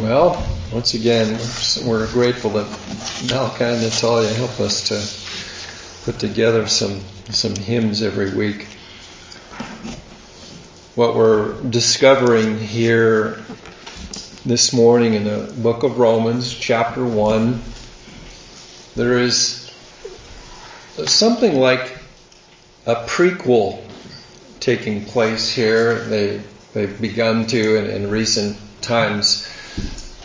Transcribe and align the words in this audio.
Well, 0.00 0.42
once 0.72 0.94
again, 0.94 1.38
we're 1.86 2.10
grateful 2.10 2.52
that 2.52 2.66
Malachi 3.28 3.64
and 3.64 3.82
Natalia 3.82 4.32
help 4.32 4.58
us 4.58 4.88
to 4.88 6.10
put 6.10 6.18
together 6.18 6.66
some 6.68 7.00
some 7.28 7.54
hymns 7.54 8.00
every 8.00 8.34
week. 8.34 8.66
What 10.94 11.14
we're 11.14 11.60
discovering 11.64 12.58
here 12.58 13.40
this 14.46 14.72
morning 14.72 15.12
in 15.12 15.24
the 15.24 15.52
book 15.58 15.82
of 15.82 15.98
Romans, 15.98 16.54
chapter 16.54 17.04
1, 17.04 17.60
there 18.96 19.18
is 19.18 19.70
something 21.04 21.56
like 21.56 21.98
a 22.86 22.94
prequel 22.94 23.84
taking 24.60 25.04
place 25.04 25.52
here. 25.52 25.96
They, 26.06 26.40
they've 26.72 26.98
begun 26.98 27.46
to, 27.48 27.76
in, 27.76 27.90
in 28.04 28.10
recent 28.10 28.56
times, 28.80 29.46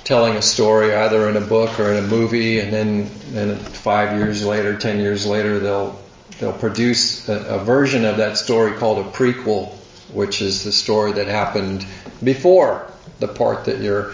telling 0.06 0.36
a 0.38 0.42
story 0.42 0.94
either 0.94 1.28
in 1.28 1.36
a 1.36 1.42
book 1.42 1.80
or 1.80 1.92
in 1.92 2.04
a 2.04 2.08
movie, 2.08 2.60
and 2.60 2.72
then, 2.72 3.10
then 3.32 3.58
five 3.58 4.18
years 4.18 4.46
later, 4.46 4.78
ten 4.78 5.00
years 5.00 5.26
later, 5.26 5.60
they'll 5.60 6.00
they'll 6.40 6.54
produce 6.54 7.28
a, 7.28 7.56
a, 7.56 7.60
version 7.60 8.06
of 8.06 8.18
that 8.18 8.38
story 8.38 8.74
called 8.74 9.06
a 9.06 9.10
prequel, 9.10 9.74
which 10.14 10.42
is 10.42 10.64
the 10.64 10.72
story 10.72 11.14
that 11.14 11.28
happened 11.28 11.86
before 12.24 12.92
the 13.20 13.28
part 13.28 13.66
that 13.66 13.80
you're 13.80 14.12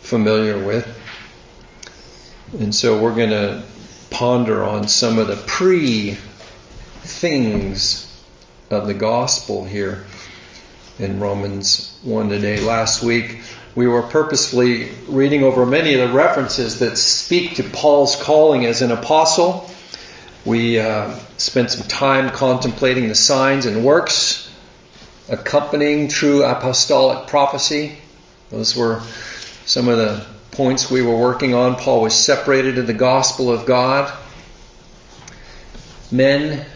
familiar 0.00 0.62
with. 0.64 0.86
And 2.58 2.74
so 2.74 3.00
we're 3.00 3.14
going 3.14 3.30
to 3.30 3.62
ponder 4.10 4.62
on 4.62 4.88
some 4.88 5.18
of 5.18 5.28
the 5.28 5.36
pre 5.36 6.18
things 7.02 8.06
of 8.70 8.86
the 8.86 8.94
gospel 8.94 9.64
here 9.64 10.04
in 11.00 11.18
Romans 11.18 11.98
1 12.02 12.28
today. 12.28 12.60
Last 12.60 13.02
week, 13.02 13.40
we 13.74 13.88
were 13.88 14.02
purposefully 14.02 14.90
reading 15.08 15.42
over 15.42 15.64
many 15.64 15.94
of 15.94 16.06
the 16.06 16.14
references 16.14 16.80
that 16.80 16.98
speak 16.98 17.56
to 17.56 17.62
Paul's 17.62 18.16
calling 18.16 18.66
as 18.66 18.82
an 18.82 18.90
apostle. 18.92 19.70
We 20.44 20.78
uh, 20.78 21.18
spent 21.38 21.70
some 21.70 21.88
time 21.88 22.30
contemplating 22.30 23.08
the 23.08 23.14
signs 23.14 23.64
and 23.64 23.82
works 23.82 24.50
accompanying 25.30 26.08
true 26.08 26.44
apostolic 26.44 27.28
prophecy. 27.28 27.96
Those 28.50 28.76
were 28.76 29.00
some 29.64 29.88
of 29.88 29.96
the 29.96 30.22
points 30.50 30.90
we 30.90 31.00
were 31.00 31.16
working 31.16 31.54
on. 31.54 31.76
Paul 31.76 32.02
was 32.02 32.14
separated 32.14 32.76
in 32.76 32.84
the 32.84 32.92
gospel 32.92 33.50
of 33.50 33.64
God. 33.64 34.12
Men 36.10 36.66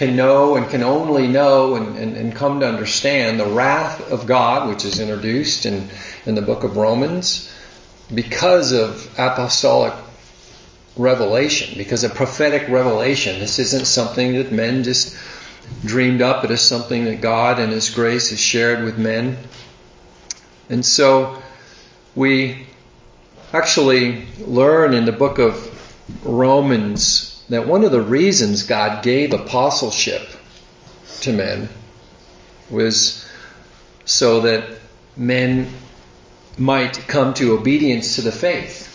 can 0.00 0.16
know 0.16 0.56
and 0.56 0.70
can 0.70 0.82
only 0.82 1.28
know 1.28 1.74
and, 1.74 1.98
and, 1.98 2.16
and, 2.16 2.34
come 2.34 2.60
to 2.60 2.66
understand 2.66 3.38
the 3.38 3.44
wrath 3.44 4.10
of 4.10 4.26
God, 4.26 4.66
which 4.66 4.86
is 4.86 4.98
introduced 4.98 5.66
in, 5.66 5.90
in 6.24 6.34
the 6.34 6.40
book 6.40 6.64
of 6.64 6.78
Romans, 6.78 7.52
because 8.14 8.72
of 8.72 9.06
apostolic 9.18 9.92
revelation, 10.96 11.76
because 11.76 12.02
of 12.02 12.14
prophetic 12.14 12.66
revelation. 12.70 13.40
This 13.40 13.58
isn't 13.58 13.84
something 13.84 14.36
that 14.36 14.50
men 14.50 14.84
just 14.84 15.14
dreamed 15.84 16.22
up, 16.22 16.44
it 16.44 16.50
is 16.50 16.62
something 16.62 17.04
that 17.04 17.20
God 17.20 17.58
and 17.58 17.70
His 17.70 17.90
grace 17.90 18.30
has 18.30 18.40
shared 18.40 18.82
with 18.82 18.96
men. 18.96 19.36
And 20.70 20.82
so 20.82 21.42
we 22.14 22.66
actually 23.52 24.24
learn 24.38 24.94
in 24.94 25.04
the 25.04 25.12
book 25.12 25.38
of 25.38 26.24
Romans 26.24 27.29
that 27.50 27.66
one 27.66 27.84
of 27.84 27.90
the 27.90 28.00
reasons 28.00 28.62
God 28.62 29.02
gave 29.02 29.32
apostleship 29.32 30.22
to 31.20 31.32
men 31.32 31.68
was 32.70 33.28
so 34.04 34.42
that 34.42 34.64
men 35.16 35.68
might 36.56 37.06
come 37.08 37.34
to 37.34 37.58
obedience 37.58 38.14
to 38.14 38.22
the 38.22 38.32
faith. 38.32 38.86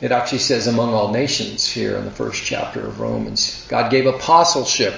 It 0.00 0.12
actually 0.12 0.38
says 0.38 0.66
among 0.66 0.94
all 0.94 1.12
nations 1.12 1.70
here 1.70 1.96
in 1.96 2.06
the 2.06 2.10
first 2.10 2.42
chapter 2.42 2.80
of 2.86 3.00
Romans. 3.00 3.66
God 3.68 3.90
gave 3.90 4.06
apostleship 4.06 4.94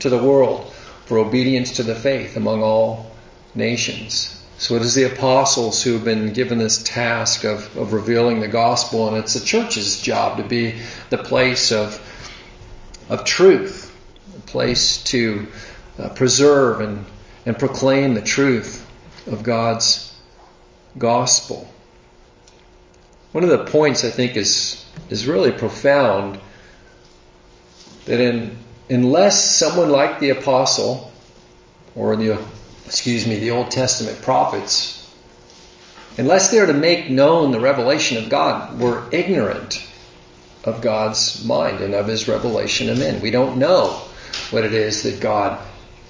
to 0.00 0.10
the 0.10 0.22
world 0.22 0.70
for 1.06 1.18
obedience 1.18 1.76
to 1.76 1.82
the 1.82 1.94
faith 1.94 2.36
among 2.36 2.62
all 2.62 3.10
nations. 3.54 4.42
So 4.58 4.74
it 4.76 4.82
is 4.82 4.94
the 4.94 5.04
apostles 5.04 5.82
who 5.82 5.94
have 5.94 6.04
been 6.04 6.34
given 6.34 6.58
this 6.58 6.82
task 6.82 7.44
of, 7.44 7.74
of 7.76 7.94
revealing 7.94 8.40
the 8.40 8.48
gospel, 8.48 9.08
and 9.08 9.16
it's 9.16 9.34
the 9.34 9.44
church's 9.44 10.00
job 10.00 10.36
to 10.36 10.44
be 10.44 10.74
the 11.08 11.18
place 11.18 11.72
of 11.72 12.00
of 13.08 13.24
truth, 13.24 13.94
a 14.36 14.40
place 14.42 15.02
to 15.04 15.46
uh, 15.98 16.08
preserve 16.10 16.80
and, 16.80 17.04
and 17.46 17.58
proclaim 17.58 18.14
the 18.14 18.22
truth 18.22 18.86
of 19.26 19.42
God's 19.42 20.14
gospel. 20.96 21.68
One 23.32 23.44
of 23.44 23.50
the 23.50 23.64
points 23.64 24.04
I 24.04 24.10
think 24.10 24.36
is, 24.36 24.84
is 25.10 25.26
really 25.26 25.52
profound 25.52 26.38
that 28.06 28.20
in, 28.20 28.56
unless 28.88 29.56
someone 29.56 29.90
like 29.90 30.20
the 30.20 30.30
apostle 30.30 31.10
or 31.94 32.16
the, 32.16 32.38
excuse 32.86 33.26
me, 33.26 33.38
the 33.38 33.50
Old 33.50 33.70
Testament 33.70 34.22
prophets, 34.22 35.00
unless 36.16 36.50
they're 36.50 36.66
to 36.66 36.72
make 36.72 37.10
known 37.10 37.50
the 37.50 37.60
revelation 37.60 38.22
of 38.22 38.30
God, 38.30 38.78
we're 38.78 39.02
ignorant 39.10 39.83
of 40.64 40.80
God's 40.80 41.44
mind 41.44 41.80
and 41.80 41.94
of 41.94 42.06
His 42.06 42.28
revelation 42.28 42.88
to 42.88 42.94
men. 42.94 43.20
We 43.20 43.30
don't 43.30 43.58
know 43.58 44.02
what 44.50 44.64
it 44.64 44.72
is 44.72 45.02
that 45.02 45.20
God 45.20 45.60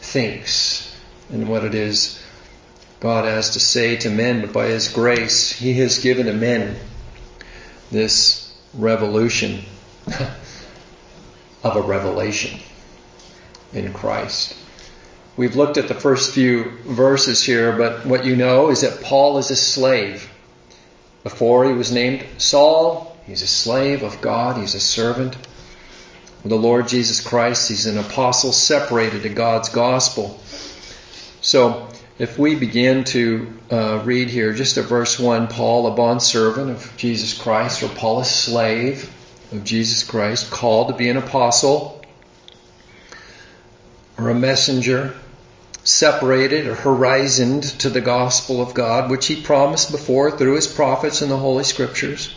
thinks 0.00 0.97
and 1.31 1.48
what 1.48 1.65
it 1.65 1.75
is 1.75 2.20
God 3.00 3.26
has 3.26 3.50
to 3.50 3.60
say 3.60 3.97
to 3.97 4.09
men, 4.09 4.41
but 4.41 4.53
by 4.54 4.66
His 4.69 4.88
grace, 4.88 5.53
He 5.53 5.75
has 5.75 5.98
given 5.98 6.25
to 6.25 6.32
men 6.32 6.76
this 7.91 8.50
revolution 8.72 9.62
of 11.62 11.76
a 11.76 11.82
revelation 11.82 12.60
in 13.75 13.93
Christ. 13.93 14.56
We've 15.37 15.56
looked 15.56 15.76
at 15.76 15.88
the 15.88 15.94
first 15.94 16.32
few 16.32 16.70
verses 16.87 17.43
here, 17.43 17.76
but 17.76 18.06
what 18.06 18.25
you 18.25 18.37
know 18.37 18.70
is 18.70 18.81
that 18.82 19.03
Paul 19.03 19.37
is 19.38 19.50
a 19.50 19.56
slave. 19.56 20.31
Before 21.25 21.66
he 21.66 21.72
was 21.72 21.93
named 21.93 22.25
Saul, 22.38 23.13
He's 23.26 23.40
a 23.40 23.46
slave 23.46 24.02
of 24.02 24.20
God. 24.20 24.58
He's 24.58 24.74
a 24.74 24.80
servant 24.80 25.34
of 26.44 26.50
the 26.50 26.56
Lord 26.56 26.88
Jesus 26.88 27.26
Christ. 27.26 27.68
He's 27.68 27.86
an 27.86 27.96
apostle 27.96 28.52
separated 28.52 29.22
to 29.22 29.30
God's 29.30 29.70
gospel. 29.70 30.38
So, 31.40 31.88
if 32.18 32.38
we 32.38 32.54
begin 32.54 33.04
to 33.04 33.52
uh, 33.72 34.02
read 34.04 34.28
here, 34.28 34.52
just 34.52 34.76
at 34.76 34.84
verse 34.84 35.18
1, 35.18 35.48
Paul, 35.48 35.86
a 35.86 35.96
bondservant 35.96 36.70
of 36.70 36.92
Jesus 36.96 37.36
Christ, 37.36 37.82
or 37.82 37.88
Paul, 37.88 38.20
a 38.20 38.24
slave 38.24 39.10
of 39.52 39.64
Jesus 39.64 40.04
Christ, 40.04 40.50
called 40.50 40.88
to 40.88 40.94
be 40.94 41.08
an 41.08 41.16
apostle 41.16 42.02
or 44.18 44.28
a 44.28 44.34
messenger, 44.34 45.14
separated 45.82 46.66
or 46.66 46.74
horizoned 46.74 47.64
to 47.80 47.88
the 47.88 48.00
gospel 48.00 48.60
of 48.60 48.74
God, 48.74 49.10
which 49.10 49.26
he 49.26 49.42
promised 49.42 49.90
before 49.90 50.30
through 50.30 50.54
his 50.54 50.66
prophets 50.66 51.20
in 51.20 51.30
the 51.30 51.36
Holy 51.36 51.64
Scriptures 51.64 52.34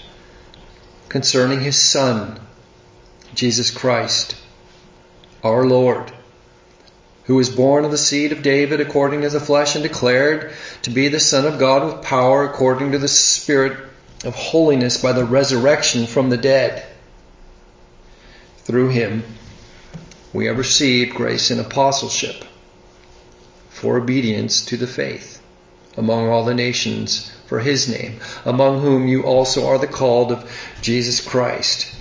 concerning 1.17 1.61
his 1.61 1.75
Son, 1.75 2.39
Jesus 3.33 3.71
Christ, 3.71 4.35
our 5.43 5.65
Lord, 5.65 6.11
who 7.23 7.33
was 7.33 7.49
born 7.49 7.85
of 7.85 7.89
the 7.89 7.97
seed 7.97 8.31
of 8.31 8.43
David 8.43 8.81
according 8.81 9.23
to 9.23 9.29
the 9.31 9.39
flesh 9.39 9.73
and 9.73 9.81
declared 9.81 10.53
to 10.83 10.91
be 10.91 11.07
the 11.07 11.19
Son 11.19 11.47
of 11.47 11.57
God 11.57 11.83
with 11.83 12.05
power 12.05 12.43
according 12.43 12.91
to 12.91 12.99
the 12.99 13.07
Spirit 13.07 13.79
of 14.25 14.35
holiness 14.35 15.01
by 15.01 15.11
the 15.11 15.25
resurrection 15.25 16.05
from 16.05 16.29
the 16.29 16.37
dead. 16.37 16.85
Through 18.59 18.89
him, 18.89 19.23
we 20.33 20.45
have 20.45 20.59
received 20.59 21.15
grace 21.15 21.49
and 21.49 21.59
apostleship 21.59 22.45
for 23.71 23.97
obedience 23.97 24.63
to 24.65 24.77
the 24.77 24.85
faith 24.85 25.41
among 25.97 26.29
all 26.29 26.45
the 26.45 26.53
nations 26.53 27.31
for 27.47 27.59
his 27.59 27.89
name, 27.89 28.19
among 28.45 28.81
whom 28.81 29.07
you 29.07 29.23
also 29.23 29.67
are 29.67 29.77
the 29.77 29.87
called 29.87 30.31
of 30.31 30.51
Jesus 30.81 31.25
Christ. 31.25 31.93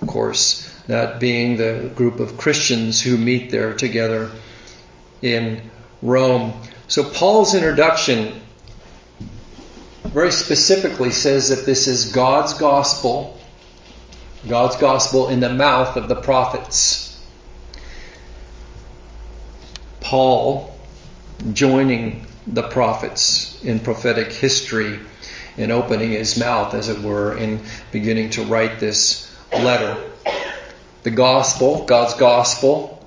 Of 0.00 0.08
course, 0.08 0.68
that 0.86 1.18
being 1.18 1.56
the 1.56 1.90
group 1.94 2.20
of 2.20 2.38
Christians 2.38 3.02
who 3.02 3.16
meet 3.16 3.50
there 3.50 3.74
together 3.74 4.30
in 5.20 5.60
Rome. 6.02 6.52
So 6.86 7.02
Paul's 7.02 7.54
introduction 7.54 8.40
very 10.04 10.32
specifically 10.32 11.10
says 11.10 11.48
that 11.48 11.66
this 11.66 11.86
is 11.86 12.12
God's 12.12 12.54
gospel, 12.54 13.38
God's 14.48 14.76
gospel 14.76 15.28
in 15.28 15.40
the 15.40 15.52
mouth 15.52 15.96
of 15.96 16.08
the 16.08 16.16
prophets. 16.16 17.06
Paul 20.00 20.74
joining 21.52 22.27
the 22.52 22.62
prophets 22.62 23.62
in 23.62 23.80
prophetic 23.80 24.32
history 24.32 24.98
in 25.56 25.70
opening 25.70 26.12
his 26.12 26.38
mouth, 26.38 26.74
as 26.74 26.88
it 26.88 27.00
were, 27.00 27.36
in 27.36 27.60
beginning 27.92 28.30
to 28.30 28.44
write 28.44 28.78
this 28.78 29.34
letter. 29.52 29.96
The 31.02 31.10
gospel, 31.10 31.84
God's 31.84 32.14
gospel, 32.14 33.06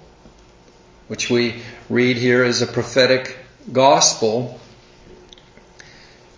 which 1.07 1.29
we 1.29 1.61
read 1.89 2.17
here 2.17 2.43
as 2.43 2.61
a 2.61 2.67
prophetic 2.67 3.38
gospel, 3.71 4.59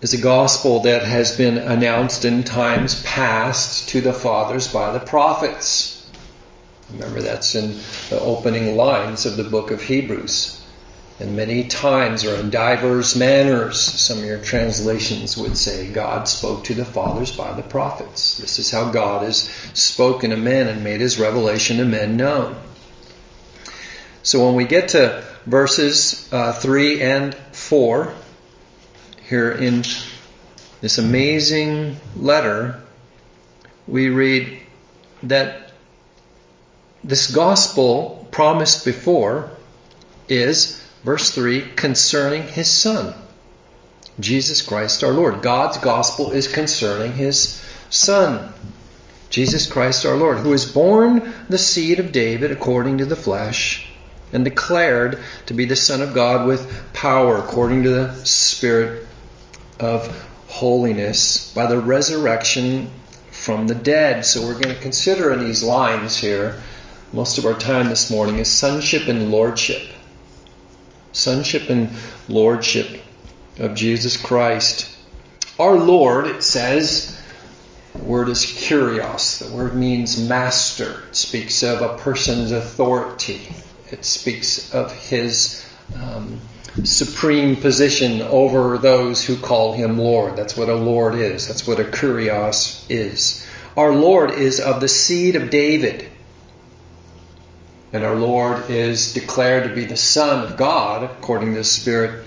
is 0.00 0.14
a 0.14 0.20
gospel 0.20 0.80
that 0.80 1.02
has 1.02 1.36
been 1.36 1.58
announced 1.58 2.24
in 2.24 2.44
times 2.44 3.02
past 3.04 3.88
to 3.90 4.00
the 4.00 4.12
fathers 4.12 4.68
by 4.68 4.92
the 4.92 5.00
prophets. 5.00 6.08
Remember, 6.92 7.22
that's 7.22 7.54
in 7.54 7.78
the 8.10 8.20
opening 8.20 8.76
lines 8.76 9.26
of 9.26 9.36
the 9.36 9.44
book 9.44 9.70
of 9.70 9.82
Hebrews. 9.82 10.63
And 11.20 11.36
many 11.36 11.68
times 11.68 12.24
or 12.24 12.34
in 12.34 12.50
divers 12.50 13.14
manners, 13.14 13.80
some 13.80 14.18
of 14.18 14.24
your 14.24 14.40
translations 14.40 15.36
would 15.36 15.56
say, 15.56 15.88
God 15.92 16.26
spoke 16.26 16.64
to 16.64 16.74
the 16.74 16.84
fathers 16.84 17.30
by 17.30 17.52
the 17.52 17.62
prophets. 17.62 18.38
This 18.38 18.58
is 18.58 18.72
how 18.72 18.90
God 18.90 19.22
has 19.22 19.42
spoken 19.74 20.30
to 20.30 20.36
men 20.36 20.66
and 20.66 20.82
made 20.82 21.00
his 21.00 21.20
revelation 21.20 21.76
to 21.76 21.84
men 21.84 22.16
known. 22.16 22.56
So 24.24 24.44
when 24.44 24.56
we 24.56 24.64
get 24.64 24.88
to 24.88 25.24
verses 25.46 26.28
uh, 26.32 26.52
3 26.52 27.00
and 27.00 27.34
4, 27.52 28.12
here 29.28 29.52
in 29.52 29.84
this 30.80 30.98
amazing 30.98 31.96
letter, 32.16 32.82
we 33.86 34.08
read 34.08 34.58
that 35.22 35.70
this 37.04 37.32
gospel 37.32 38.26
promised 38.32 38.84
before 38.84 39.50
is 40.28 40.83
verse 41.04 41.30
3 41.30 41.72
concerning 41.76 42.48
his 42.48 42.68
son, 42.68 43.14
Jesus 44.18 44.62
Christ 44.62 45.04
our 45.04 45.12
Lord. 45.12 45.42
God's 45.42 45.76
gospel 45.78 46.32
is 46.32 46.48
concerning 46.48 47.12
his 47.12 47.62
son, 47.90 48.52
Jesus 49.28 49.70
Christ 49.70 50.06
our 50.06 50.16
Lord, 50.16 50.38
who 50.38 50.52
is 50.52 50.64
born 50.64 51.34
the 51.48 51.58
seed 51.58 52.00
of 52.00 52.12
David 52.12 52.50
according 52.50 52.98
to 52.98 53.04
the 53.04 53.16
flesh 53.16 53.86
and 54.32 54.44
declared 54.44 55.18
to 55.46 55.54
be 55.54 55.66
the 55.66 55.76
Son 55.76 56.00
of 56.02 56.14
God 56.14 56.46
with 56.46 56.92
power 56.92 57.36
according 57.38 57.84
to 57.84 57.90
the 57.90 58.14
Spirit 58.24 59.06
of 59.78 60.08
holiness 60.48 61.52
by 61.52 61.66
the 61.66 61.78
resurrection 61.78 62.90
from 63.30 63.66
the 63.66 63.74
dead. 63.74 64.24
So 64.24 64.42
we're 64.42 64.58
going 64.58 64.74
to 64.74 64.80
consider 64.80 65.32
in 65.32 65.40
these 65.40 65.62
lines 65.62 66.16
here, 66.16 66.60
most 67.12 67.38
of 67.38 67.44
our 67.44 67.54
time 67.54 67.88
this 67.88 68.10
morning, 68.10 68.38
is 68.38 68.50
sonship 68.50 69.08
and 69.08 69.30
lordship 69.30 69.93
sonship 71.14 71.70
and 71.70 71.90
lordship 72.28 73.00
of 73.58 73.74
Jesus 73.74 74.16
Christ. 74.16 74.94
Our 75.58 75.76
Lord, 75.76 76.26
it 76.26 76.42
says, 76.42 77.18
the 77.94 78.02
word 78.02 78.28
is 78.28 78.44
kurios. 78.44 79.38
The 79.38 79.54
word 79.54 79.74
means 79.74 80.28
master. 80.28 81.04
It 81.08 81.16
speaks 81.16 81.62
of 81.62 81.80
a 81.80 81.96
person's 81.96 82.50
authority. 82.50 83.40
It 83.90 84.04
speaks 84.04 84.74
of 84.74 84.92
his 84.92 85.64
um, 85.96 86.40
supreme 86.82 87.54
position 87.54 88.20
over 88.22 88.78
those 88.78 89.24
who 89.24 89.36
call 89.36 89.74
him 89.74 89.96
Lord. 89.96 90.34
That's 90.34 90.56
what 90.56 90.68
a 90.68 90.74
Lord 90.74 91.14
is. 91.14 91.46
That's 91.46 91.68
what 91.68 91.78
a 91.78 91.84
kurios 91.84 92.84
is. 92.88 93.46
Our 93.76 93.94
Lord 93.94 94.32
is 94.32 94.60
of 94.60 94.80
the 94.80 94.88
seed 94.88 95.36
of 95.36 95.50
David. 95.50 96.10
And 97.94 98.02
our 98.02 98.16
Lord 98.16 98.70
is 98.70 99.12
declared 99.12 99.68
to 99.68 99.74
be 99.74 99.84
the 99.84 99.96
Son 99.96 100.44
of 100.44 100.56
God 100.56 101.04
according 101.04 101.52
to 101.52 101.58
the 101.58 101.64
Spirit 101.64 102.24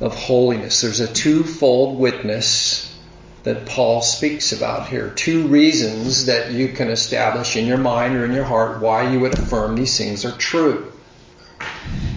of 0.00 0.14
holiness. 0.14 0.80
There's 0.80 1.00
a 1.00 1.12
twofold 1.12 1.98
witness 1.98 2.96
that 3.42 3.66
Paul 3.66 4.02
speaks 4.02 4.52
about 4.52 4.86
here. 4.86 5.10
Two 5.10 5.48
reasons 5.48 6.26
that 6.26 6.52
you 6.52 6.68
can 6.68 6.88
establish 6.88 7.56
in 7.56 7.66
your 7.66 7.78
mind 7.78 8.14
or 8.14 8.24
in 8.24 8.32
your 8.32 8.44
heart 8.44 8.80
why 8.80 9.10
you 9.10 9.18
would 9.18 9.36
affirm 9.36 9.74
these 9.74 9.98
things 9.98 10.24
are 10.24 10.38
true. 10.38 10.92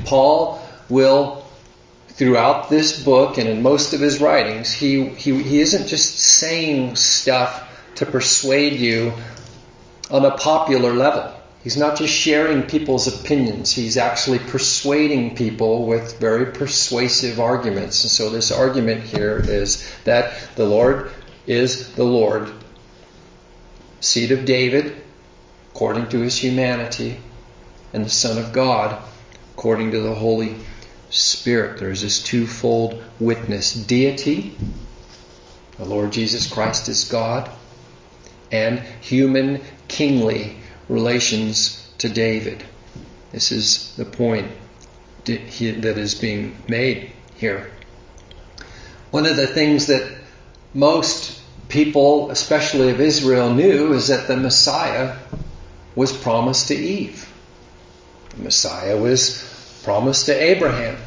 Paul 0.05 0.61
will, 0.87 1.43
throughout 2.09 2.69
this 2.69 3.03
book 3.03 3.39
and 3.39 3.49
in 3.49 3.63
most 3.63 3.93
of 3.93 3.99
his 3.99 4.21
writings, 4.21 4.71
he, 4.71 5.09
he, 5.09 5.41
he 5.41 5.59
isn't 5.59 5.87
just 5.87 6.19
saying 6.19 6.97
stuff 6.97 7.67
to 7.95 8.05
persuade 8.05 8.73
you 8.73 9.11
on 10.11 10.23
a 10.23 10.37
popular 10.37 10.93
level. 10.93 11.34
He's 11.65 11.77
not 11.77 11.97
just 11.97 12.13
sharing 12.13 12.61
people's 12.61 13.07
opinions, 13.07 13.71
he's 13.71 13.97
actually 13.97 14.37
persuading 14.37 15.35
people 15.35 15.87
with 15.87 16.19
very 16.19 16.45
persuasive 16.45 17.39
arguments. 17.39 18.03
And 18.03 18.11
so, 18.11 18.29
this 18.29 18.51
argument 18.51 19.01
here 19.01 19.43
is 19.43 19.91
that 20.03 20.35
the 20.55 20.67
Lord 20.67 21.09
is 21.47 21.91
the 21.95 22.03
Lord, 22.03 22.51
seed 23.99 24.31
of 24.31 24.45
David, 24.45 24.95
according 25.71 26.09
to 26.09 26.19
his 26.19 26.37
humanity, 26.37 27.17
and 27.93 28.05
the 28.05 28.11
Son 28.11 28.37
of 28.37 28.53
God, 28.53 29.01
according 29.55 29.89
to 29.89 30.01
the 30.01 30.13
Holy 30.13 30.57
Spirit. 31.09 31.79
There's 31.79 32.03
this 32.03 32.21
twofold 32.21 33.03
witness 33.19 33.73
deity, 33.73 34.55
the 35.79 35.85
Lord 35.85 36.11
Jesus 36.11 36.45
Christ 36.45 36.89
is 36.89 37.05
God, 37.05 37.49
and 38.51 38.77
human 39.01 39.61
kingly 39.87 40.57
relations 40.89 41.87
to 41.97 42.09
David. 42.09 42.63
This 43.31 43.51
is 43.51 43.95
the 43.95 44.05
point 44.05 44.51
that 45.25 45.97
is 45.97 46.15
being 46.15 46.55
made 46.67 47.11
here. 47.35 47.71
One 49.11 49.25
of 49.25 49.35
the 49.37 49.47
things 49.47 49.87
that 49.87 50.09
most 50.73 51.41
people, 51.69 52.29
especially 52.31 52.91
of 52.91 53.01
Israel, 53.01 53.53
knew 53.53 53.93
is 53.93 54.09
that 54.09 54.27
the 54.27 54.37
Messiah 54.37 55.15
was 55.95 56.13
promised 56.13 56.67
to 56.67 56.75
Eve. 56.75 57.31
The 58.31 58.43
Messiah 58.43 58.97
was 58.97 59.81
promised 59.83 60.27
to 60.27 60.33
Abraham. 60.33 60.97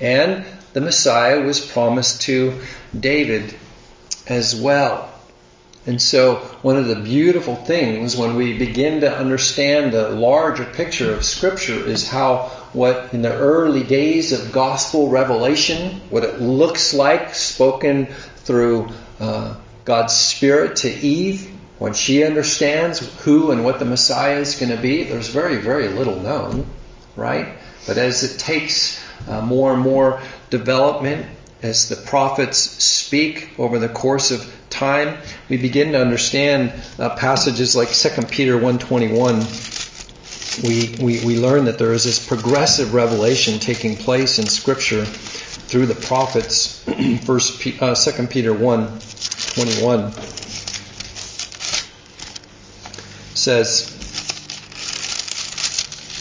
And 0.00 0.44
the 0.72 0.80
Messiah 0.80 1.40
was 1.40 1.64
promised 1.64 2.22
to 2.22 2.60
David 2.98 3.54
as 4.26 4.54
well. 4.54 5.12
And 5.88 6.02
so, 6.02 6.34
one 6.60 6.76
of 6.76 6.86
the 6.86 6.96
beautiful 6.96 7.56
things 7.56 8.14
when 8.14 8.36
we 8.36 8.58
begin 8.58 9.00
to 9.00 9.10
understand 9.10 9.90
the 9.90 10.10
larger 10.10 10.66
picture 10.66 11.14
of 11.14 11.24
Scripture 11.24 11.82
is 11.82 12.06
how 12.06 12.50
what 12.74 13.14
in 13.14 13.22
the 13.22 13.34
early 13.34 13.84
days 13.84 14.32
of 14.32 14.52
gospel 14.52 15.08
revelation, 15.08 16.02
what 16.10 16.24
it 16.24 16.42
looks 16.42 16.92
like 16.92 17.34
spoken 17.34 18.04
through 18.36 18.90
uh, 19.18 19.54
God's 19.86 20.12
Spirit 20.12 20.76
to 20.76 20.90
Eve, 20.90 21.50
when 21.78 21.94
she 21.94 22.22
understands 22.22 22.98
who 23.24 23.50
and 23.50 23.64
what 23.64 23.78
the 23.78 23.86
Messiah 23.86 24.40
is 24.40 24.56
going 24.56 24.76
to 24.76 24.82
be, 24.82 25.04
there's 25.04 25.28
very, 25.28 25.56
very 25.56 25.88
little 25.88 26.20
known, 26.20 26.66
right? 27.16 27.56
But 27.86 27.96
as 27.96 28.24
it 28.24 28.38
takes 28.38 29.02
uh, 29.26 29.40
more 29.40 29.72
and 29.72 29.80
more 29.80 30.20
development, 30.50 31.24
as 31.62 31.88
the 31.88 31.96
prophets 31.96 32.58
speak 32.58 33.58
over 33.58 33.78
the 33.78 33.88
course 33.88 34.30
of 34.30 34.54
time, 34.70 35.18
we 35.48 35.56
begin 35.56 35.92
to 35.92 36.00
understand 36.00 36.72
uh, 36.98 37.16
passages 37.16 37.74
like 37.74 37.90
2 37.90 38.22
Peter 38.26 38.54
121. 38.54 39.44
We, 40.62 40.94
we, 41.00 41.24
we 41.24 41.38
learn 41.38 41.64
that 41.64 41.78
there 41.78 41.92
is 41.92 42.04
this 42.04 42.24
progressive 42.24 42.94
revelation 42.94 43.58
taking 43.58 43.96
place 43.96 44.38
in 44.38 44.46
Scripture 44.46 45.04
through 45.04 45.86
the 45.86 45.94
prophets. 45.94 46.84
First, 47.24 47.66
uh, 47.82 47.94
2 47.94 48.26
Peter 48.28 48.52
1 48.52 48.86
21 48.86 50.12
says, 53.34 53.94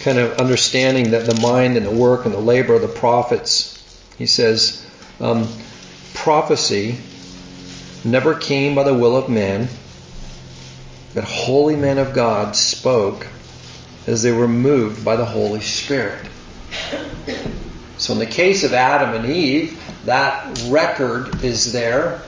kind 0.03 0.19
of 0.19 0.37
understanding 0.39 1.11
that 1.11 1.25
the 1.25 1.39
mind 1.41 1.77
and 1.77 1.85
the 1.85 1.91
work 1.91 2.25
and 2.25 2.33
the 2.33 2.39
labor 2.39 2.73
of 2.73 2.81
the 2.81 2.87
prophets, 2.87 3.73
he 4.17 4.25
says, 4.25 4.86
um, 5.19 5.47
prophecy 6.13 6.97
never 8.03 8.35
came 8.35 8.75
by 8.75 8.83
the 8.83 8.93
will 8.93 9.17
of 9.17 9.29
man, 9.29 9.67
but 11.13 11.23
holy 11.23 11.75
men 11.75 11.97
of 11.97 12.13
God 12.13 12.55
spoke 12.55 13.27
as 14.05 14.23
they 14.23 14.31
were 14.31 14.47
moved 14.47 15.03
by 15.03 15.15
the 15.15 15.25
Holy 15.25 15.61
Spirit. 15.61 16.25
So, 17.97 18.13
in 18.13 18.19
the 18.19 18.25
case 18.25 18.63
of 18.63 18.73
Adam 18.73 19.15
and 19.15 19.25
Eve, 19.31 19.81
that 20.05 20.65
record 20.69 21.43
is 21.43 21.73
there 21.73 22.21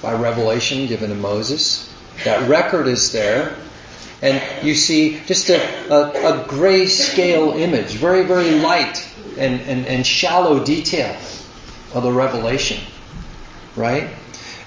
by 0.00 0.14
revelation 0.14 0.86
given 0.86 1.10
to 1.10 1.14
Moses. 1.14 1.92
That 2.24 2.48
record 2.48 2.88
is 2.88 3.12
there. 3.12 3.56
And 4.22 4.40
you 4.64 4.74
see 4.74 5.20
just 5.26 5.50
a, 5.50 5.60
a, 5.92 6.08
a 6.08 6.44
grayscale 6.44 7.58
image, 7.58 7.94
very, 7.94 8.24
very 8.24 8.52
light 8.52 9.06
and, 9.36 9.60
and, 9.62 9.86
and 9.86 10.06
shallow 10.06 10.64
detail 10.64 11.16
of 11.94 12.02
the 12.02 12.12
revelation. 12.12 12.80
Right? 13.76 14.10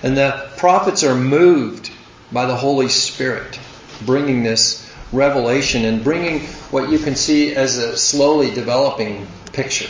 And 0.03 0.17
the 0.17 0.49
prophets 0.57 1.03
are 1.03 1.15
moved 1.15 1.91
by 2.31 2.45
the 2.45 2.55
Holy 2.55 2.89
Spirit, 2.89 3.59
bringing 4.05 4.43
this 4.43 4.91
revelation 5.11 5.85
and 5.85 6.03
bringing 6.03 6.41
what 6.71 6.89
you 6.89 6.99
can 6.99 7.15
see 7.15 7.55
as 7.55 7.77
a 7.77 7.97
slowly 7.97 8.51
developing 8.51 9.27
picture, 9.53 9.89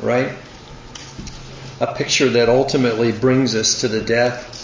right? 0.00 0.32
A 1.80 1.94
picture 1.94 2.28
that 2.30 2.48
ultimately 2.48 3.12
brings 3.12 3.54
us 3.54 3.80
to 3.80 3.88
the 3.88 4.00
death 4.00 4.56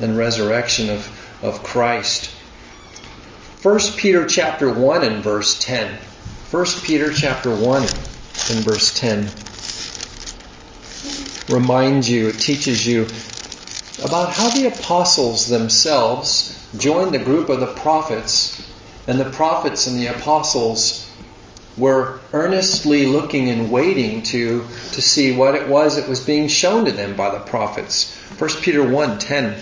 and 0.00 0.16
resurrection 0.16 0.90
of, 0.90 1.40
of 1.42 1.62
Christ. 1.62 2.30
1 3.62 3.78
Peter 3.96 4.26
chapter 4.26 4.72
1 4.72 5.04
and 5.04 5.22
verse 5.22 5.58
10. 5.58 5.98
1 6.50 6.66
Peter 6.82 7.12
chapter 7.12 7.50
1 7.50 7.82
and 7.82 8.64
verse 8.64 8.98
10. 8.98 9.28
Reminds 11.52 12.08
you, 12.08 12.28
it 12.28 12.38
teaches 12.38 12.86
you 12.86 13.06
about 14.02 14.32
how 14.32 14.50
the 14.50 14.66
apostles 14.66 15.48
themselves 15.48 16.58
joined 16.76 17.12
the 17.12 17.18
group 17.18 17.48
of 17.48 17.60
the 17.60 17.66
prophets, 17.66 18.66
and 19.06 19.20
the 19.20 19.30
prophets 19.30 19.86
and 19.86 19.98
the 19.98 20.06
apostles 20.06 21.08
were 21.76 22.20
earnestly 22.32 23.06
looking 23.06 23.48
and 23.48 23.70
waiting 23.70 24.22
to, 24.22 24.66
to 24.92 25.02
see 25.02 25.34
what 25.34 25.54
it 25.54 25.68
was 25.68 25.96
that 25.96 26.08
was 26.08 26.20
being 26.20 26.48
shown 26.48 26.84
to 26.84 26.92
them 26.92 27.16
by 27.16 27.30
the 27.30 27.40
prophets. 27.40 28.16
1 28.38 28.50
Peter 28.62 28.82
1:10 28.82 29.58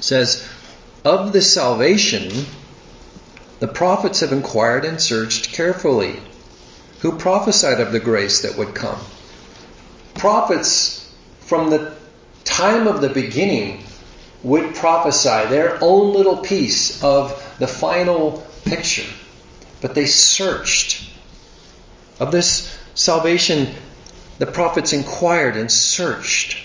says, 0.00 0.46
Of 1.04 1.32
the 1.32 1.42
salvation 1.42 2.46
the 3.60 3.68
prophets 3.68 4.20
have 4.20 4.32
inquired 4.32 4.84
and 4.84 5.00
searched 5.00 5.52
carefully, 5.52 6.20
who 7.00 7.18
prophesied 7.18 7.80
of 7.80 7.92
the 7.92 8.00
grace 8.00 8.42
that 8.42 8.56
would 8.56 8.74
come. 8.74 8.98
Prophets 10.14 11.08
from 11.40 11.70
the 11.70 11.94
time 12.44 12.86
of 12.86 13.00
the 13.00 13.08
beginning 13.08 13.84
would 14.42 14.74
prophesy 14.74 15.48
their 15.48 15.78
own 15.82 16.12
little 16.12 16.38
piece 16.38 17.02
of 17.02 17.42
the 17.58 17.66
final 17.66 18.44
picture. 18.64 19.10
But 19.80 19.94
they 19.94 20.06
searched. 20.06 21.08
Of 22.18 22.32
this 22.32 22.76
salvation, 22.94 23.74
the 24.38 24.46
prophets 24.46 24.92
inquired 24.92 25.56
and 25.56 25.70
searched. 25.70 26.58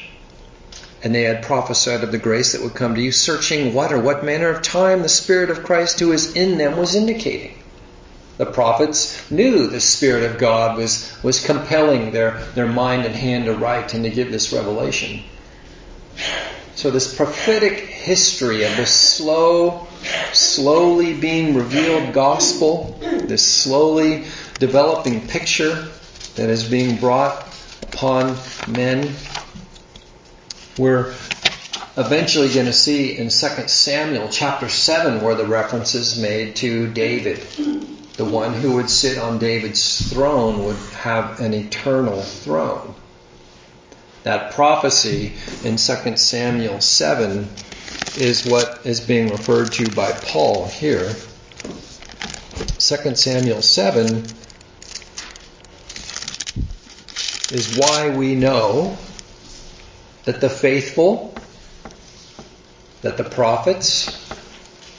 And 1.03 1.13
they 1.13 1.23
had 1.23 1.43
prophesied 1.43 2.03
of 2.03 2.11
the 2.11 2.17
grace 2.17 2.53
that 2.53 2.61
would 2.61 2.73
come 2.73 2.95
to 2.95 3.01
you, 3.01 3.11
searching 3.11 3.73
what 3.73 3.93
or 3.93 3.99
what 3.99 4.25
manner 4.25 4.49
of 4.49 4.61
time 4.61 5.03
the 5.03 5.09
Spirit 5.09 5.49
of 5.49 5.63
Christ 5.63 5.99
who 5.99 6.11
is 6.11 6.35
in 6.35 6.57
them 6.57 6.77
was 6.77 6.95
indicating. 6.95 7.53
The 8.37 8.45
prophets 8.45 9.29
knew 9.31 9.67
the 9.67 9.79
Spirit 9.79 10.23
of 10.23 10.37
God 10.37 10.77
was, 10.77 11.17
was 11.23 11.43
compelling 11.43 12.11
their, 12.11 12.39
their 12.53 12.67
mind 12.67 13.05
and 13.05 13.15
hand 13.15 13.45
to 13.45 13.53
write 13.53 13.93
and 13.93 14.03
to 14.03 14.11
give 14.11 14.31
this 14.31 14.53
revelation. 14.53 15.21
So 16.75 16.91
this 16.91 17.15
prophetic 17.15 17.79
history 17.79 18.63
of 18.63 18.77
this 18.77 18.91
slow, 18.91 19.87
slowly 20.33 21.19
being 21.19 21.55
revealed 21.55 22.13
gospel, 22.13 22.99
this 23.01 23.45
slowly 23.45 24.25
developing 24.59 25.27
picture 25.27 25.87
that 26.35 26.49
is 26.51 26.69
being 26.69 26.97
brought 26.97 27.47
upon 27.81 28.37
men, 28.67 29.11
we're 30.77 31.15
eventually 31.97 32.53
going 32.53 32.67
to 32.67 32.73
see 32.73 33.17
in 33.17 33.29
2 33.29 33.67
Samuel 33.67 34.29
chapter 34.29 34.69
7 34.69 35.23
where 35.23 35.33
the 35.33 35.47
reference 35.47 35.95
is 35.95 36.21
made 36.21 36.55
to 36.57 36.93
David. 36.93 37.43
The 38.17 38.25
one 38.25 38.53
who 38.53 38.73
would 38.73 38.89
sit 38.89 39.19
on 39.19 39.37
David's 39.37 40.11
throne 40.11 40.65
would 40.65 40.75
have 40.95 41.39
an 41.39 41.53
eternal 41.53 42.21
throne. 42.21 42.95
That 44.23 44.53
prophecy 44.53 45.33
in 45.63 45.77
2 45.77 46.17
Samuel 46.17 46.81
7 46.81 47.47
is 48.17 48.45
what 48.45 48.81
is 48.83 48.99
being 48.99 49.29
referred 49.29 49.71
to 49.73 49.89
by 49.91 50.11
Paul 50.11 50.65
here. 50.65 51.15
2 52.79 53.15
Samuel 53.15 53.61
7 53.61 54.25
is 57.51 57.77
why 57.77 58.09
we 58.09 58.33
know 58.33 58.97
that 60.25 60.41
the 60.41 60.49
faithful, 60.49 61.35
that 63.03 63.17
the 63.17 63.23
prophets 63.23 64.23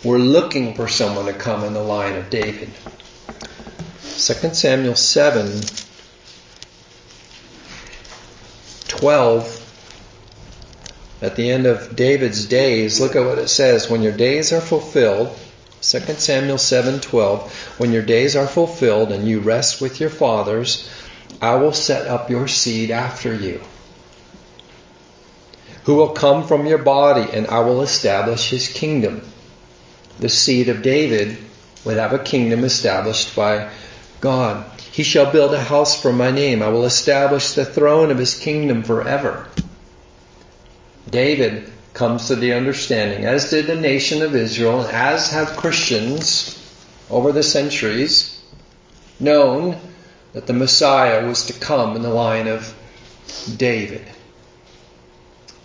were 0.05 0.19
looking 0.19 0.75
for 0.75 0.87
someone 0.87 1.27
to 1.27 1.33
come 1.33 1.65
in 1.65 1.75
the 1.75 1.83
line 1.83 2.15
of 2.15 2.31
David. 2.31 2.71
2 4.19 4.53
Samuel 4.53 4.97
7 4.97 5.61
12, 8.89 9.65
at 11.23 11.37
the 11.37 11.51
end 11.51 11.67
of 11.67 11.95
David's 11.95 12.47
days, 12.47 13.01
look 13.01 13.15
at 13.15 13.25
what 13.25 13.39
it 13.39 13.49
says. 13.49 13.89
When 13.89 14.03
your 14.03 14.13
days 14.13 14.53
are 14.53 14.61
fulfilled, 14.61 15.29
2 15.83 16.01
Samuel 16.19 16.59
7:12, 16.59 17.49
when 17.79 17.93
your 17.93 18.03
days 18.03 18.35
are 18.35 18.49
fulfilled 18.49 19.13
and 19.13 19.29
you 19.29 19.39
rest 19.39 19.81
with 19.81 20.01
your 20.01 20.11
fathers, 20.11 20.89
I 21.41 21.55
will 21.55 21.73
set 21.73 22.09
up 22.09 22.29
your 22.29 22.49
seed 22.49 22.91
after 22.91 23.33
you, 23.33 23.61
who 25.85 25.95
will 25.95 26.11
come 26.11 26.45
from 26.49 26.67
your 26.67 26.79
body, 26.79 27.29
and 27.33 27.47
I 27.47 27.61
will 27.61 27.83
establish 27.83 28.51
his 28.51 28.67
kingdom. 28.67 29.23
The 30.19 30.29
seed 30.29 30.69
of 30.69 30.83
David 30.83 31.37
would 31.85 31.99
have 31.99 32.13
a 32.13 32.19
kingdom 32.19 32.65
established 32.65 33.37
by 33.37 33.69
God. 34.21 34.65
He 34.93 35.03
shall 35.03 35.31
build 35.31 35.55
a 35.55 35.63
house 35.63 36.01
for 36.01 36.13
my 36.13 36.31
name. 36.31 36.63
I 36.63 36.69
will 36.69 36.85
establish 36.85 37.53
the 37.53 37.65
throne 37.65 38.11
of 38.11 38.19
his 38.19 38.39
kingdom 38.39 38.83
forever. 38.83 39.47
David 41.09 41.71
comes 41.95 42.29
to 42.29 42.37
the 42.37 42.53
understanding, 42.53 43.25
as 43.25 43.51
did 43.51 43.67
the 43.67 43.77
nation 43.77 44.23
of 44.23 44.35
Israel, 44.35 44.83
as 44.83 45.31
have 45.31 45.57
Christians 45.57 46.55
over 47.11 47.33
the 47.33 47.43
centuries, 47.43 48.41
known 49.19 49.79
that 50.33 50.47
the 50.47 50.53
Messiah 50.53 51.27
was 51.27 51.47
to 51.47 51.53
come 51.53 51.97
in 51.97 52.03
the 52.03 52.11
line 52.11 52.47
of 52.47 52.75
David. 53.57 54.05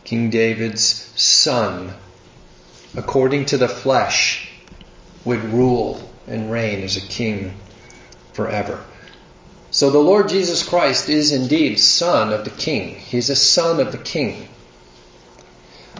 King 0.04 0.30
David's 0.30 1.12
son, 1.16 1.94
according 2.96 3.46
to 3.46 3.58
the 3.58 3.68
flesh, 3.68 4.50
would 5.26 5.44
rule 5.46 6.10
and 6.28 6.52
reign 6.52 6.84
as 6.84 6.98
a 6.98 7.02
king 7.02 7.54
forever. 8.34 8.84
So 9.72 9.90
the 9.90 10.00
Lord 10.00 10.30
Jesus 10.30 10.68
Christ 10.68 11.10
is 11.10 11.32
indeed 11.32 11.80
Son 11.80 12.32
of 12.32 12.44
the 12.44 12.52
King. 12.52 12.96
He's 12.96 13.30
a 13.30 13.36
Son 13.36 13.80
of 13.80 13.92
the 13.92 13.98
King. 13.98 14.48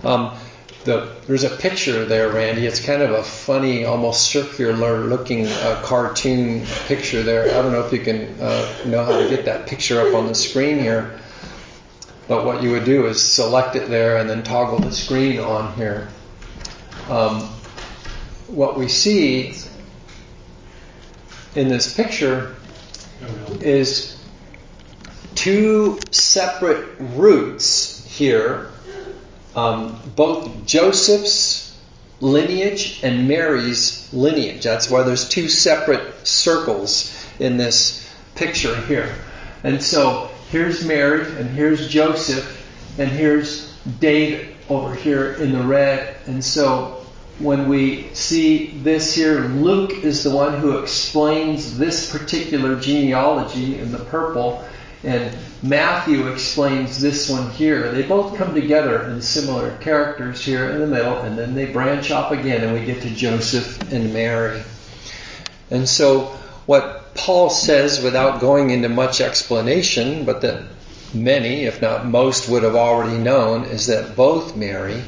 Um, 0.04 0.38
the, 0.84 1.16
there's 1.28 1.44
a 1.44 1.50
picture 1.50 2.06
there, 2.06 2.30
Randy. 2.30 2.68
It's 2.68 2.80
kind 2.80 3.02
of 3.02 3.12
a 3.12 3.24
funny, 3.24 3.86
almost 3.86 4.28
circular 4.28 5.06
looking 5.06 5.48
uh, 5.48 5.82
cartoon 5.84 6.66
picture 6.88 7.24
there. 7.24 7.46
I 7.46 7.62
don't 7.62 7.72
know 7.72 7.82
if 7.86 7.94
you 7.94 8.00
can 8.00 8.40
uh, 8.40 8.76
know 8.86 9.04
how 9.04 9.18
to 9.18 9.30
get 9.30 9.46
that 9.46 9.66
picture 9.66 10.02
up 10.02 10.14
on 10.14 10.28
the 10.28 10.36
screen 10.36 10.78
here. 10.78 11.20
But 12.28 12.46
what 12.46 12.62
you 12.62 12.72
would 12.72 12.86
do 12.86 13.08
is 13.08 13.22
select 13.22 13.76
it 13.76 13.90
there 13.90 14.18
and 14.18 14.30
then 14.30 14.44
toggle 14.44 14.80
the 14.80 14.92
screen 14.92 15.40
on 15.40 15.74
here. 15.76 16.10
Um, 17.10 17.42
what 18.48 18.78
we 18.78 18.88
see 18.88 19.56
in 21.56 21.68
this 21.68 21.94
picture 21.94 22.56
is 23.62 24.18
two 25.36 26.00
separate 26.12 26.96
roots 27.00 28.06
here, 28.06 28.72
um, 29.56 30.00
both 30.16 30.66
Joseph's 30.66 31.78
lineage 32.22 33.02
and 33.04 33.28
Mary's 33.28 34.12
lineage. 34.14 34.64
That's 34.64 34.90
why 34.90 35.04
there's 35.04 35.28
two 35.28 35.50
separate 35.50 36.26
circles 36.26 37.14
in 37.40 37.58
this 37.58 38.10
picture 38.36 38.76
here. 38.86 39.14
And 39.64 39.82
so 39.82 40.30
here's 40.50 40.86
Mary, 40.86 41.26
and 41.38 41.50
here's 41.50 41.88
Joseph, 41.88 42.66
and 42.98 43.10
here's 43.10 43.74
David 44.00 44.56
over 44.70 44.96
here 44.96 45.34
in 45.34 45.52
the 45.52 45.64
red. 45.64 46.16
And 46.26 46.44
so 46.44 47.03
when 47.40 47.68
we 47.68 48.10
see 48.14 48.68
this 48.68 49.16
here, 49.16 49.40
Luke 49.42 50.04
is 50.04 50.24
the 50.24 50.30
one 50.30 50.60
who 50.60 50.78
explains 50.78 51.78
this 51.78 52.12
particular 52.12 52.80
genealogy 52.80 53.80
in 53.80 53.92
the 53.92 54.00
purple, 54.00 54.64
and 55.04 55.36
Matthew 55.64 56.28
explains 56.28 57.02
this 57.02 57.30
one 57.30 57.50
here. 57.52 57.92
They 57.92 58.04
both 58.04 58.38
come 58.38 58.54
together 58.54 59.04
in 59.10 59.22
similar 59.22 59.76
characters 59.78 60.46
here 60.46 60.70
in 60.70 60.80
the 60.80 60.88
middle, 60.88 61.18
and 61.20 61.38
then 61.38 61.56
they 61.56 61.66
branch 61.66 62.12
off 62.12 62.32
again, 62.32 62.64
and 62.64 62.74
we 62.74 62.86
get 62.86 63.02
to 63.02 63.10
Joseph 63.10 63.92
and 63.92 64.14
Mary. 64.14 64.62
And 65.72 65.90
so, 65.90 66.38
what 66.68 67.16
Paul 67.16 67.50
says, 67.50 68.02
without 68.04 68.42
going 68.42 68.70
into 68.70 68.90
much 68.90 69.22
explanation, 69.22 70.24
but 70.24 70.42
that 70.42 70.64
many, 71.14 71.66
if 71.66 71.82
not 71.82 72.06
most, 72.06 72.48
would 72.48 72.64
have 72.64 72.76
already 72.76 73.18
known, 73.18 73.66
is 73.66 73.88
that 73.88 74.16
both 74.16 74.56
Mary 74.56 75.02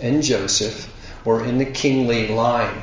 and 0.00 0.22
Joseph 0.22 0.92
were 1.28 1.44
in 1.44 1.58
the 1.58 1.66
kingly 1.66 2.26
line. 2.28 2.82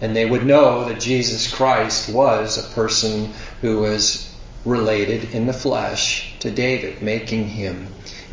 And 0.00 0.16
they 0.16 0.28
would 0.28 0.44
know 0.44 0.88
that 0.88 0.98
Jesus 0.98 1.48
Christ 1.48 2.12
was 2.12 2.58
a 2.58 2.74
person 2.74 3.32
who 3.60 3.82
was 3.82 4.34
related 4.64 5.32
in 5.32 5.46
the 5.46 5.52
flesh 5.52 6.34
to 6.40 6.50
David, 6.50 7.02
making 7.02 7.46
him 7.46 7.86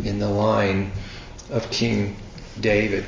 in 0.04 0.18
the 0.18 0.30
line 0.30 0.92
of 1.52 1.70
King 1.70 2.16
David. 2.60 3.06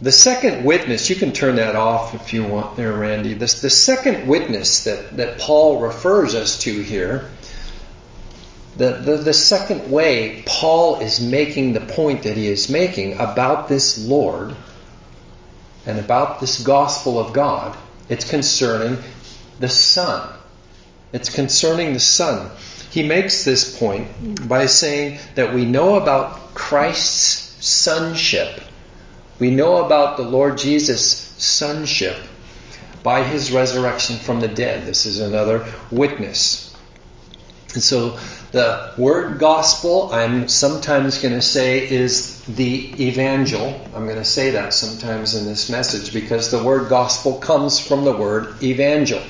The 0.00 0.10
second 0.10 0.64
witness, 0.64 1.10
you 1.10 1.16
can 1.16 1.32
turn 1.32 1.56
that 1.56 1.76
off 1.76 2.14
if 2.14 2.32
you 2.32 2.44
want 2.44 2.78
there, 2.78 2.94
Randy. 2.94 3.34
This, 3.34 3.60
the 3.60 3.68
second 3.68 4.26
witness 4.26 4.84
that, 4.84 5.18
that 5.18 5.38
Paul 5.38 5.80
refers 5.80 6.34
us 6.34 6.60
to 6.60 6.82
here 6.82 7.28
the, 8.76 8.92
the, 8.92 9.16
the 9.18 9.32
second 9.32 9.90
way 9.90 10.42
Paul 10.46 11.00
is 11.00 11.20
making 11.20 11.72
the 11.74 11.80
point 11.80 12.24
that 12.24 12.36
he 12.36 12.48
is 12.48 12.68
making 12.68 13.14
about 13.14 13.68
this 13.68 14.04
Lord 14.04 14.54
and 15.86 15.98
about 15.98 16.40
this 16.40 16.62
gospel 16.62 17.18
of 17.18 17.32
God, 17.32 17.76
it's 18.08 18.28
concerning 18.28 18.98
the 19.60 19.68
Son. 19.68 20.28
It's 21.12 21.32
concerning 21.32 21.92
the 21.92 22.00
Son. 22.00 22.50
he 22.90 23.02
makes 23.04 23.44
this 23.44 23.78
point 23.78 24.48
by 24.48 24.66
saying 24.66 25.20
that 25.36 25.54
we 25.54 25.64
know 25.64 25.94
about 25.94 26.54
Christ's 26.54 27.64
sonship. 27.64 28.60
We 29.38 29.50
know 29.50 29.84
about 29.84 30.16
the 30.16 30.24
Lord 30.24 30.58
Jesus' 30.58 31.32
sonship 31.38 32.16
by 33.04 33.22
his 33.22 33.52
resurrection 33.52 34.16
from 34.16 34.40
the 34.40 34.48
dead. 34.48 34.86
This 34.86 35.06
is 35.06 35.20
another 35.20 35.64
witness. 35.90 36.73
And 37.74 37.82
so 37.82 38.18
the 38.52 38.92
word 38.96 39.40
gospel, 39.40 40.12
I'm 40.12 40.48
sometimes 40.48 41.18
going 41.18 41.34
to 41.34 41.42
say, 41.42 41.90
is 41.90 42.40
the 42.44 43.04
evangel. 43.04 43.80
I'm 43.94 44.04
going 44.04 44.18
to 44.18 44.24
say 44.24 44.50
that 44.50 44.72
sometimes 44.72 45.34
in 45.34 45.44
this 45.44 45.68
message 45.68 46.12
because 46.12 46.50
the 46.50 46.62
word 46.62 46.88
gospel 46.88 47.38
comes 47.38 47.80
from 47.80 48.04
the 48.04 48.16
word 48.16 48.62
evangel. 48.62 49.22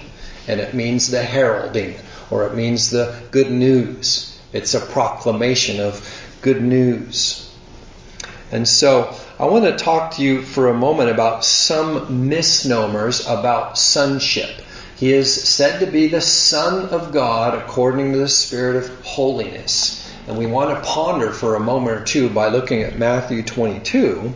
And 0.47 0.61
it 0.61 0.75
means 0.75 1.11
the 1.11 1.23
heralding, 1.23 1.97
or 2.31 2.47
it 2.47 2.55
means 2.55 2.91
the 2.91 3.19
good 3.31 3.51
news. 3.51 4.39
It's 4.53 4.75
a 4.75 4.81
proclamation 4.81 5.81
of 5.81 6.07
good 6.43 6.63
news. 6.63 7.51
And 8.53 8.69
so 8.69 9.19
I 9.39 9.47
want 9.47 9.65
to 9.65 9.77
talk 9.83 10.17
to 10.17 10.23
you 10.23 10.43
for 10.43 10.69
a 10.69 10.75
moment 10.75 11.11
about 11.11 11.45
some 11.47 12.29
misnomers 12.29 13.27
about 13.27 13.79
sonship. 13.79 14.61
He 15.05 15.13
is 15.13 15.35
said 15.35 15.81
to 15.81 15.87
be 15.87 16.07
the 16.07 16.23
Son 16.23 16.89
of 16.89 17.13
God 17.13 17.53
according 17.53 18.13
to 18.13 18.19
the 18.19 18.27
Spirit 18.27 18.77
of 18.77 19.05
holiness. 19.05 20.11
And 20.27 20.39
we 20.39 20.47
want 20.47 20.71
to 20.71 20.89
ponder 20.89 21.31
for 21.31 21.55
a 21.55 21.61
moment 21.61 22.01
or 22.01 22.05
two 22.07 22.31
by 22.31 22.49
looking 22.49 22.81
at 22.81 22.99
Matthew 22.99 23.43
22. 23.43 24.33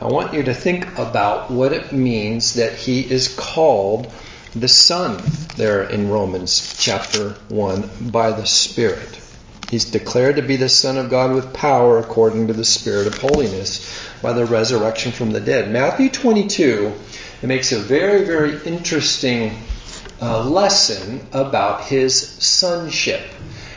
I 0.00 0.06
want 0.06 0.34
you 0.34 0.42
to 0.42 0.54
think 0.54 0.98
about 0.98 1.52
what 1.52 1.72
it 1.72 1.92
means 1.92 2.54
that 2.54 2.72
he 2.72 3.00
is 3.00 3.32
called 3.38 4.12
the 4.56 4.66
Son 4.66 5.22
there 5.54 5.84
in 5.84 6.10
Romans 6.10 6.74
chapter 6.76 7.36
1 7.50 8.10
by 8.10 8.32
the 8.32 8.44
Spirit. 8.44 9.20
He's 9.70 9.84
declared 9.84 10.34
to 10.34 10.42
be 10.42 10.56
the 10.56 10.68
Son 10.68 10.96
of 10.96 11.10
God 11.10 11.32
with 11.32 11.54
power 11.54 12.00
according 12.00 12.48
to 12.48 12.54
the 12.54 12.64
Spirit 12.64 13.06
of 13.06 13.18
holiness 13.18 14.04
by 14.20 14.32
the 14.32 14.46
resurrection 14.46 15.12
from 15.12 15.30
the 15.30 15.40
dead. 15.40 15.70
Matthew 15.70 16.10
22 16.10 16.92
it 17.42 17.46
makes 17.46 17.70
a 17.70 17.78
very, 17.78 18.24
very 18.24 18.58
interesting 18.64 19.54
uh, 20.20 20.44
lesson 20.44 21.26
about 21.32 21.84
his 21.84 22.28
sonship. 22.28 23.22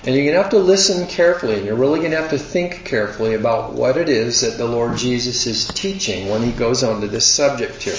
And 0.05 0.15
you're 0.15 0.24
going 0.24 0.36
to 0.36 0.41
have 0.41 0.51
to 0.51 0.60
listen 0.60 1.08
carefully, 1.08 1.55
and 1.55 1.65
you're 1.65 1.75
really 1.75 2.00
going 2.00 2.12
to 2.12 2.22
have 2.22 2.29
to 2.29 2.38
think 2.38 2.86
carefully 2.86 3.34
about 3.34 3.74
what 3.74 3.98
it 3.98 4.08
is 4.08 4.41
that 4.41 4.58
the 4.58 4.65
Lord 4.65 4.98
Jesus 4.98 5.46
is 5.46 5.67
teaching 5.67 6.29
when 6.29 6.41
he 6.41 6.53
goes 6.53 6.84
on 6.84 7.01
to 7.01 7.08
this 7.08 7.25
subject 7.25 7.84
here. 7.84 7.98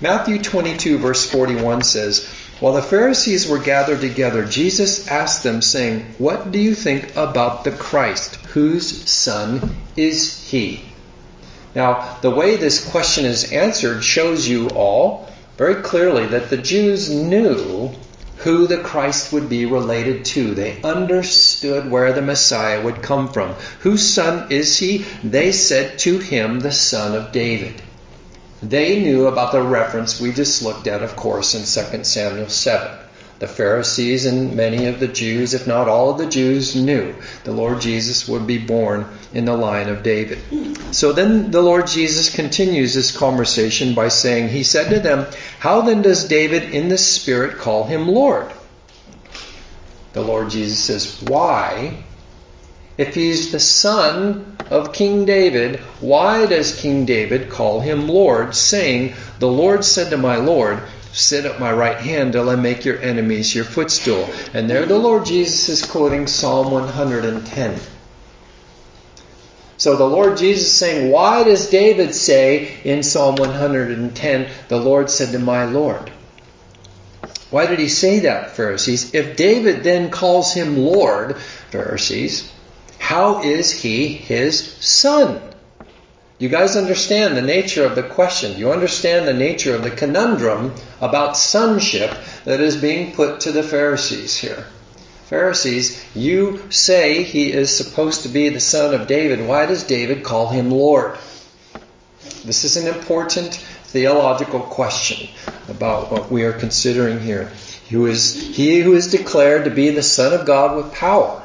Matthew 0.00 0.40
22, 0.40 0.98
verse 0.98 1.28
41 1.28 1.82
says, 1.82 2.28
While 2.60 2.74
the 2.74 2.82
Pharisees 2.82 3.48
were 3.48 3.58
gathered 3.58 4.00
together, 4.00 4.46
Jesus 4.46 5.08
asked 5.08 5.42
them, 5.42 5.60
saying, 5.60 6.02
What 6.18 6.52
do 6.52 6.60
you 6.60 6.76
think 6.76 7.16
about 7.16 7.64
the 7.64 7.72
Christ? 7.72 8.36
Whose 8.54 9.10
son 9.10 9.76
is 9.96 10.48
he? 10.48 10.84
Now, 11.74 12.16
the 12.20 12.30
way 12.30 12.56
this 12.56 12.88
question 12.90 13.24
is 13.24 13.52
answered 13.52 14.04
shows 14.04 14.46
you 14.46 14.68
all 14.70 15.29
very 15.60 15.82
clearly 15.82 16.24
that 16.24 16.48
the 16.48 16.56
Jews 16.56 17.10
knew 17.10 17.90
who 18.38 18.66
the 18.66 18.78
Christ 18.78 19.30
would 19.30 19.50
be 19.50 19.66
related 19.66 20.24
to. 20.24 20.54
They 20.54 20.80
understood 20.80 21.90
where 21.90 22.14
the 22.14 22.22
Messiah 22.22 22.82
would 22.82 23.02
come 23.02 23.30
from. 23.30 23.52
Whose 23.80 24.08
son 24.08 24.50
is 24.50 24.78
he? 24.78 25.04
They 25.22 25.52
said 25.52 25.98
to 25.98 26.16
him, 26.16 26.60
the 26.60 26.72
son 26.72 27.14
of 27.14 27.30
David. 27.30 27.82
They 28.62 29.02
knew 29.02 29.26
about 29.26 29.52
the 29.52 29.60
reference 29.60 30.18
we 30.18 30.32
just 30.32 30.62
looked 30.62 30.86
at, 30.86 31.02
of 31.02 31.14
course, 31.14 31.54
in 31.54 31.60
2 31.60 32.04
Samuel 32.04 32.48
7. 32.48 32.98
The 33.40 33.48
Pharisees 33.48 34.26
and 34.26 34.54
many 34.54 34.84
of 34.86 35.00
the 35.00 35.08
Jews, 35.08 35.54
if 35.54 35.66
not 35.66 35.88
all 35.88 36.10
of 36.10 36.18
the 36.18 36.28
Jews, 36.28 36.76
knew 36.76 37.14
the 37.44 37.52
Lord 37.52 37.80
Jesus 37.80 38.28
would 38.28 38.46
be 38.46 38.58
born 38.58 39.06
in 39.32 39.46
the 39.46 39.56
line 39.56 39.88
of 39.88 40.02
David. 40.02 40.38
So 40.94 41.14
then 41.14 41.50
the 41.50 41.62
Lord 41.62 41.86
Jesus 41.86 42.28
continues 42.28 42.92
this 42.92 43.16
conversation 43.16 43.94
by 43.94 44.08
saying, 44.08 44.50
He 44.50 44.62
said 44.62 44.90
to 44.90 45.00
them, 45.00 45.26
How 45.58 45.80
then 45.80 46.02
does 46.02 46.28
David 46.28 46.74
in 46.74 46.90
the 46.90 46.98
Spirit 46.98 47.56
call 47.56 47.84
him 47.84 48.08
Lord? 48.08 48.52
The 50.12 50.20
Lord 50.20 50.50
Jesus 50.50 50.84
says, 50.84 51.22
Why? 51.22 52.04
If 52.98 53.14
he's 53.14 53.52
the 53.52 53.60
son 53.60 54.58
of 54.68 54.92
King 54.92 55.24
David, 55.24 55.80
why 56.00 56.44
does 56.44 56.78
King 56.78 57.06
David 57.06 57.48
call 57.48 57.80
him 57.80 58.06
Lord, 58.06 58.54
saying, 58.54 59.14
The 59.38 59.48
Lord 59.48 59.82
said 59.82 60.10
to 60.10 60.18
my 60.18 60.36
Lord, 60.36 60.82
Sit 61.12 61.44
at 61.44 61.58
my 61.58 61.72
right 61.72 61.98
hand 61.98 62.32
till 62.32 62.48
I 62.48 62.56
make 62.56 62.84
your 62.84 62.98
enemies 63.00 63.54
your 63.54 63.64
footstool. 63.64 64.28
And 64.54 64.70
there 64.70 64.86
the 64.86 64.98
Lord 64.98 65.26
Jesus 65.26 65.68
is 65.68 65.82
quoting 65.84 66.26
Psalm 66.26 66.70
110. 66.70 67.80
So 69.76 69.96
the 69.96 70.04
Lord 70.04 70.36
Jesus 70.36 70.66
is 70.66 70.74
saying, 70.74 71.10
Why 71.10 71.42
does 71.42 71.70
David 71.70 72.14
say 72.14 72.80
in 72.84 73.02
Psalm 73.02 73.36
110, 73.36 74.48
The 74.68 74.78
Lord 74.78 75.10
said 75.10 75.32
to 75.32 75.38
my 75.38 75.64
Lord? 75.64 76.12
Why 77.50 77.66
did 77.66 77.78
he 77.80 77.88
say 77.88 78.20
that, 78.20 78.52
Pharisees? 78.52 79.14
If 79.14 79.36
David 79.36 79.82
then 79.82 80.10
calls 80.10 80.54
him 80.54 80.76
Lord, 80.76 81.36
Pharisees, 81.70 82.52
how 82.98 83.42
is 83.42 83.72
he 83.72 84.08
his 84.08 84.60
son? 84.80 85.40
You 86.40 86.48
guys 86.48 86.74
understand 86.74 87.36
the 87.36 87.42
nature 87.42 87.84
of 87.84 87.94
the 87.94 88.02
question. 88.02 88.56
You 88.56 88.72
understand 88.72 89.28
the 89.28 89.34
nature 89.34 89.74
of 89.74 89.82
the 89.82 89.90
conundrum 89.90 90.74
about 90.98 91.36
sonship 91.36 92.16
that 92.46 92.62
is 92.62 92.78
being 92.78 93.12
put 93.12 93.40
to 93.40 93.52
the 93.52 93.62
Pharisees 93.62 94.38
here. 94.38 94.64
Pharisees, 95.26 96.02
you 96.14 96.62
say 96.70 97.24
he 97.24 97.52
is 97.52 97.76
supposed 97.76 98.22
to 98.22 98.30
be 98.30 98.48
the 98.48 98.58
son 98.58 98.94
of 98.94 99.06
David. 99.06 99.46
Why 99.46 99.66
does 99.66 99.84
David 99.84 100.24
call 100.24 100.48
him 100.48 100.70
Lord? 100.70 101.18
This 102.42 102.64
is 102.64 102.78
an 102.78 102.86
important 102.86 103.56
theological 103.92 104.60
question 104.60 105.28
about 105.68 106.10
what 106.10 106.30
we 106.30 106.44
are 106.44 106.54
considering 106.54 107.20
here. 107.20 107.52
Who 107.90 108.06
is 108.06 108.56
he 108.56 108.80
who 108.80 108.94
is 108.94 109.10
declared 109.10 109.64
to 109.64 109.70
be 109.70 109.90
the 109.90 110.02
Son 110.02 110.32
of 110.32 110.46
God 110.46 110.74
with 110.74 110.94
power 110.94 111.42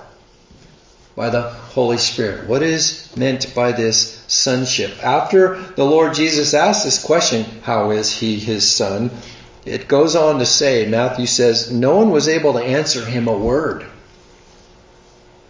by 1.15 1.29
the 1.29 1.41
Holy 1.41 1.97
Spirit? 1.97 2.47
What 2.47 2.63
is 2.63 3.15
meant 3.15 3.53
by 3.55 3.71
this 3.71 4.15
sonship. 4.27 5.03
After 5.03 5.55
the 5.75 5.85
Lord 5.85 6.13
Jesus 6.13 6.53
asked 6.53 6.83
this 6.83 7.03
question, 7.03 7.43
how 7.63 7.91
is 7.91 8.11
he 8.11 8.39
his 8.39 8.69
son? 8.69 9.11
It 9.65 9.87
goes 9.87 10.15
on 10.15 10.39
to 10.39 10.45
say, 10.45 10.85
Matthew 10.87 11.25
says, 11.25 11.71
no 11.71 11.97
one 11.97 12.11
was 12.11 12.27
able 12.27 12.53
to 12.53 12.63
answer 12.63 13.03
him 13.03 13.27
a 13.27 13.37
word. 13.37 13.85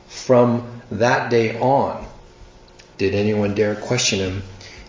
From 0.08 0.82
that 0.91 1.30
day 1.30 1.60
on, 1.60 2.08
did 2.97 3.13
anyone 3.13 3.56
dare 3.56 3.75
question 3.75 4.19
him 4.19 4.43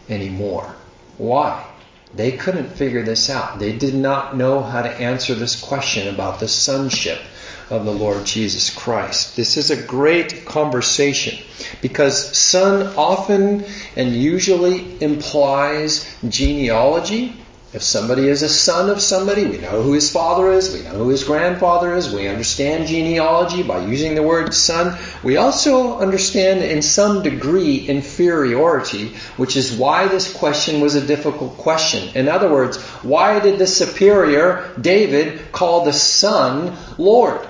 anymore? 0.09 0.75
Why? 1.19 1.67
They 2.15 2.33
couldn't 2.33 2.71
figure 2.71 3.03
this 3.03 3.29
out. 3.29 3.59
They 3.59 3.73
did 3.73 3.95
not 3.95 4.37
know 4.37 4.63
how 4.63 4.83
to 4.83 4.91
answer 4.91 5.35
this 5.35 5.61
question 5.61 6.13
about 6.13 6.39
the 6.39 6.49
sonship 6.49 7.19
of 7.69 7.85
the 7.85 7.93
Lord 7.93 8.25
Jesus 8.25 8.73
Christ. 8.73 9.35
This 9.35 9.57
is 9.57 9.71
a 9.71 9.83
great 9.83 10.45
conversation 10.45 11.45
because 11.83 12.37
son 12.37 12.95
often 12.97 13.65
and 13.97 14.15
usually 14.15 15.03
implies 15.03 16.17
genealogy. 16.29 17.35
If 17.73 17.83
somebody 17.83 18.29
is 18.29 18.43
a 18.43 18.49
son 18.49 18.89
of 18.89 19.01
somebody, 19.01 19.45
we 19.45 19.59
know 19.59 19.83
who 19.83 19.93
his 19.93 20.11
father 20.11 20.51
is, 20.53 20.73
we 20.73 20.83
know 20.83 20.93
who 20.93 21.09
his 21.09 21.25
grandfather 21.25 21.95
is, 21.95 22.11
we 22.11 22.29
understand 22.29 22.87
genealogy 22.87 23.65
by 23.65 23.85
using 23.85 24.15
the 24.15 24.23
word 24.23 24.55
son. 24.55 24.97
We 25.25 25.37
also 25.37 25.99
understand 25.99 26.63
in 26.63 26.81
some 26.81 27.25
degree 27.25 27.79
inferiority, 27.79 29.09
which 29.37 29.57
is 29.57 29.77
why 29.77 30.07
this 30.07 30.33
question 30.33 30.81
was 30.81 30.95
a 30.95 31.05
difficult 31.05 31.59
question. 31.59 32.17
In 32.17 32.29
other 32.29 32.49
words, 32.49 32.81
why 33.03 33.41
did 33.41 33.59
the 33.59 33.67
superior, 33.67 34.73
David, 34.81 35.53
call 35.53 35.85
the 35.85 35.93
son 35.93 36.77
Lord? 36.97 37.47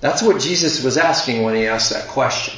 That's 0.00 0.22
what 0.22 0.40
Jesus 0.40 0.82
was 0.82 0.96
asking 0.96 1.42
when 1.42 1.54
he 1.54 1.66
asked 1.66 1.92
that 1.92 2.08
question. 2.08 2.54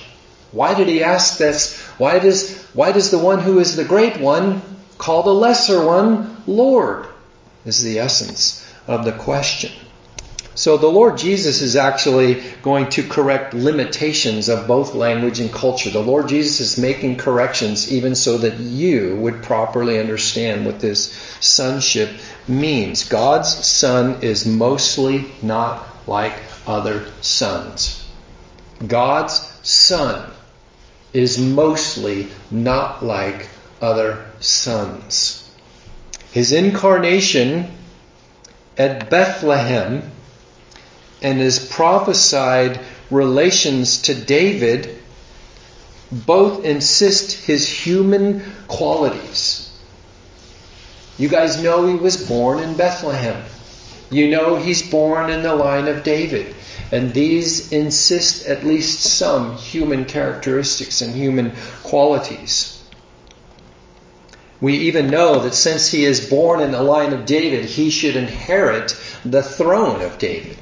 Why 0.52 0.74
did 0.74 0.88
he 0.88 1.02
ask 1.02 1.38
this? 1.38 1.80
Why 1.98 2.18
does, 2.18 2.62
why 2.74 2.92
does 2.92 3.10
the 3.10 3.18
one 3.18 3.40
who 3.40 3.58
is 3.58 3.74
the 3.74 3.84
great 3.84 4.20
one 4.20 4.62
call 4.98 5.22
the 5.22 5.34
lesser 5.34 5.84
one 5.84 6.42
Lord? 6.46 7.06
Is 7.64 7.82
the 7.82 8.00
essence 8.00 8.66
of 8.86 9.04
the 9.04 9.12
question. 9.12 9.72
So 10.54 10.76
the 10.76 10.88
Lord 10.88 11.16
Jesus 11.16 11.62
is 11.62 11.76
actually 11.76 12.42
going 12.62 12.90
to 12.90 13.02
correct 13.02 13.54
limitations 13.54 14.50
of 14.50 14.66
both 14.66 14.94
language 14.94 15.40
and 15.40 15.50
culture. 15.50 15.88
The 15.88 16.02
Lord 16.02 16.28
Jesus 16.28 16.60
is 16.60 16.78
making 16.78 17.16
corrections 17.16 17.90
even 17.90 18.14
so 18.14 18.36
that 18.38 18.58
you 18.58 19.16
would 19.16 19.42
properly 19.42 19.98
understand 19.98 20.66
what 20.66 20.80
this 20.80 21.12
sonship 21.40 22.10
means. 22.46 23.08
God's 23.08 23.66
son 23.66 24.22
is 24.22 24.44
mostly 24.44 25.24
not 25.40 25.86
like 26.06 26.34
other 26.66 27.06
sons. 27.20 28.06
God's 28.86 29.40
son 29.62 30.30
is 31.12 31.38
mostly 31.38 32.28
not 32.50 33.04
like 33.04 33.48
other 33.80 34.26
sons. 34.40 35.50
His 36.32 36.52
incarnation 36.52 37.70
at 38.78 39.10
Bethlehem 39.10 40.10
and 41.20 41.38
his 41.38 41.58
prophesied 41.58 42.80
relations 43.10 44.02
to 44.02 44.14
David 44.14 44.98
both 46.10 46.64
insist 46.64 47.46
his 47.46 47.68
human 47.68 48.42
qualities. 48.68 49.70
You 51.18 51.28
guys 51.28 51.62
know 51.62 51.86
he 51.86 51.94
was 51.94 52.26
born 52.26 52.60
in 52.60 52.76
Bethlehem. 52.76 53.42
You 54.12 54.28
know 54.28 54.56
he's 54.56 54.88
born 54.88 55.30
in 55.30 55.42
the 55.42 55.54
line 55.54 55.88
of 55.88 56.04
David. 56.04 56.54
And 56.92 57.14
these 57.14 57.72
insist 57.72 58.46
at 58.46 58.64
least 58.64 59.00
some 59.00 59.56
human 59.56 60.04
characteristics 60.04 61.00
and 61.00 61.14
human 61.14 61.52
qualities. 61.82 62.78
We 64.60 64.74
even 64.74 65.08
know 65.08 65.40
that 65.40 65.54
since 65.54 65.88
he 65.88 66.04
is 66.04 66.28
born 66.28 66.60
in 66.60 66.70
the 66.70 66.82
line 66.82 67.14
of 67.14 67.24
David, 67.24 67.64
he 67.64 67.88
should 67.88 68.14
inherit 68.14 68.94
the 69.24 69.42
throne 69.42 70.02
of 70.02 70.18
David. 70.18 70.58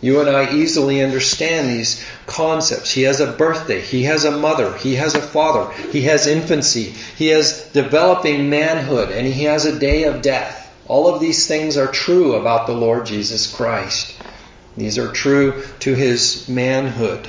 You 0.00 0.20
and 0.20 0.28
I 0.28 0.52
easily 0.52 1.02
understand 1.02 1.68
these 1.68 2.04
concepts. 2.26 2.90
He 2.90 3.02
has 3.02 3.20
a 3.20 3.32
birthday. 3.32 3.80
He 3.80 4.04
has 4.04 4.24
a 4.24 4.36
mother. 4.36 4.76
He 4.76 4.96
has 4.96 5.14
a 5.14 5.22
father. 5.22 5.72
He 5.90 6.02
has 6.02 6.26
infancy. 6.26 6.94
He 7.16 7.28
has 7.28 7.68
developing 7.72 8.50
manhood 8.50 9.10
and 9.10 9.26
he 9.26 9.44
has 9.44 9.64
a 9.64 9.78
day 9.78 10.04
of 10.04 10.22
death. 10.22 10.67
All 10.88 11.06
of 11.12 11.20
these 11.20 11.46
things 11.46 11.76
are 11.76 11.86
true 11.86 12.34
about 12.34 12.66
the 12.66 12.74
Lord 12.74 13.06
Jesus 13.06 13.52
Christ. 13.52 14.16
These 14.76 14.98
are 14.98 15.12
true 15.12 15.62
to 15.80 15.94
his 15.94 16.48
manhood. 16.48 17.28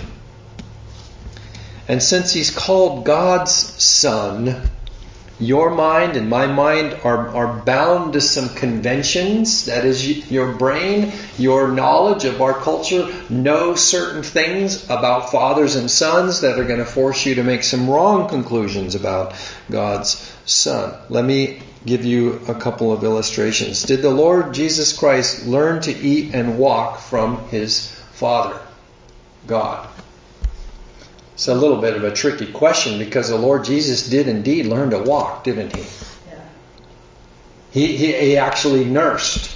And 1.87 2.01
since 2.01 2.31
he's 2.31 2.51
called 2.51 3.05
God's 3.05 3.51
son, 3.51 4.69
your 5.39 5.69
mind 5.69 6.17
and 6.17 6.29
my 6.29 6.47
mind 6.47 6.99
are, 7.03 7.29
are 7.29 7.61
bound 7.61 8.13
to 8.13 8.21
some 8.21 8.49
conventions. 8.49 9.65
That 9.65 9.85
is, 9.85 10.29
your 10.29 10.53
brain, 10.53 11.13
your 11.37 11.71
knowledge 11.71 12.25
of 12.25 12.41
our 12.41 12.53
culture 12.53 13.09
know 13.29 13.75
certain 13.75 14.23
things 14.23 14.85
about 14.89 15.31
fathers 15.31 15.75
and 15.75 15.89
sons 15.89 16.41
that 16.41 16.59
are 16.59 16.65
going 16.65 16.79
to 16.79 16.85
force 16.85 17.25
you 17.25 17.35
to 17.35 17.43
make 17.43 17.63
some 17.63 17.89
wrong 17.89 18.27
conclusions 18.27 18.95
about 18.95 19.33
God's 19.71 20.33
Son. 20.45 20.93
Let 21.09 21.25
me 21.25 21.61
give 21.85 22.03
you 22.03 22.41
a 22.47 22.55
couple 22.55 22.91
of 22.91 23.03
illustrations. 23.03 23.83
Did 23.83 24.01
the 24.01 24.09
Lord 24.09 24.53
Jesus 24.53 24.97
Christ 24.97 25.45
learn 25.47 25.81
to 25.83 25.91
eat 25.91 26.35
and 26.35 26.57
walk 26.57 26.99
from 26.99 27.47
his 27.47 27.87
Father, 28.11 28.59
God? 29.47 29.88
It's 31.39 31.47
a 31.47 31.55
little 31.55 31.77
bit 31.77 31.95
of 31.95 32.03
a 32.03 32.11
tricky 32.11 32.51
question 32.51 32.99
because 32.99 33.29
the 33.29 33.37
Lord 33.37 33.63
Jesus 33.63 34.09
did 34.09 34.27
indeed 34.27 34.65
learn 34.65 34.89
to 34.89 34.99
walk, 34.99 35.45
didn't 35.45 35.73
he? 35.73 35.83
Yeah. 36.27 36.41
He, 37.71 37.95
he, 37.95 38.11
he 38.11 38.37
actually 38.37 38.83
nursed. 38.83 39.55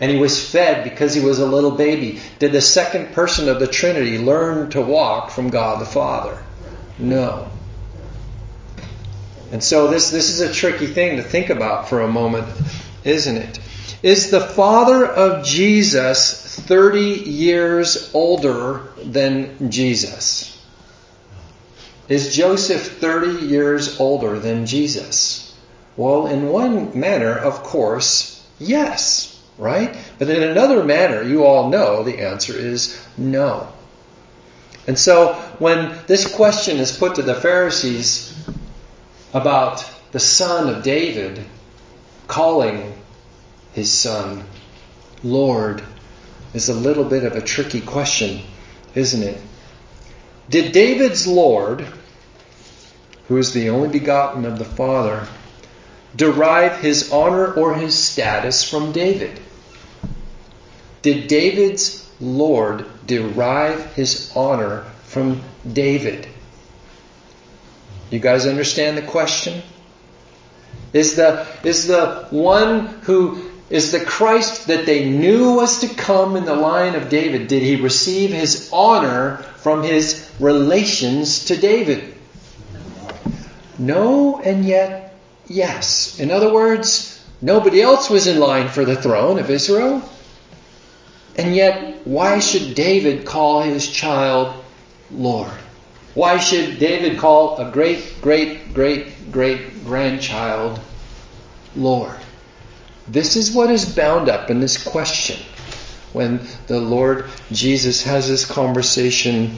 And 0.00 0.10
he 0.10 0.16
was 0.16 0.42
fed 0.42 0.84
because 0.84 1.12
he 1.12 1.20
was 1.20 1.38
a 1.38 1.44
little 1.44 1.72
baby. 1.72 2.18
Did 2.38 2.52
the 2.52 2.62
second 2.62 3.12
person 3.12 3.50
of 3.50 3.60
the 3.60 3.66
Trinity 3.66 4.16
learn 4.16 4.70
to 4.70 4.80
walk 4.80 5.28
from 5.28 5.50
God 5.50 5.82
the 5.82 5.84
Father? 5.84 6.42
No. 6.98 7.50
And 9.52 9.62
so 9.62 9.88
this, 9.88 10.10
this 10.10 10.30
is 10.30 10.40
a 10.40 10.50
tricky 10.50 10.86
thing 10.86 11.18
to 11.18 11.22
think 11.22 11.50
about 11.50 11.90
for 11.90 12.00
a 12.00 12.08
moment, 12.08 12.48
isn't 13.04 13.36
it? 13.36 13.60
Is 14.02 14.30
the 14.30 14.40
father 14.40 15.04
of 15.04 15.44
Jesus 15.44 16.58
30 16.58 17.00
years 17.00 18.10
older 18.14 18.84
than 18.96 19.70
Jesus? 19.70 20.49
Is 22.10 22.34
Joseph 22.34 22.98
30 22.98 23.46
years 23.46 24.00
older 24.00 24.40
than 24.40 24.66
Jesus? 24.66 25.54
Well, 25.96 26.26
in 26.26 26.48
one 26.48 26.98
manner, 26.98 27.38
of 27.38 27.62
course, 27.62 28.44
yes, 28.58 29.40
right? 29.56 29.96
But 30.18 30.28
in 30.28 30.42
another 30.42 30.82
manner, 30.82 31.22
you 31.22 31.44
all 31.44 31.70
know 31.70 32.02
the 32.02 32.18
answer 32.18 32.52
is 32.52 33.00
no. 33.16 33.68
And 34.88 34.98
so 34.98 35.34
when 35.60 35.96
this 36.08 36.26
question 36.34 36.78
is 36.78 36.96
put 36.96 37.14
to 37.14 37.22
the 37.22 37.36
Pharisees 37.36 38.34
about 39.32 39.88
the 40.10 40.18
son 40.18 40.68
of 40.68 40.82
David 40.82 41.44
calling 42.26 42.92
his 43.72 43.92
son 43.92 44.42
Lord, 45.22 45.80
is 46.54 46.68
a 46.68 46.74
little 46.74 47.04
bit 47.04 47.22
of 47.22 47.36
a 47.36 47.40
tricky 47.40 47.80
question, 47.80 48.40
isn't 48.96 49.22
it? 49.22 49.40
Did 50.48 50.72
David's 50.72 51.28
Lord 51.28 51.86
who 53.30 53.36
is 53.36 53.52
the 53.52 53.70
only 53.70 53.88
begotten 53.88 54.44
of 54.44 54.58
the 54.58 54.64
Father, 54.64 55.24
derive 56.16 56.80
his 56.80 57.12
honor 57.12 57.52
or 57.52 57.76
his 57.76 57.96
status 57.96 58.68
from 58.68 58.90
David? 58.90 59.38
Did 61.02 61.28
David's 61.28 62.10
Lord 62.20 62.86
derive 63.06 63.94
his 63.94 64.32
honor 64.34 64.82
from 65.04 65.42
David? 65.72 66.26
You 68.10 68.18
guys 68.18 68.48
understand 68.48 68.98
the 68.98 69.02
question? 69.02 69.62
Is 70.92 71.14
the, 71.14 71.46
is 71.62 71.86
the 71.86 72.26
one 72.30 72.86
who 73.02 73.48
is 73.70 73.92
the 73.92 74.04
Christ 74.04 74.66
that 74.66 74.86
they 74.86 75.08
knew 75.08 75.54
was 75.54 75.82
to 75.82 75.94
come 75.94 76.34
in 76.34 76.46
the 76.46 76.56
line 76.56 76.96
of 76.96 77.08
David, 77.08 77.46
did 77.46 77.62
he 77.62 77.76
receive 77.76 78.30
his 78.30 78.68
honor 78.72 79.36
from 79.58 79.84
his 79.84 80.28
relations 80.40 81.44
to 81.44 81.56
David? 81.56 82.16
No, 83.80 84.38
and 84.40 84.66
yet 84.66 85.14
yes. 85.46 86.20
In 86.20 86.30
other 86.30 86.52
words, 86.52 87.24
nobody 87.40 87.80
else 87.80 88.10
was 88.10 88.26
in 88.26 88.38
line 88.38 88.68
for 88.68 88.84
the 88.84 88.94
throne 88.94 89.38
of 89.38 89.48
Israel. 89.48 90.02
And 91.36 91.56
yet, 91.56 92.06
why 92.06 92.40
should 92.40 92.74
David 92.74 93.24
call 93.24 93.62
his 93.62 93.88
child 93.88 94.54
Lord? 95.10 95.50
Why 96.12 96.36
should 96.36 96.78
David 96.78 97.18
call 97.18 97.56
a 97.56 97.70
great, 97.70 98.20
great, 98.20 98.74
great, 98.74 99.32
great 99.32 99.82
grandchild 99.86 100.78
Lord? 101.74 102.18
This 103.08 103.34
is 103.34 103.52
what 103.52 103.70
is 103.70 103.96
bound 103.96 104.28
up 104.28 104.50
in 104.50 104.60
this 104.60 104.76
question 104.84 105.38
when 106.12 106.46
the 106.66 106.80
Lord 106.80 107.30
Jesus 107.50 108.02
has 108.02 108.28
this 108.28 108.44
conversation 108.44 109.56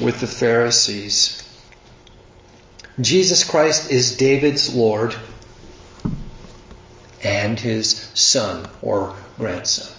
with 0.00 0.20
the 0.20 0.26
Pharisees. 0.26 1.47
Jesus 3.00 3.44
Christ 3.44 3.90
is 3.90 4.16
David's 4.16 4.74
Lord 4.74 5.14
and 7.22 7.58
his 7.58 8.10
son 8.14 8.68
or 8.82 9.14
grandson. 9.36 9.94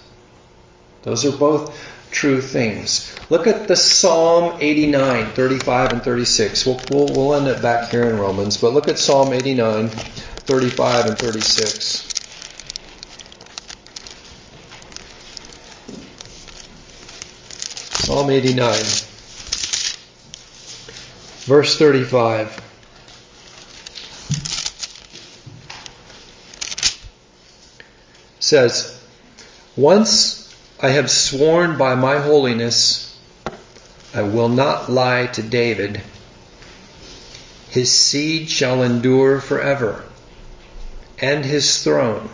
Those 1.02 1.24
are 1.24 1.36
both 1.36 1.74
true 2.10 2.42
things. 2.42 3.14
Look 3.30 3.46
at 3.46 3.68
the 3.68 3.76
Psalm 3.76 4.58
89, 4.60 5.32
35 5.32 5.92
and 5.92 6.02
36. 6.02 6.66
We'll, 6.66 6.80
we'll, 6.90 7.06
we'll 7.14 7.34
end 7.34 7.46
it 7.48 7.62
back 7.62 7.90
here 7.90 8.04
in 8.04 8.18
Romans, 8.18 8.58
but 8.58 8.74
look 8.74 8.88
at 8.88 8.98
Psalm 8.98 9.32
89, 9.32 9.88
35 9.88 11.06
and 11.06 11.18
36. 11.18 12.06
Psalm 18.04 18.28
89, 18.28 18.74
verse 21.46 21.78
35. 21.78 22.69
Says, 28.50 29.00
Once 29.76 30.52
I 30.80 30.88
have 30.88 31.08
sworn 31.08 31.78
by 31.78 31.94
my 31.94 32.18
holiness, 32.18 33.16
I 34.12 34.22
will 34.22 34.48
not 34.48 34.90
lie 34.90 35.26
to 35.34 35.42
David. 35.42 36.00
His 37.68 37.92
seed 37.92 38.50
shall 38.50 38.82
endure 38.82 39.40
forever, 39.40 40.04
and 41.20 41.44
his 41.44 41.84
throne 41.84 42.28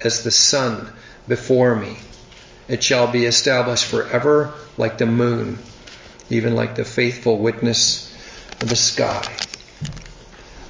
as 0.00 0.24
the 0.24 0.30
sun 0.30 0.90
before 1.28 1.76
me. 1.76 1.98
It 2.66 2.82
shall 2.82 3.06
be 3.06 3.26
established 3.26 3.84
forever 3.84 4.54
like 4.78 4.96
the 4.96 5.04
moon, 5.04 5.58
even 6.30 6.54
like 6.56 6.74
the 6.74 6.86
faithful 6.86 7.36
witness 7.36 8.10
of 8.62 8.70
the 8.70 8.76
sky. 8.76 9.30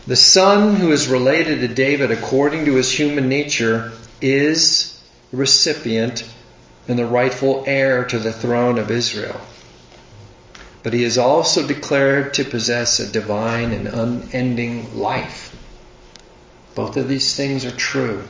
The 0.08 0.16
son 0.16 0.74
who 0.74 0.90
is 0.90 1.06
related 1.06 1.60
to 1.60 1.68
David 1.68 2.10
according 2.10 2.64
to 2.64 2.74
his 2.74 2.90
human 2.90 3.28
nature 3.28 3.92
is 4.24 4.98
recipient 5.32 6.24
and 6.88 6.98
the 6.98 7.06
rightful 7.06 7.62
heir 7.66 8.04
to 8.04 8.18
the 8.18 8.32
throne 8.32 8.78
of 8.78 8.90
Israel. 8.90 9.40
But 10.82 10.92
he 10.92 11.04
is 11.04 11.18
also 11.18 11.66
declared 11.66 12.34
to 12.34 12.44
possess 12.44 13.00
a 13.00 13.10
divine 13.10 13.72
and 13.72 13.87
unending 13.87 14.98
life. 14.98 15.54
Both 16.74 16.96
of 16.96 17.08
these 17.08 17.37
things 17.37 17.64
are 17.64 17.70
true 17.70 18.24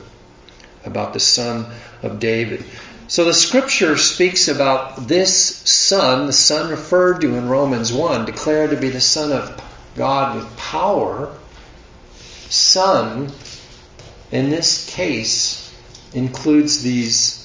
about 0.85 1.13
the 1.13 1.19
son 1.19 1.65
of 2.03 2.19
David. 2.19 2.63
So 3.07 3.23
the 3.23 3.33
scripture 3.33 3.97
speaks 3.97 4.47
about 4.47 5.07
this 5.07 5.57
son, 5.57 6.27
the 6.27 6.33
son 6.33 6.71
referred 6.71 7.21
to 7.21 7.35
in 7.35 7.47
Romans 7.47 7.93
1, 7.93 8.25
declared 8.25 8.71
to 8.71 8.77
be 8.77 8.89
the 8.89 9.01
son 9.01 9.31
of 9.31 9.61
God 9.95 10.35
with 10.35 10.57
power. 10.57 11.35
Son, 12.49 13.31
in 14.31 14.49
this 14.49 14.89
case, 14.89 15.54
includes 16.15 16.81
these 16.81 17.41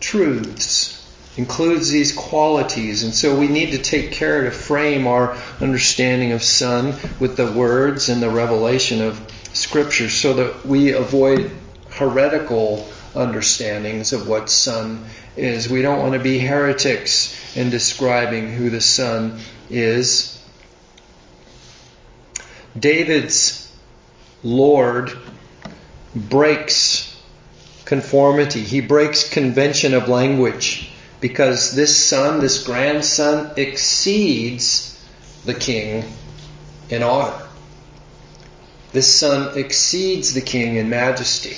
truths. 0.00 0.92
includes 1.38 1.90
these 1.90 2.12
qualities. 2.14 3.02
And 3.02 3.12
so 3.12 3.38
we 3.38 3.46
need 3.46 3.72
to 3.72 3.78
take 3.78 4.12
care 4.12 4.44
to 4.44 4.50
frame 4.50 5.06
our 5.06 5.36
understanding 5.60 6.32
of 6.32 6.42
Son 6.42 6.94
with 7.20 7.36
the 7.36 7.52
words 7.52 8.08
and 8.08 8.22
the 8.22 8.30
revelation 8.30 9.02
of 9.02 9.20
Scripture 9.52 10.08
so 10.08 10.32
that 10.32 10.64
we 10.64 10.92
avoid 10.92 11.50
heretical 11.90 12.88
understandings 13.14 14.14
of 14.14 14.28
what 14.28 14.48
Son 14.48 15.04
is. 15.36 15.68
We 15.68 15.82
don't 15.82 15.98
want 15.98 16.14
to 16.14 16.20
be 16.20 16.38
heretics 16.38 17.56
in 17.56 17.68
describing 17.68 18.50
who 18.50 18.70
the 18.70 18.80
Son 18.80 19.38
is. 19.68 20.42
David's 22.78 23.70
Lord 24.42 25.12
breaks 26.14 27.05
conformity. 27.86 28.62
He 28.62 28.82
breaks 28.82 29.26
convention 29.26 29.94
of 29.94 30.08
language 30.08 30.90
because 31.20 31.74
this 31.74 31.96
son, 31.96 32.40
this 32.40 32.62
grandson, 32.62 33.52
exceeds 33.56 35.02
the 35.46 35.54
king 35.54 36.04
in 36.90 37.02
honor. 37.02 37.46
This 38.92 39.12
son 39.12 39.56
exceeds 39.58 40.34
the 40.34 40.40
king 40.40 40.76
in 40.76 40.90
majesty. 40.90 41.56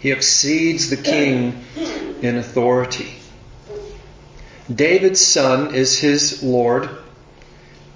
He 0.00 0.12
exceeds 0.12 0.90
the 0.90 0.96
king 0.96 1.64
in 2.22 2.36
authority. 2.36 3.14
David's 4.72 5.24
son 5.24 5.74
is 5.74 5.98
his 5.98 6.42
Lord, 6.42 6.90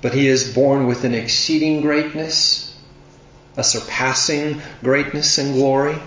but 0.01 0.14
he 0.14 0.27
is 0.27 0.53
born 0.53 0.87
with 0.87 1.05
an 1.05 1.14
exceeding 1.14 1.83
greatness, 1.83 2.75
a 3.57 3.62
surpassing 3.62 4.62
greatness 4.83 5.38
and 5.38 5.55
glory. 5.55 5.98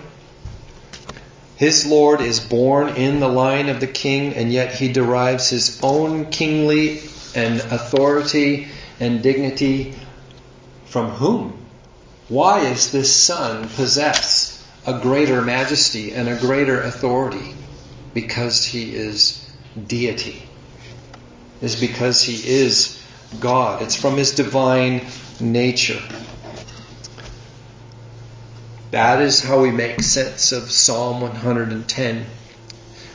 His 1.56 1.86
Lord 1.86 2.20
is 2.20 2.38
born 2.38 2.90
in 2.90 3.20
the 3.20 3.28
line 3.28 3.68
of 3.68 3.80
the 3.80 3.86
king, 3.86 4.34
and 4.34 4.52
yet 4.52 4.74
he 4.74 4.92
derives 4.92 5.48
his 5.48 5.80
own 5.82 6.26
kingly 6.26 7.00
and 7.34 7.60
authority 7.60 8.68
and 9.00 9.22
dignity 9.22 9.94
from 10.86 11.10
whom? 11.10 11.52
Why 12.28 12.60
is 12.60 12.90
this 12.90 13.14
son 13.14 13.68
possess 13.68 14.64
a 14.86 14.98
greater 14.98 15.42
majesty 15.42 16.12
and 16.12 16.28
a 16.28 16.36
greater 16.36 16.80
authority? 16.80 17.54
Because 18.14 18.64
he 18.64 18.94
is 18.94 19.44
deity. 19.86 20.42
Is 21.60 21.76
because 21.76 22.22
he 22.22 22.34
is 22.34 22.98
God. 23.40 23.82
It's 23.82 23.94
from 23.94 24.16
his 24.16 24.34
divine 24.34 25.06
nature. 25.40 26.00
That 28.92 29.20
is 29.20 29.42
how 29.42 29.62
we 29.62 29.72
make 29.72 30.00
sense 30.02 30.52
of 30.52 30.70
Psalm 30.70 31.20
110, 31.20 32.24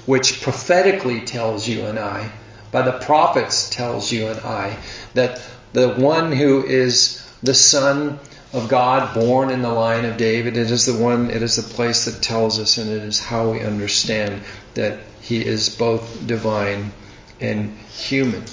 which 0.05 0.41
prophetically 0.41 1.21
tells 1.21 1.65
you 1.65 1.85
and 1.85 1.97
I, 1.97 2.31
by 2.71 2.81
the 2.81 2.99
prophets 2.99 3.69
tells 3.69 4.11
you 4.11 4.27
and 4.27 4.39
I, 4.41 4.77
that 5.13 5.41
the 5.71 5.93
one 5.93 6.33
who 6.33 6.65
is 6.65 7.25
the 7.41 7.53
Son 7.53 8.19
of 8.51 8.67
God, 8.67 9.13
born 9.13 9.49
in 9.49 9.61
the 9.61 9.71
line 9.71 10.03
of 10.03 10.17
David, 10.17 10.57
it 10.57 10.69
is 10.69 10.85
the 10.85 11.01
one, 11.01 11.29
it 11.29 11.41
is 11.41 11.55
the 11.55 11.73
place 11.73 12.03
that 12.03 12.21
tells 12.21 12.59
us, 12.59 12.77
and 12.77 12.91
it 12.91 13.03
is 13.03 13.19
how 13.21 13.51
we 13.51 13.61
understand 13.61 14.41
that 14.73 14.99
he 15.21 15.45
is 15.45 15.69
both 15.69 16.27
divine 16.27 16.91
and 17.39 17.77
human. 17.87 18.43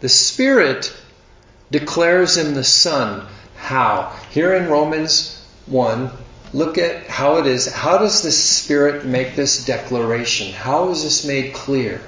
The 0.00 0.08
Spirit 0.08 0.94
declares 1.72 2.36
him 2.36 2.54
the 2.54 2.62
Son. 2.62 3.26
How? 3.56 4.16
Here 4.30 4.54
in 4.54 4.68
Romans 4.68 5.43
1, 5.66 6.10
look 6.52 6.78
at 6.78 7.06
how 7.06 7.38
it 7.38 7.46
is. 7.46 7.72
How 7.72 7.98
does 7.98 8.22
the 8.22 8.30
Spirit 8.30 9.04
make 9.04 9.34
this 9.34 9.64
declaration? 9.64 10.52
How 10.52 10.90
is 10.90 11.02
this 11.02 11.24
made 11.24 11.54
clear? 11.54 12.00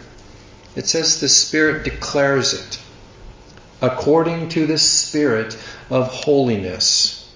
It 0.75 0.87
says 0.87 1.21
the 1.21 1.29
Spirit 1.29 1.85
declares 1.85 2.53
it 2.55 2.79
according 3.81 4.49
to 4.51 4.67
the 4.67 4.79
Spirit 4.79 5.57
of 5.91 6.09
holiness 6.09 7.35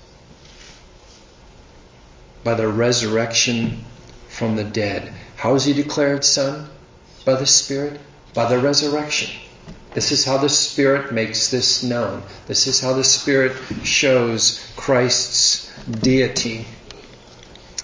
by 2.45 2.55
the 2.55 2.69
resurrection 2.69 3.85
from 4.29 4.57
the 4.57 4.65
dead. 4.65 5.13
How 5.37 5.55
is 5.55 5.65
he 5.65 5.73
declared 5.73 6.25
Son? 6.25 6.69
By 7.25 7.35
the 7.35 7.47
Spirit? 7.47 8.01
By 8.35 8.49
the 8.49 8.59
resurrection. 8.59 9.31
This 9.93 10.13
is 10.13 10.25
how 10.25 10.39
the 10.39 10.49
Spirit 10.49 11.13
makes 11.13 11.51
this 11.51 11.83
known. 11.83 12.23
This 12.47 12.67
is 12.67 12.81
how 12.81 12.93
the 12.93 13.05
Spirit 13.05 13.57
shows 13.83 14.73
Christ's 14.77 15.73
deity. 15.85 16.67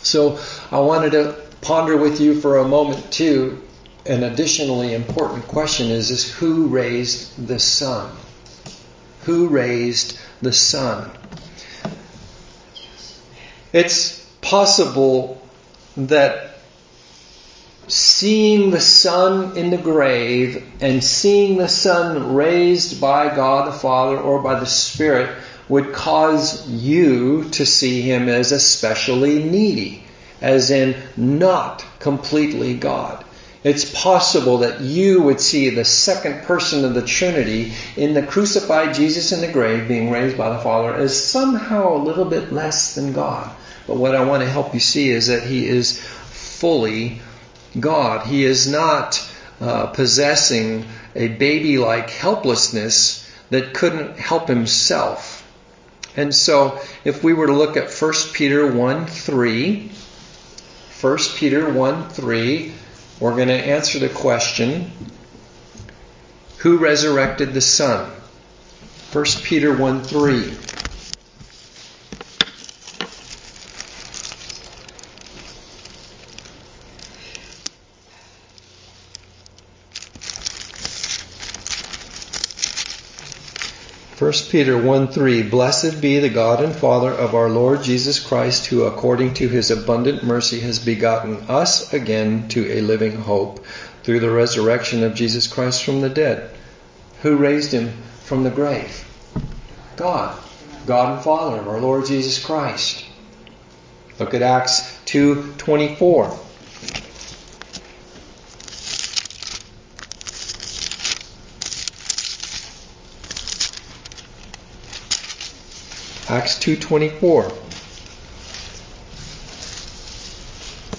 So 0.03 0.39
I 0.71 0.79
wanted 0.79 1.13
to 1.13 1.35
ponder 1.63 1.97
with 1.97 2.21
you 2.21 2.41
for 2.41 2.59
a 2.59 2.69
moment 2.69 3.11
too. 3.13 3.63
An 4.05 4.23
additionally 4.23 4.95
important 4.95 5.49
question 5.49 5.89
is, 5.91 6.13
is 6.13 6.33
who 6.33 6.69
raised 6.69 7.49
the 7.49 7.59
Son? 7.59 8.17
Who 9.25 9.49
raised 9.49 10.17
the 10.41 10.53
Son? 10.53 11.11
It's 13.73 14.25
possible 14.43 15.43
that 15.97 16.56
seeing 17.89 18.71
the 18.71 18.81
Son 18.81 19.57
in 19.57 19.71
the 19.71 19.79
grave 19.79 20.65
and 20.81 21.03
seeing 21.03 21.57
the 21.57 21.69
Son 21.69 22.35
raised 22.35 23.01
by 23.01 23.35
God 23.35 23.69
the 23.69 23.79
Father 23.79 24.19
or 24.19 24.43
by 24.43 24.59
the 24.59 24.67
Spirit 24.67 25.31
would 25.69 25.93
cause 25.93 26.69
you 26.69 27.45
to 27.51 27.67
see 27.67 28.03
him 28.03 28.29
as 28.29 28.53
especially 28.53 29.43
needy, 29.43 30.03
as 30.41 30.71
in 30.71 30.97
not 31.17 31.85
completely 31.99 32.75
God. 32.75 33.25
It's 33.65 33.85
possible 33.85 34.59
that 34.59 34.81
you 34.81 35.23
would 35.23 35.41
see 35.41 35.71
the 35.71 35.85
second 35.85 36.43
person 36.43 36.85
of 36.85 36.95
the 36.95 37.03
Trinity 37.03 37.73
in 37.97 38.15
the 38.15 38.23
crucified 38.23 38.95
Jesus 38.95 39.33
in 39.33 39.41
the 39.41 39.53
grave 39.53 39.89
being 39.89 40.11
raised 40.11 40.39
by 40.39 40.51
the 40.51 40.59
Father 40.59 40.95
as 40.95 41.21
somehow 41.21 41.97
a 41.97 42.05
little 42.05 42.27
bit 42.27 42.53
less 42.53 42.95
than 42.95 43.13
God. 43.13 43.51
But 43.89 43.97
what 43.97 44.15
I 44.15 44.25
want 44.25 44.43
to 44.43 44.49
help 44.49 44.73
you 44.73 44.79
see 44.81 45.09
is 45.09 45.27
that 45.27 45.43
he 45.43 45.67
is 45.67 46.01
fully 46.01 47.21
God. 47.79 48.27
He 48.27 48.45
is 48.45 48.67
not 48.67 49.27
uh, 49.61 49.87
possessing 49.87 50.85
a 51.15 51.29
baby 51.29 51.79
like 51.79 52.11
helplessness 52.11 53.29
that 53.51 53.75
couldn't 53.75 54.19
help 54.19 54.49
himself. 54.49 55.43
And 56.17 56.35
so 56.35 56.81
if 57.05 57.23
we 57.23 57.35
were 57.35 57.47
to 57.47 57.53
look 57.53 57.77
at 57.77 57.91
1 57.91 58.13
Peter 58.33 58.71
1 58.71 59.07
3, 59.07 59.91
1 61.01 61.19
Peter 61.37 61.71
1 61.71 62.09
3, 62.09 62.73
we're 63.21 63.37
going 63.37 63.49
to 63.49 63.55
answer 63.55 63.99
the 63.99 64.09
question 64.09 64.91
Who 66.59 66.79
resurrected 66.79 67.53
the 67.53 67.61
Son? 67.61 68.11
1 69.13 69.25
Peter 69.43 69.77
1 69.77 70.03
3. 70.03 70.55
First 84.27 84.51
Peter 84.51 84.77
1 84.77 85.07
3 85.07 85.45
Blessed 85.45 86.01
be 86.01 86.19
the 86.19 86.29
God 86.29 86.61
and 86.61 86.75
Father 86.75 87.13
of 87.13 87.33
our 87.33 87.49
Lord 87.49 87.85
Jesus 87.85 88.19
Christ, 88.19 88.67
who 88.67 88.83
according 88.83 89.35
to 89.35 89.49
his 89.49 89.71
abundant 89.71 90.25
mercy 90.25 90.59
has 90.63 90.81
begotten 90.81 91.45
us 91.49 91.93
again 91.93 92.49
to 92.49 92.69
a 92.73 92.81
living 92.81 93.19
hope 93.19 93.65
through 94.03 94.19
the 94.19 94.33
resurrection 94.33 95.05
of 95.05 95.15
Jesus 95.15 95.47
Christ 95.47 95.85
from 95.85 96.01
the 96.01 96.09
dead. 96.09 96.51
Who 97.23 97.37
raised 97.37 97.71
him 97.71 97.93
from 98.25 98.43
the 98.43 98.51
grave? 98.51 99.05
God. 99.95 100.37
God 100.87 101.15
and 101.15 101.23
Father 101.23 101.59
of 101.59 101.69
our 101.69 101.81
Lord 101.81 102.07
Jesus 102.07 102.45
Christ. 102.45 103.05
Look 104.19 104.35
at 104.35 104.43
Acts 104.43 104.99
2:24. 105.05 106.37
Acts 116.29 116.57
2:24. 116.59 117.53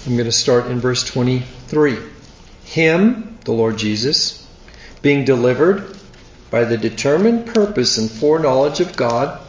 I'm 0.06 0.14
going 0.14 0.24
to 0.24 0.32
start 0.32 0.68
in 0.68 0.80
verse 0.80 1.04
23. 1.04 1.98
Him, 2.64 3.38
the 3.44 3.52
Lord 3.52 3.78
Jesus, 3.78 4.48
being 5.02 5.26
delivered 5.26 5.98
by 6.50 6.64
the 6.64 6.78
determined 6.78 7.46
purpose 7.48 7.98
and 7.98 8.10
foreknowledge 8.10 8.80
of 8.80 8.96
God, 8.96 9.42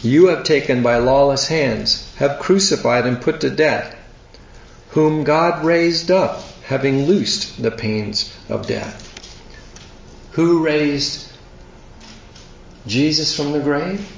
you 0.00 0.28
have 0.28 0.44
taken 0.44 0.84
by 0.84 0.98
lawless 0.98 1.48
hands, 1.48 2.08
have 2.18 2.38
crucified 2.38 3.04
and 3.04 3.20
put 3.20 3.40
to 3.40 3.50
death, 3.50 3.96
whom 4.90 5.24
God 5.24 5.64
raised 5.64 6.08
up, 6.08 6.44
having 6.66 7.06
loosed 7.06 7.60
the 7.60 7.72
pains 7.72 8.32
of 8.48 8.68
death. 8.68 9.02
Who 10.32 10.64
raised 10.64 11.32
Jesus 12.86 13.34
from 13.34 13.50
the 13.50 13.58
grave? 13.58 14.08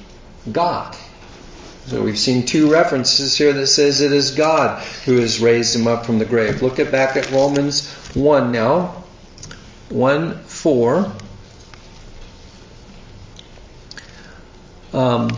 God. 0.51 0.95
So 1.89 2.03
we've 2.03 2.19
seen 2.19 2.45
two 2.45 2.71
references 2.71 3.35
here 3.35 3.51
that 3.51 3.65
says 3.65 4.01
it 4.01 4.11
is 4.11 4.29
God 4.29 4.83
who 5.05 5.17
has 5.17 5.39
raised 5.39 5.75
him 5.75 5.87
up 5.87 6.05
from 6.05 6.19
the 6.19 6.25
grave. 6.25 6.61
Look 6.61 6.77
at 6.77 6.91
back 6.91 7.17
at 7.17 7.31
Romans 7.31 7.91
1 8.13 8.51
now. 8.51 9.03
1 9.89 10.43
4. 10.43 11.11
Um, 14.93 15.31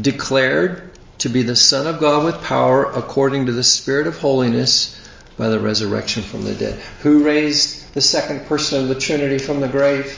declared 0.00 0.96
to 1.18 1.28
be 1.28 1.42
the 1.42 1.56
Son 1.56 1.88
of 1.88 1.98
God 1.98 2.24
with 2.24 2.40
power 2.44 2.84
according 2.84 3.46
to 3.46 3.52
the 3.52 3.64
Spirit 3.64 4.06
of 4.06 4.18
holiness 4.18 4.96
by 5.36 5.48
the 5.48 5.58
resurrection 5.58 6.22
from 6.22 6.44
the 6.44 6.54
dead. 6.54 6.78
Who 7.02 7.24
raised 7.24 7.92
the 7.92 8.00
second 8.00 8.46
person 8.46 8.82
of 8.82 8.88
the 8.88 8.94
Trinity 8.94 9.38
from 9.38 9.58
the 9.58 9.68
grave? 9.68 10.16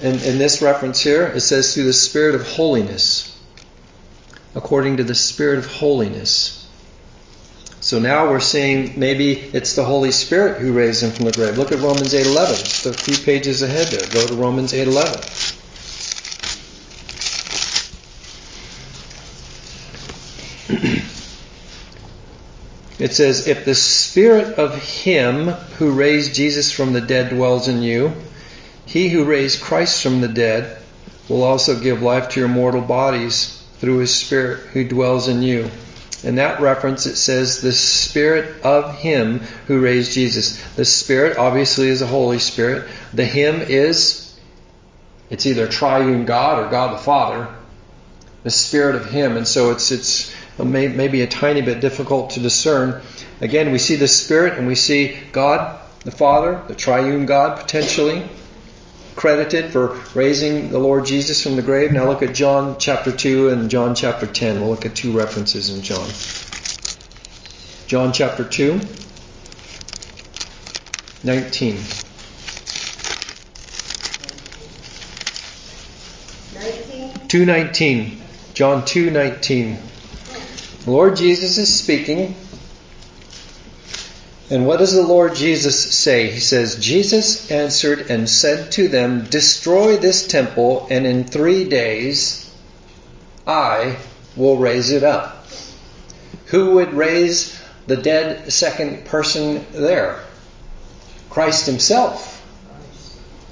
In, 0.00 0.14
in 0.20 0.38
this 0.38 0.62
reference 0.62 1.00
here, 1.00 1.24
it 1.26 1.40
says 1.40 1.74
through 1.74 1.84
the 1.84 1.92
Spirit 1.92 2.34
of 2.34 2.46
holiness. 2.46 3.36
According 4.54 4.98
to 4.98 5.04
the 5.04 5.14
Spirit 5.14 5.58
of 5.58 5.66
holiness. 5.66 6.66
So 7.80 7.98
now 7.98 8.30
we're 8.30 8.40
seeing 8.40 8.98
maybe 8.98 9.32
it's 9.32 9.74
the 9.74 9.84
Holy 9.84 10.12
Spirit 10.12 10.60
who 10.60 10.72
raised 10.72 11.02
him 11.02 11.10
from 11.10 11.24
the 11.24 11.32
grave. 11.32 11.56
Look 11.58 11.72
at 11.72 11.78
Romans 11.78 12.12
8:11. 12.12 12.64
Just 12.64 12.86
a 12.86 12.92
few 12.92 13.16
pages 13.16 13.62
ahead 13.62 13.88
there. 13.88 14.06
Go 14.10 14.26
to 14.26 14.34
Romans 14.34 14.72
8:11. 14.72 15.54
It 22.98 23.14
says, 23.14 23.46
If 23.46 23.64
the 23.64 23.76
spirit 23.76 24.58
of 24.58 24.74
him 24.74 25.50
who 25.78 25.92
raised 25.92 26.34
Jesus 26.34 26.72
from 26.72 26.92
the 26.92 27.00
dead 27.00 27.30
dwells 27.30 27.68
in 27.68 27.80
you, 27.80 28.12
he 28.88 29.10
who 29.10 29.24
raised 29.24 29.60
Christ 29.60 30.02
from 30.02 30.22
the 30.22 30.28
dead 30.28 30.78
will 31.28 31.42
also 31.42 31.78
give 31.78 32.00
life 32.00 32.30
to 32.30 32.40
your 32.40 32.48
mortal 32.48 32.80
bodies 32.80 33.62
through 33.80 33.98
his 33.98 34.14
spirit 34.14 34.60
who 34.72 34.88
dwells 34.88 35.28
in 35.28 35.42
you. 35.42 35.70
In 36.24 36.36
that 36.36 36.60
reference, 36.60 37.04
it 37.04 37.16
says 37.16 37.60
the 37.60 37.70
Spirit 37.70 38.62
of 38.64 38.96
Him 38.96 39.38
who 39.68 39.80
raised 39.80 40.12
Jesus. 40.12 40.60
The 40.74 40.84
Spirit 40.84 41.36
obviously 41.38 41.88
is 41.88 42.00
the 42.00 42.08
Holy 42.08 42.40
Spirit. 42.40 42.88
The 43.14 43.24
Him 43.24 43.60
is, 43.60 44.36
it's 45.30 45.46
either 45.46 45.68
triune 45.68 46.24
God 46.24 46.64
or 46.64 46.70
God 46.70 46.94
the 46.94 47.02
Father. 47.02 47.54
The 48.42 48.50
Spirit 48.50 48.96
of 48.96 49.10
Him. 49.10 49.36
And 49.36 49.46
so 49.46 49.70
it's, 49.70 49.92
it's 49.92 50.34
maybe 50.58 51.22
a 51.22 51.28
tiny 51.28 51.60
bit 51.60 51.80
difficult 51.80 52.30
to 52.30 52.40
discern. 52.40 53.00
Again, 53.40 53.70
we 53.70 53.78
see 53.78 53.94
the 53.94 54.08
Spirit 54.08 54.58
and 54.58 54.66
we 54.66 54.74
see 54.74 55.20
God, 55.30 55.78
the 56.00 56.10
Father, 56.10 56.60
the 56.66 56.74
triune 56.74 57.26
God 57.26 57.60
potentially 57.60 58.28
credited 59.18 59.72
for 59.72 60.00
raising 60.14 60.70
the 60.70 60.78
Lord 60.78 61.04
Jesus 61.04 61.42
from 61.42 61.56
the 61.56 61.62
grave. 61.62 61.92
Now 61.92 62.06
look 62.06 62.22
at 62.22 62.34
John 62.34 62.76
chapter 62.78 63.10
2 63.10 63.48
and 63.48 63.68
John 63.68 63.94
chapter 63.96 64.26
10. 64.26 64.60
We'll 64.60 64.70
look 64.70 64.86
at 64.86 64.94
two 64.94 65.10
references 65.10 65.70
in 65.70 65.82
John. 65.82 66.08
John 67.88 68.12
chapter 68.12 68.44
2, 68.44 68.80
19. 71.24 71.78
219. 77.28 78.22
John 78.54 78.82
2:19. 78.84 79.76
The 80.84 80.90
Lord 80.90 81.16
Jesus 81.16 81.58
is 81.58 81.74
speaking. 81.74 82.34
And 84.50 84.66
what 84.66 84.78
does 84.78 84.92
the 84.92 85.02
Lord 85.02 85.34
Jesus 85.34 85.94
say? 85.94 86.30
He 86.30 86.40
says, 86.40 86.76
Jesus 86.76 87.50
answered 87.50 88.10
and 88.10 88.28
said 88.28 88.72
to 88.72 88.88
them, 88.88 89.24
Destroy 89.24 89.96
this 89.96 90.26
temple, 90.26 90.86
and 90.90 91.06
in 91.06 91.24
three 91.24 91.68
days 91.68 92.50
I 93.46 93.96
will 94.36 94.56
raise 94.56 94.90
it 94.90 95.02
up. 95.02 95.46
Who 96.46 96.76
would 96.76 96.94
raise 96.94 97.60
the 97.86 97.96
dead 97.96 98.50
second 98.50 99.04
person 99.04 99.66
there? 99.72 100.20
Christ 101.28 101.66
Himself. 101.66 102.42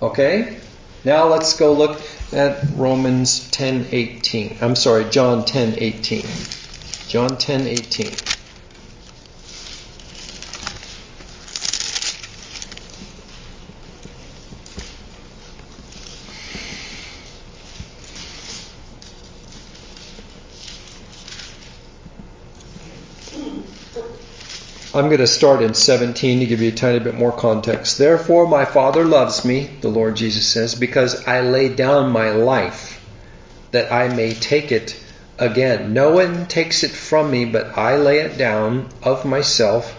Okay? 0.00 0.56
Now 1.04 1.26
let's 1.28 1.56
go 1.56 1.72
look 1.74 2.00
at 2.32 2.64
Romans 2.74 3.50
10:18. 3.50 4.62
I'm 4.62 4.76
sorry, 4.76 5.04
John 5.10 5.44
10:18. 5.44 6.26
John 7.08 7.36
10 7.36 7.66
I'm 24.96 25.06
going 25.06 25.18
to 25.18 25.26
start 25.26 25.62
in 25.62 25.74
17 25.74 26.40
to 26.40 26.46
give 26.46 26.60
you 26.60 26.70
a 26.70 26.74
tiny 26.74 26.98
bit 26.98 27.14
more 27.14 27.32
context. 27.32 27.98
Therefore, 27.98 28.48
my 28.48 28.64
Father 28.64 29.04
loves 29.04 29.44
me, 29.44 29.70
the 29.80 29.88
Lord 29.88 30.16
Jesus 30.16 30.48
says, 30.48 30.74
because 30.74 31.26
I 31.26 31.42
lay 31.42 31.68
down 31.68 32.10
my 32.10 32.30
life 32.30 33.04
that 33.72 33.92
I 33.92 34.08
may 34.14 34.32
take 34.32 34.72
it 34.72 34.96
Again, 35.38 35.92
no 35.92 36.12
one 36.12 36.46
takes 36.46 36.82
it 36.82 36.92
from 36.92 37.30
me, 37.30 37.44
but 37.44 37.76
I 37.76 37.96
lay 37.96 38.20
it 38.20 38.38
down 38.38 38.88
of 39.02 39.26
myself. 39.26 39.94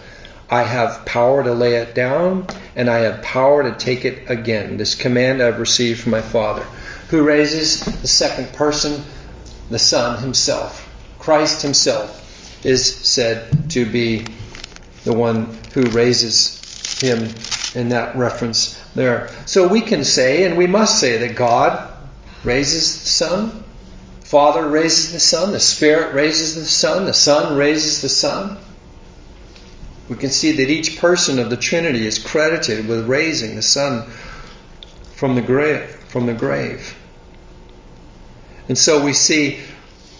I 0.50 0.64
have 0.64 1.04
power 1.04 1.44
to 1.44 1.52
lay 1.52 1.76
it 1.76 1.94
down, 1.94 2.48
and 2.74 2.90
I 2.90 3.00
have 3.00 3.22
power 3.22 3.62
to 3.62 3.72
take 3.72 4.04
it 4.04 4.28
again. 4.28 4.78
This 4.78 4.96
command 4.96 5.40
I've 5.40 5.60
received 5.60 6.00
from 6.00 6.10
my 6.10 6.22
Father, 6.22 6.64
who 7.10 7.22
raises 7.22 7.80
the 7.80 8.08
second 8.08 8.52
person, 8.52 9.04
the 9.70 9.78
Son 9.78 10.20
himself. 10.20 10.88
Christ 11.20 11.62
himself 11.62 12.64
is 12.66 12.96
said 12.96 13.70
to 13.70 13.86
be 13.86 14.26
the 15.08 15.14
one 15.14 15.46
who 15.72 15.84
raises 15.86 17.00
him 17.00 17.34
in 17.74 17.88
that 17.88 18.14
reference 18.14 18.78
there. 18.94 19.30
So 19.46 19.66
we 19.66 19.80
can 19.80 20.04
say, 20.04 20.44
and 20.44 20.58
we 20.58 20.66
must 20.66 21.00
say, 21.00 21.16
that 21.16 21.34
God 21.34 21.90
raises 22.44 23.02
the 23.02 23.08
Son, 23.08 23.64
Father 24.20 24.68
raises 24.68 25.12
the 25.12 25.20
Son, 25.20 25.52
the 25.52 25.60
Spirit 25.60 26.14
raises 26.14 26.56
the 26.56 26.66
Son, 26.66 27.06
the 27.06 27.14
Son 27.14 27.56
raises 27.56 28.02
the 28.02 28.10
Son. 28.10 28.58
We 30.10 30.16
can 30.16 30.28
see 30.28 30.52
that 30.52 30.68
each 30.68 30.98
person 30.98 31.38
of 31.38 31.48
the 31.48 31.56
Trinity 31.56 32.06
is 32.06 32.18
credited 32.18 32.86
with 32.86 33.08
raising 33.08 33.56
the 33.56 33.62
Son 33.62 34.10
from 35.14 35.36
the 35.36 35.42
grave. 35.42 35.88
From 36.08 36.26
the 36.26 36.34
grave. 36.34 36.94
And 38.68 38.76
so 38.76 39.02
we 39.02 39.14
see 39.14 39.60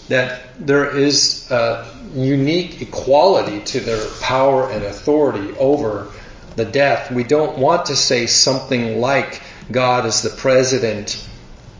that 0.08 0.42
there 0.58 0.96
is 0.96 1.50
a 1.50 1.86
unique 2.14 2.82
equality 2.82 3.60
to 3.60 3.80
their 3.80 4.06
power 4.20 4.70
and 4.70 4.84
authority 4.84 5.56
over 5.58 6.08
the 6.56 6.64
death. 6.64 7.10
We 7.10 7.24
don't 7.24 7.58
want 7.58 7.86
to 7.86 7.96
say 7.96 8.26
something 8.26 9.00
like 9.00 9.42
God 9.70 10.06
is 10.06 10.22
the 10.22 10.30
president 10.30 11.28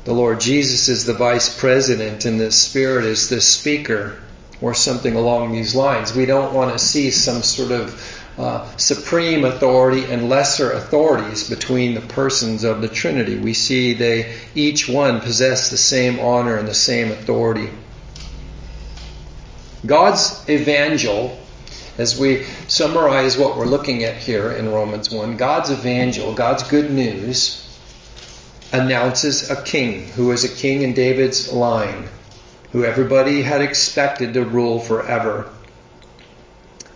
the 0.09 0.15
Lord 0.15 0.41
Jesus 0.41 0.89
is 0.89 1.05
the 1.05 1.13
vice 1.13 1.61
president 1.61 2.25
and 2.25 2.41
the 2.41 2.51
Spirit 2.51 3.05
is 3.05 3.29
the 3.29 3.43
speaker, 3.43 4.17
or 4.63 4.73
something 4.73 5.15
along 5.15 5.53
these 5.53 5.75
lines. 5.75 6.15
We 6.17 6.25
don't 6.25 6.55
want 6.55 6.73
to 6.73 6.79
see 6.79 7.11
some 7.11 7.43
sort 7.43 7.73
of 7.73 8.19
uh, 8.39 8.75
supreme 8.79 9.45
authority 9.45 10.05
and 10.05 10.31
lesser 10.31 10.73
authorities 10.73 11.51
between 11.51 11.93
the 11.93 12.01
persons 12.01 12.65
of 12.65 12.81
the 12.81 12.89
Trinity. 12.89 13.37
We 13.37 13.53
see 13.53 13.93
they 13.93 14.35
each 14.55 14.89
one 14.89 15.21
possess 15.21 15.69
the 15.69 15.77
same 15.77 16.19
honor 16.21 16.57
and 16.57 16.67
the 16.67 16.73
same 16.73 17.13
authority. 17.13 17.69
God's 19.87 20.45
evangel, 20.49 21.39
as 21.99 22.19
we 22.19 22.45
summarize 22.67 23.39
what 23.39 23.57
we're 23.57 23.67
looking 23.67 24.03
at 24.03 24.17
here 24.17 24.51
in 24.51 24.73
Romans 24.73 25.11
1, 25.11 25.37
God's 25.37 25.71
evangel, 25.71 26.35
God's 26.35 26.65
good 26.65 26.91
news, 26.91 27.65
announces 28.73 29.51
a 29.51 29.63
king 29.63 30.09
who 30.09 30.33
is 30.33 30.45
a 30.45 30.49
king 30.49 30.83
in 30.83 30.95
David's 30.95 31.53
line, 31.53 32.09
who 32.73 32.85
everybody 32.85 33.43
had 33.43 33.61
expected 33.61 34.35
to 34.35 34.45
rule 34.45 34.81
forever. 34.81 35.49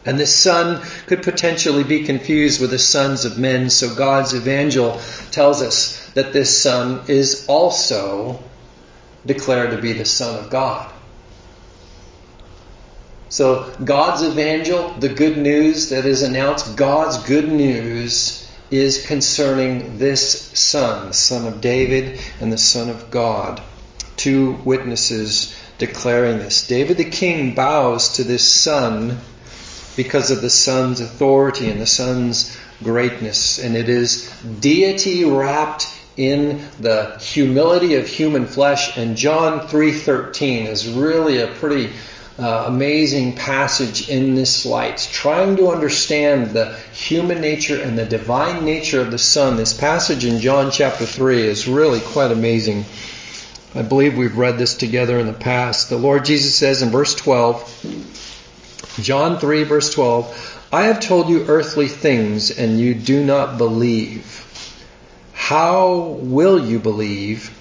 And 0.04 0.18
this 0.18 0.34
son 0.34 0.82
could 1.06 1.22
potentially 1.22 1.84
be 1.84 2.04
confused 2.04 2.60
with 2.60 2.70
the 2.70 2.78
sons 2.78 3.24
of 3.24 3.38
men, 3.38 3.70
so 3.70 3.94
God's 3.94 4.34
evangel 4.34 5.00
tells 5.30 5.62
us 5.62 6.10
that 6.14 6.32
this 6.32 6.60
son 6.60 7.02
is 7.06 7.46
also 7.46 8.42
declared 9.24 9.70
to 9.70 9.80
be 9.80 9.92
the 9.92 10.04
Son 10.04 10.42
of 10.44 10.50
God. 10.50 10.92
So 13.32 13.72
God's 13.82 14.22
evangel, 14.22 14.90
the 14.98 15.08
good 15.08 15.38
news 15.38 15.88
that 15.88 16.04
is 16.04 16.20
announced, 16.20 16.76
God's 16.76 17.16
good 17.24 17.50
news 17.50 18.46
is 18.70 19.06
concerning 19.06 19.96
this 19.96 20.50
Son, 20.52 21.08
the 21.08 21.14
Son 21.14 21.46
of 21.46 21.62
David 21.62 22.20
and 22.42 22.52
the 22.52 22.58
Son 22.58 22.90
of 22.90 23.10
God. 23.10 23.62
Two 24.18 24.58
witnesses 24.66 25.56
declaring 25.78 26.40
this. 26.40 26.66
David 26.66 26.98
the 26.98 27.08
king 27.08 27.54
bows 27.54 28.16
to 28.16 28.24
this 28.24 28.46
Son 28.46 29.16
because 29.96 30.30
of 30.30 30.42
the 30.42 30.50
Son's 30.50 31.00
authority 31.00 31.70
and 31.70 31.80
the 31.80 31.86
Son's 31.86 32.54
greatness. 32.84 33.58
And 33.58 33.78
it 33.78 33.88
is 33.88 34.30
deity 34.60 35.24
wrapped 35.24 35.86
in 36.18 36.68
the 36.78 37.16
humility 37.18 37.94
of 37.94 38.06
human 38.06 38.46
flesh 38.46 38.98
and 38.98 39.16
John 39.16 39.68
3:13 39.68 40.66
is 40.66 40.86
really 40.86 41.38
a 41.38 41.46
pretty 41.46 41.92
uh, 42.42 42.64
amazing 42.66 43.34
passage 43.34 44.08
in 44.08 44.34
this 44.34 44.66
light 44.66 45.08
trying 45.12 45.56
to 45.56 45.68
understand 45.68 46.50
the 46.50 46.74
human 46.92 47.40
nature 47.40 47.80
and 47.80 47.96
the 47.98 48.04
divine 48.04 48.64
nature 48.64 49.00
of 49.00 49.10
the 49.10 49.18
son. 49.18 49.56
This 49.56 49.72
passage 49.72 50.24
in 50.24 50.40
John 50.40 50.70
chapter 50.70 51.06
3 51.06 51.42
is 51.42 51.68
really 51.68 52.00
quite 52.00 52.30
amazing. 52.30 52.84
I 53.74 53.82
believe 53.82 54.16
we've 54.16 54.36
read 54.36 54.58
this 54.58 54.74
together 54.74 55.18
in 55.18 55.26
the 55.26 55.32
past. 55.32 55.88
The 55.88 55.96
Lord 55.96 56.24
Jesus 56.24 56.54
says 56.54 56.82
in 56.82 56.90
verse 56.90 57.14
12 57.14 58.98
John 59.00 59.38
3 59.38 59.64
verse 59.64 59.92
12 59.94 60.68
I 60.72 60.84
have 60.84 61.00
told 61.00 61.28
you 61.28 61.46
earthly 61.48 61.88
things 61.88 62.50
and 62.50 62.80
you 62.80 62.94
do 62.94 63.24
not 63.24 63.58
believe. 63.58 64.38
How 65.32 66.18
will 66.20 66.64
you 66.64 66.78
believe 66.78 67.56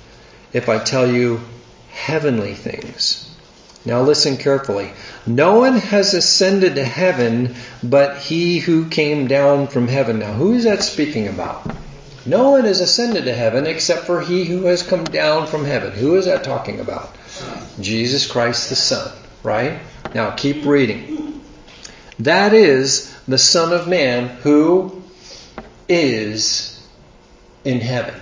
if 0.53 0.69
I 0.69 0.79
tell 0.79 1.11
you 1.11 1.41
heavenly 1.89 2.53
things? 2.53 3.30
Now 3.85 4.01
listen 4.01 4.37
carefully. 4.37 4.91
No 5.25 5.59
one 5.59 5.77
has 5.77 6.13
ascended 6.13 6.75
to 6.75 6.83
heaven 6.83 7.55
but 7.83 8.17
he 8.17 8.59
who 8.59 8.87
came 8.89 9.27
down 9.27 9.67
from 9.67 9.87
heaven. 9.87 10.19
Now 10.19 10.33
who 10.33 10.53
is 10.53 10.65
that 10.65 10.83
speaking 10.83 11.27
about? 11.27 11.65
No 12.25 12.51
one 12.51 12.65
has 12.65 12.81
ascended 12.81 13.25
to 13.25 13.33
heaven 13.33 13.65
except 13.65 14.05
for 14.05 14.21
he 14.21 14.45
who 14.45 14.65
has 14.65 14.83
come 14.83 15.03
down 15.05 15.47
from 15.47 15.65
heaven. 15.65 15.91
Who 15.91 16.15
is 16.15 16.25
that 16.25 16.43
talking 16.43 16.79
about? 16.79 17.15
Jesus 17.79 18.29
Christ 18.29 18.69
the 18.69 18.75
Son, 18.75 19.11
right? 19.41 19.79
Now 20.13 20.31
keep 20.31 20.65
reading. 20.65 21.41
That 22.19 22.53
is 22.53 23.11
the 23.27 23.39
Son 23.39 23.73
of 23.73 23.87
Man 23.87 24.27
who 24.27 25.01
is 25.89 26.87
in 27.65 27.79
heaven. 27.79 28.19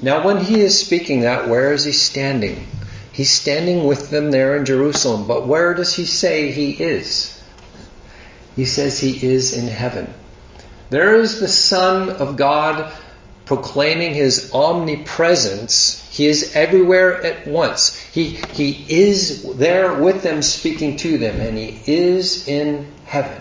Now, 0.00 0.24
when 0.24 0.38
he 0.38 0.60
is 0.60 0.78
speaking 0.78 1.20
that, 1.20 1.48
where 1.48 1.72
is 1.72 1.84
he 1.84 1.92
standing? 1.92 2.66
He's 3.12 3.30
standing 3.30 3.84
with 3.84 4.10
them 4.10 4.30
there 4.30 4.56
in 4.56 4.64
Jerusalem. 4.64 5.26
But 5.26 5.46
where 5.46 5.74
does 5.74 5.94
he 5.94 6.06
say 6.06 6.50
he 6.50 6.70
is? 6.70 7.38
He 8.56 8.64
says 8.64 8.98
he 8.98 9.24
is 9.26 9.56
in 9.56 9.68
heaven. 9.68 10.12
There 10.90 11.16
is 11.16 11.40
the 11.40 11.48
Son 11.48 12.10
of 12.10 12.36
God 12.36 12.92
proclaiming 13.44 14.14
his 14.14 14.52
omnipresence. 14.54 16.06
He 16.10 16.26
is 16.26 16.54
everywhere 16.54 17.22
at 17.22 17.46
once. 17.46 17.96
He, 17.96 18.28
he 18.54 18.84
is 18.88 19.56
there 19.56 19.94
with 19.94 20.22
them, 20.22 20.42
speaking 20.42 20.96
to 20.98 21.18
them, 21.18 21.40
and 21.40 21.56
he 21.56 21.80
is 21.86 22.48
in 22.48 22.92
heaven. 23.04 23.40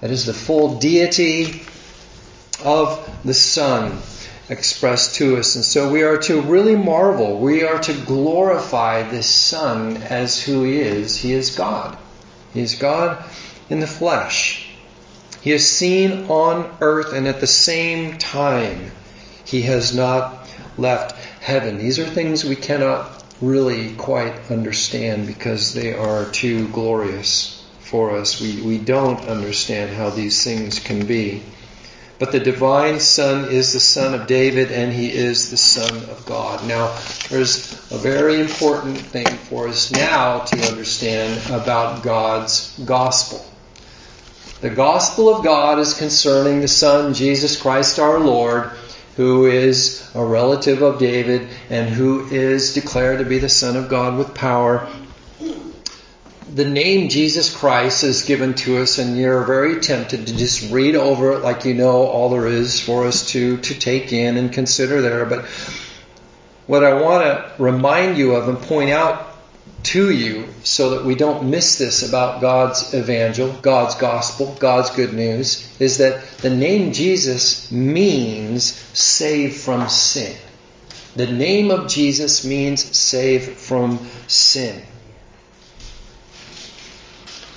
That 0.00 0.10
is 0.10 0.26
the 0.26 0.34
full 0.34 0.78
deity 0.78 1.62
of 2.64 3.08
the 3.24 3.34
Son 3.34 3.98
expressed 4.52 5.16
to 5.16 5.38
us. 5.38 5.56
And 5.56 5.64
so 5.64 5.90
we 5.90 6.02
are 6.02 6.18
to 6.18 6.42
really 6.42 6.76
marvel. 6.76 7.38
We 7.38 7.64
are 7.64 7.80
to 7.80 7.94
glorify 8.04 9.02
this 9.02 9.26
Son 9.26 9.96
as 9.96 10.40
who 10.40 10.62
He 10.62 10.78
is. 10.78 11.16
He 11.16 11.32
is 11.32 11.56
God. 11.56 11.96
He 12.52 12.60
is 12.60 12.74
God 12.76 13.24
in 13.70 13.80
the 13.80 13.86
flesh. 13.86 14.68
He 15.40 15.50
is 15.50 15.68
seen 15.68 16.26
on 16.28 16.70
earth 16.80 17.12
and 17.12 17.26
at 17.26 17.40
the 17.40 17.46
same 17.46 18.18
time 18.18 18.92
He 19.44 19.62
has 19.62 19.94
not 19.94 20.48
left 20.76 21.18
heaven. 21.40 21.78
These 21.78 21.98
are 21.98 22.06
things 22.06 22.44
we 22.44 22.56
cannot 22.56 23.24
really 23.40 23.94
quite 23.94 24.50
understand 24.50 25.26
because 25.26 25.74
they 25.74 25.92
are 25.94 26.30
too 26.30 26.68
glorious 26.68 27.66
for 27.80 28.16
us. 28.16 28.40
We, 28.40 28.62
we 28.62 28.78
don't 28.78 29.20
understand 29.28 29.90
how 29.90 30.10
these 30.10 30.44
things 30.44 30.78
can 30.78 31.06
be. 31.06 31.42
But 32.22 32.30
the 32.30 32.38
divine 32.38 33.00
Son 33.00 33.46
is 33.46 33.72
the 33.72 33.80
Son 33.80 34.14
of 34.14 34.28
David 34.28 34.70
and 34.70 34.92
he 34.92 35.12
is 35.12 35.50
the 35.50 35.56
Son 35.56 35.92
of 36.08 36.24
God. 36.24 36.64
Now, 36.68 36.96
there's 37.28 37.72
a 37.90 37.98
very 37.98 38.40
important 38.40 38.96
thing 38.96 39.26
for 39.26 39.66
us 39.66 39.90
now 39.90 40.38
to 40.38 40.68
understand 40.68 41.50
about 41.50 42.04
God's 42.04 42.78
gospel. 42.84 43.44
The 44.60 44.70
gospel 44.70 45.34
of 45.34 45.42
God 45.42 45.80
is 45.80 45.94
concerning 45.94 46.60
the 46.60 46.68
Son, 46.68 47.12
Jesus 47.12 47.60
Christ 47.60 47.98
our 47.98 48.20
Lord, 48.20 48.70
who 49.16 49.46
is 49.46 50.08
a 50.14 50.24
relative 50.24 50.80
of 50.80 51.00
David 51.00 51.48
and 51.70 51.88
who 51.88 52.28
is 52.28 52.72
declared 52.72 53.18
to 53.18 53.24
be 53.24 53.38
the 53.38 53.48
Son 53.48 53.74
of 53.74 53.88
God 53.88 54.16
with 54.16 54.32
power 54.32 54.88
the 56.54 56.64
name 56.66 57.08
Jesus 57.08 57.54
Christ 57.54 58.04
is 58.04 58.24
given 58.24 58.52
to 58.54 58.78
us, 58.78 58.98
and 58.98 59.16
you're 59.16 59.44
very 59.44 59.80
tempted 59.80 60.26
to 60.26 60.36
just 60.36 60.70
read 60.70 60.94
over 60.94 61.32
it 61.32 61.38
like 61.38 61.64
you 61.64 61.72
know 61.72 62.06
all 62.06 62.28
there 62.28 62.46
is 62.46 62.78
for 62.78 63.06
us 63.06 63.30
to, 63.30 63.56
to 63.58 63.74
take 63.74 64.12
in 64.12 64.36
and 64.36 64.52
consider 64.52 65.00
there. 65.00 65.24
But 65.24 65.46
what 66.66 66.84
I 66.84 67.00
want 67.00 67.24
to 67.24 67.62
remind 67.62 68.18
you 68.18 68.34
of 68.34 68.48
and 68.48 68.58
point 68.58 68.90
out 68.90 69.28
to 69.84 70.12
you 70.12 70.46
so 70.62 70.90
that 70.90 71.04
we 71.04 71.14
don't 71.14 71.48
miss 71.48 71.78
this 71.78 72.06
about 72.06 72.42
God's 72.42 72.94
evangel, 72.94 73.50
God's 73.62 73.94
gospel, 73.94 74.54
God's 74.60 74.90
good 74.90 75.14
news, 75.14 75.74
is 75.80 75.98
that 75.98 76.22
the 76.38 76.50
name 76.50 76.92
Jesus 76.92 77.72
means 77.72 78.74
save 78.92 79.56
from 79.56 79.88
sin. 79.88 80.36
The 81.16 81.32
name 81.32 81.70
of 81.70 81.88
Jesus 81.88 82.44
means 82.44 82.96
save 82.96 83.56
from 83.56 84.06
sin. 84.28 84.82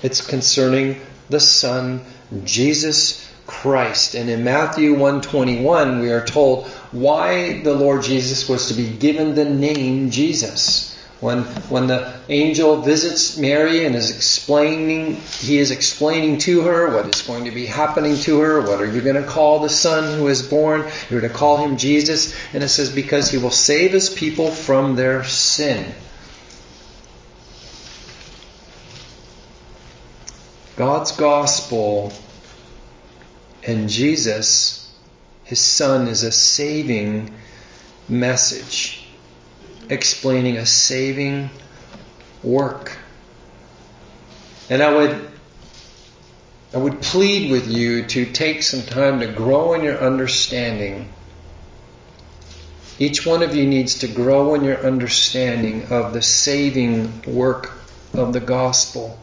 It's 0.06 0.22
concerning 0.22 1.02
the 1.32 1.40
Son, 1.40 2.00
Jesus 2.44 3.28
Christ. 3.48 4.14
And 4.14 4.30
in 4.30 4.44
Matthew 4.44 4.92
121, 4.92 6.00
we 6.00 6.12
are 6.12 6.24
told 6.24 6.68
why 6.92 7.64
the 7.64 7.74
Lord 7.74 8.04
Jesus 8.04 8.48
was 8.48 8.68
to 8.68 8.76
be 8.76 8.88
given 8.88 9.34
the 9.34 9.46
name 9.46 10.12
Jesus. 10.12 10.96
When, 11.22 11.40
when 11.70 11.88
the 11.88 12.14
angel 12.30 12.84
visits 12.84 13.36
Mary 13.40 13.84
and 13.84 13.96
is 13.96 14.16
explaining, 14.16 15.16
he 15.40 15.58
is 15.58 15.72
explaining 15.72 16.38
to 16.40 16.62
her 16.62 16.94
what 16.94 17.16
is 17.16 17.24
going 17.24 17.46
to 17.46 17.52
be 17.52 17.66
happening 17.66 18.16
to 18.18 18.42
her. 18.42 18.62
What 18.62 18.82
are 18.82 18.86
you 18.86 19.02
going 19.02 19.20
to 19.20 19.28
call 19.28 19.58
the 19.58 19.70
son 19.70 20.20
who 20.20 20.28
is 20.28 20.44
born? 20.44 20.82
You're 21.10 21.22
going 21.22 21.34
to 21.34 21.40
call 21.40 21.58
him 21.58 21.78
Jesus. 21.78 22.36
And 22.54 22.64
it 22.64 22.70
says, 22.70 22.94
because 22.94 23.32
he 23.32 23.40
will 23.40 23.50
save 23.50 23.94
his 23.94 24.12
people 24.12 24.52
from 24.52 24.96
their 24.96 25.24
sin. 25.24 25.96
God's 30.76 31.14
gospel 31.14 32.12
and 33.64 33.90
Jesus, 33.90 34.94
his 35.44 35.60
son, 35.60 36.08
is 36.08 36.24
a 36.24 36.32
saving 36.32 37.34
message, 38.10 39.08
explaining 39.90 40.58
a 40.58 40.66
saving 40.66 41.50
work. 42.44 42.98
And 44.70 44.84
I 44.84 44.94
would 44.94 45.32
I 46.74 46.78
would 46.78 47.02
plead 47.02 47.52
with 47.52 47.70
you 47.70 48.06
to 48.08 48.26
take 48.26 48.62
some 48.62 48.82
time 48.82 49.22
to 49.22 49.28
grow 49.28 49.76
in 49.76 49.84
your 49.84 49.98
understanding. 49.98 51.08
Each 53.00 53.26
one 53.26 53.44
of 53.44 53.56
you 53.56 53.66
needs 53.66 54.00
to 54.00 54.10
grow 54.10 54.56
in 54.56 54.66
your 54.66 54.86
understanding 54.86 55.88
of 55.90 56.12
the 56.12 56.22
saving 56.22 57.22
work 57.26 57.72
of 58.14 58.34
the 58.34 58.42
gospel. 58.42 59.18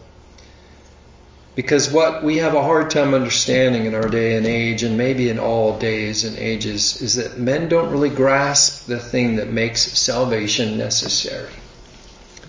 Because 1.54 1.92
what 1.92 2.24
we 2.24 2.38
have 2.38 2.54
a 2.54 2.62
hard 2.62 2.90
time 2.90 3.12
understanding 3.12 3.84
in 3.84 3.94
our 3.94 4.08
day 4.08 4.36
and 4.36 4.46
age, 4.46 4.82
and 4.82 4.96
maybe 4.96 5.28
in 5.28 5.38
all 5.38 5.78
days 5.78 6.24
and 6.24 6.38
ages, 6.38 7.02
is 7.02 7.16
that 7.16 7.38
men 7.38 7.68
don't 7.68 7.90
really 7.90 8.08
grasp 8.08 8.86
the 8.86 8.98
thing 8.98 9.36
that 9.36 9.48
makes 9.48 9.82
salvation 9.98 10.78
necessary. 10.78 11.52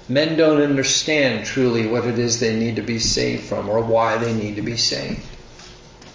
Men 0.08 0.38
don't 0.38 0.62
understand 0.62 1.45
truly 1.45 1.86
what 1.86 2.06
it 2.06 2.18
is 2.18 2.39
they 2.39 2.58
need 2.58 2.78
to 2.78 2.82
be 2.82 2.99
saved 2.99 3.43
from 3.43 3.68
or 3.68 3.82
why 3.82 4.18
they 4.18 4.34
need 4.34 4.56
to 4.56 4.62
be 4.62 4.78
saved. 4.78 5.26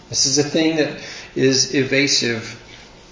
This 0.08 0.24
is 0.24 0.38
a 0.38 0.42
thing 0.42 0.76
that 0.76 0.98
is 1.34 1.74
evasive 1.74 2.62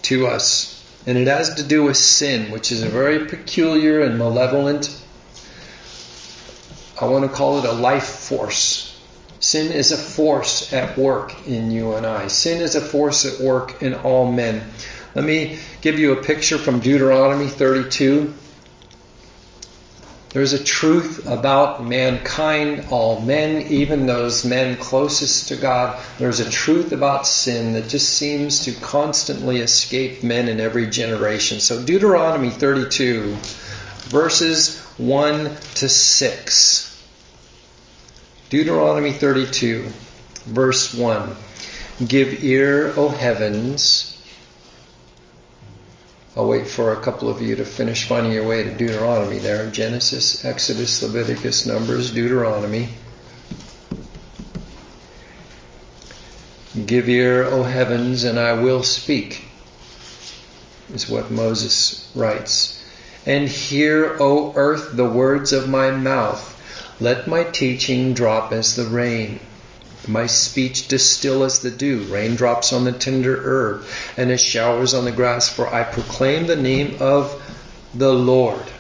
to 0.02 0.26
us. 0.26 0.72
And 1.06 1.18
it 1.18 1.28
has 1.28 1.54
to 1.54 1.62
do 1.62 1.84
with 1.84 1.98
sin, 1.98 2.50
which 2.50 2.72
is 2.72 2.82
a 2.82 2.88
very 2.88 3.26
peculiar 3.26 4.00
and 4.00 4.18
malevolent, 4.18 5.02
I 6.98 7.04
want 7.04 7.30
to 7.30 7.36
call 7.36 7.58
it 7.58 7.66
a 7.66 7.72
life 7.72 8.06
force 8.06 8.85
Sin 9.46 9.70
is 9.70 9.92
a 9.92 9.96
force 9.96 10.72
at 10.72 10.98
work 10.98 11.46
in 11.46 11.70
you 11.70 11.94
and 11.94 12.04
I. 12.04 12.26
Sin 12.26 12.60
is 12.60 12.74
a 12.74 12.80
force 12.80 13.24
at 13.24 13.38
work 13.38 13.80
in 13.80 13.94
all 13.94 14.32
men. 14.32 14.60
Let 15.14 15.24
me 15.24 15.60
give 15.82 16.00
you 16.00 16.10
a 16.10 16.20
picture 16.20 16.58
from 16.58 16.80
Deuteronomy 16.80 17.46
32. 17.46 18.34
There's 20.30 20.52
a 20.52 20.64
truth 20.64 21.28
about 21.28 21.86
mankind, 21.86 22.86
all 22.90 23.20
men, 23.20 23.62
even 23.68 24.06
those 24.06 24.44
men 24.44 24.78
closest 24.78 25.46
to 25.46 25.56
God. 25.56 25.96
There's 26.18 26.40
a 26.40 26.50
truth 26.50 26.90
about 26.90 27.24
sin 27.24 27.74
that 27.74 27.88
just 27.88 28.08
seems 28.08 28.64
to 28.64 28.72
constantly 28.72 29.58
escape 29.58 30.24
men 30.24 30.48
in 30.48 30.58
every 30.58 30.88
generation. 30.88 31.60
So, 31.60 31.80
Deuteronomy 31.80 32.50
32, 32.50 33.36
verses 34.08 34.80
1 34.98 35.56
to 35.76 35.88
6. 35.88 36.85
Deuteronomy 38.48 39.12
32, 39.12 39.86
verse 40.46 40.94
1. 40.94 41.36
Give 42.06 42.44
ear, 42.44 42.92
O 42.96 43.08
heavens, 43.08 44.16
I'll 46.36 46.46
wait 46.46 46.66
for 46.66 46.92
a 46.92 47.00
couple 47.00 47.30
of 47.30 47.40
you 47.40 47.56
to 47.56 47.64
finish 47.64 48.06
finding 48.06 48.32
your 48.32 48.46
way 48.46 48.62
to 48.62 48.70
Deuteronomy 48.70 49.38
there. 49.38 49.70
Genesis, 49.70 50.44
Exodus, 50.44 51.02
Leviticus, 51.02 51.64
Numbers, 51.64 52.10
Deuteronomy. 52.10 52.90
Give 56.84 57.08
ear, 57.08 57.44
O 57.44 57.62
heavens, 57.62 58.24
and 58.24 58.38
I 58.38 58.52
will 58.52 58.82
speak, 58.82 59.46
is 60.92 61.08
what 61.08 61.30
Moses 61.30 62.12
writes. 62.14 62.84
And 63.24 63.48
hear, 63.48 64.18
O 64.20 64.52
earth, 64.56 64.94
the 64.94 65.08
words 65.08 65.54
of 65.54 65.70
my 65.70 65.90
mouth. 65.90 66.52
Let 67.00 67.26
my 67.28 67.44
teaching 67.44 68.14
drop 68.14 68.52
as 68.52 68.76
the 68.76 68.84
rain 68.84 69.40
my 70.08 70.26
speech 70.26 70.88
distill 70.88 71.42
as 71.42 71.58
the 71.58 71.70
dew, 71.70 72.04
raindrops 72.08 72.72
on 72.72 72.84
the 72.84 72.92
tender 72.92 73.40
herb, 73.42 73.84
and 74.16 74.30
as 74.30 74.40
showers 74.40 74.94
on 74.94 75.04
the 75.04 75.12
grass, 75.12 75.48
for 75.48 75.72
I 75.72 75.82
proclaim 75.82 76.46
the 76.46 76.56
name 76.56 76.96
of 77.00 77.42
the 77.94 78.12
Lord. 78.12 78.70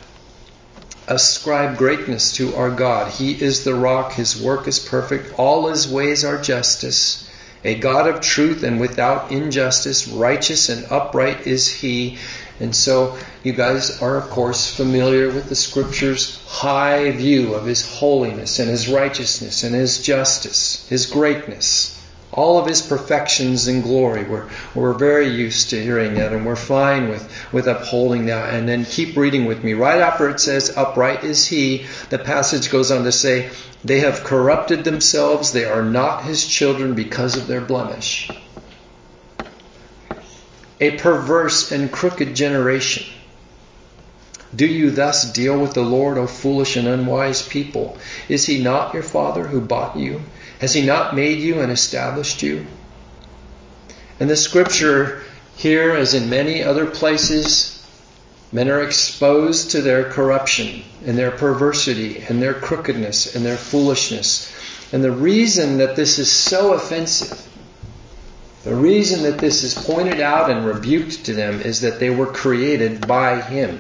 Ascribe 1.08 1.76
greatness 1.78 2.32
to 2.32 2.54
our 2.54 2.70
God. 2.70 3.10
He 3.12 3.32
is 3.32 3.64
the 3.64 3.74
rock, 3.74 4.12
his 4.12 4.40
work 4.40 4.68
is 4.68 4.78
perfect, 4.78 5.38
all 5.38 5.68
his 5.68 5.88
ways 5.88 6.24
are 6.24 6.40
justice. 6.40 7.28
A 7.64 7.74
God 7.74 8.06
of 8.08 8.20
truth 8.20 8.62
and 8.62 8.80
without 8.80 9.32
injustice, 9.32 10.06
righteous 10.06 10.68
and 10.68 10.86
upright 10.90 11.46
is 11.46 11.68
he. 11.68 12.18
And 12.58 12.74
so 12.74 13.18
you 13.42 13.52
guys 13.52 14.00
are, 14.00 14.16
of 14.16 14.30
course, 14.30 14.74
familiar 14.74 15.28
with 15.28 15.48
the 15.48 15.54
scripture's 15.54 16.42
high 16.46 17.10
view 17.10 17.54
of 17.54 17.66
His 17.66 17.86
holiness 17.86 18.58
and 18.58 18.70
His 18.70 18.88
righteousness 18.88 19.62
and 19.62 19.74
His 19.74 20.02
justice, 20.02 20.86
His 20.88 21.04
greatness, 21.04 21.92
all 22.32 22.58
of 22.58 22.66
His 22.66 22.80
perfections 22.80 23.66
and 23.66 23.82
glory. 23.82 24.24
We're, 24.24 24.48
we're 24.74 24.94
very 24.94 25.28
used 25.28 25.70
to 25.70 25.82
hearing 25.82 26.14
that 26.14 26.32
and 26.32 26.46
we're 26.46 26.56
fine 26.56 27.10
with, 27.10 27.30
with 27.52 27.66
upholding 27.66 28.26
that. 28.26 28.54
And 28.54 28.66
then 28.66 28.86
keep 28.86 29.16
reading 29.16 29.44
with 29.44 29.62
me. 29.62 29.74
Right 29.74 30.00
after 30.00 30.30
it 30.30 30.40
says, 30.40 30.74
upright 30.74 31.24
is 31.24 31.46
He, 31.46 31.84
the 32.08 32.18
passage 32.18 32.70
goes 32.70 32.90
on 32.90 33.04
to 33.04 33.12
say, 33.12 33.50
they 33.84 34.00
have 34.00 34.24
corrupted 34.24 34.82
themselves. 34.84 35.52
They 35.52 35.66
are 35.66 35.84
not 35.84 36.24
His 36.24 36.46
children 36.46 36.94
because 36.94 37.36
of 37.36 37.48
their 37.48 37.60
blemish 37.60 38.30
a 40.80 40.96
perverse 40.98 41.72
and 41.72 41.90
crooked 41.90 42.34
generation. 42.34 43.04
Do 44.54 44.66
you 44.66 44.90
thus 44.90 45.30
deal 45.32 45.58
with 45.58 45.74
the 45.74 45.82
Lord, 45.82 46.18
O 46.18 46.26
foolish 46.26 46.76
and 46.76 46.86
unwise 46.86 47.46
people? 47.46 47.98
Is 48.28 48.46
he 48.46 48.62
not 48.62 48.94
your 48.94 49.02
father 49.02 49.46
who 49.46 49.60
bought 49.60 49.96
you? 49.96 50.22
Has 50.60 50.72
he 50.72 50.84
not 50.84 51.14
made 51.14 51.40
you 51.40 51.60
and 51.60 51.70
established 51.70 52.42
you? 52.42 52.66
And 54.18 54.30
the 54.30 54.36
scripture 54.36 55.22
here, 55.56 55.92
as 55.92 56.14
in 56.14 56.30
many 56.30 56.62
other 56.62 56.86
places, 56.86 57.84
men 58.52 58.70
are 58.70 58.82
exposed 58.82 59.72
to 59.72 59.82
their 59.82 60.10
corruption 60.10 60.82
and 61.04 61.18
their 61.18 61.30
perversity 61.30 62.22
and 62.28 62.40
their 62.40 62.54
crookedness 62.54 63.34
and 63.34 63.44
their 63.44 63.56
foolishness. 63.56 64.52
And 64.92 65.02
the 65.02 65.10
reason 65.10 65.78
that 65.78 65.96
this 65.96 66.18
is 66.18 66.30
so 66.30 66.72
offensive 66.72 67.46
the 68.66 68.74
reason 68.74 69.22
that 69.22 69.38
this 69.38 69.62
is 69.62 69.74
pointed 69.74 70.20
out 70.20 70.50
and 70.50 70.66
rebuked 70.66 71.26
to 71.26 71.32
them 71.32 71.60
is 71.60 71.82
that 71.82 72.00
they 72.00 72.10
were 72.10 72.26
created 72.26 73.06
by 73.06 73.40
Him. 73.40 73.78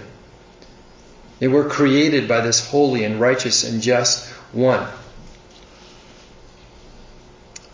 They 1.40 1.48
were 1.48 1.68
created 1.68 2.28
by 2.28 2.40
this 2.40 2.64
holy 2.64 3.02
and 3.02 3.20
righteous 3.20 3.64
and 3.68 3.82
just 3.82 4.28
one. 4.52 4.86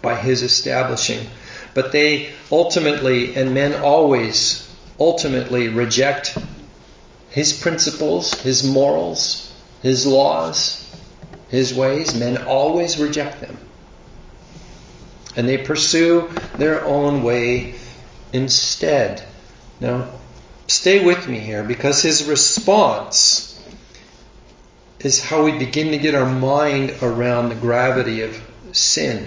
By 0.00 0.14
His 0.14 0.42
establishing. 0.42 1.26
But 1.74 1.92
they 1.92 2.32
ultimately, 2.50 3.36
and 3.36 3.52
men 3.52 3.78
always 3.82 4.66
ultimately 4.98 5.68
reject 5.68 6.38
His 7.28 7.52
principles, 7.52 8.40
His 8.40 8.64
morals, 8.64 9.52
His 9.82 10.06
laws, 10.06 10.82
His 11.50 11.74
ways. 11.74 12.14
Men 12.14 12.44
always 12.44 12.98
reject 12.98 13.42
them 13.42 13.58
and 15.37 15.49
they 15.49 15.59
pursue 15.59 16.30
their 16.59 16.85
own 16.85 17.22
way 17.22 17.74
instead. 18.33 19.22
Now, 19.80 20.09
stay 20.66 21.05
with 21.05 21.28
me 21.28 21.39
here 21.39 21.62
because 21.62 22.03
his 22.03 22.24
response 22.24 23.49
is 25.01 25.22
how 25.22 25.45
we 25.45 25.59
begin 25.59 25.91
to 25.91 25.99
get 25.99 26.14
our 26.14 26.28
mind 26.28 26.95
around 27.03 27.49
the 27.49 27.55
gravity 27.55 28.22
of 28.22 28.41
sin. 28.72 29.26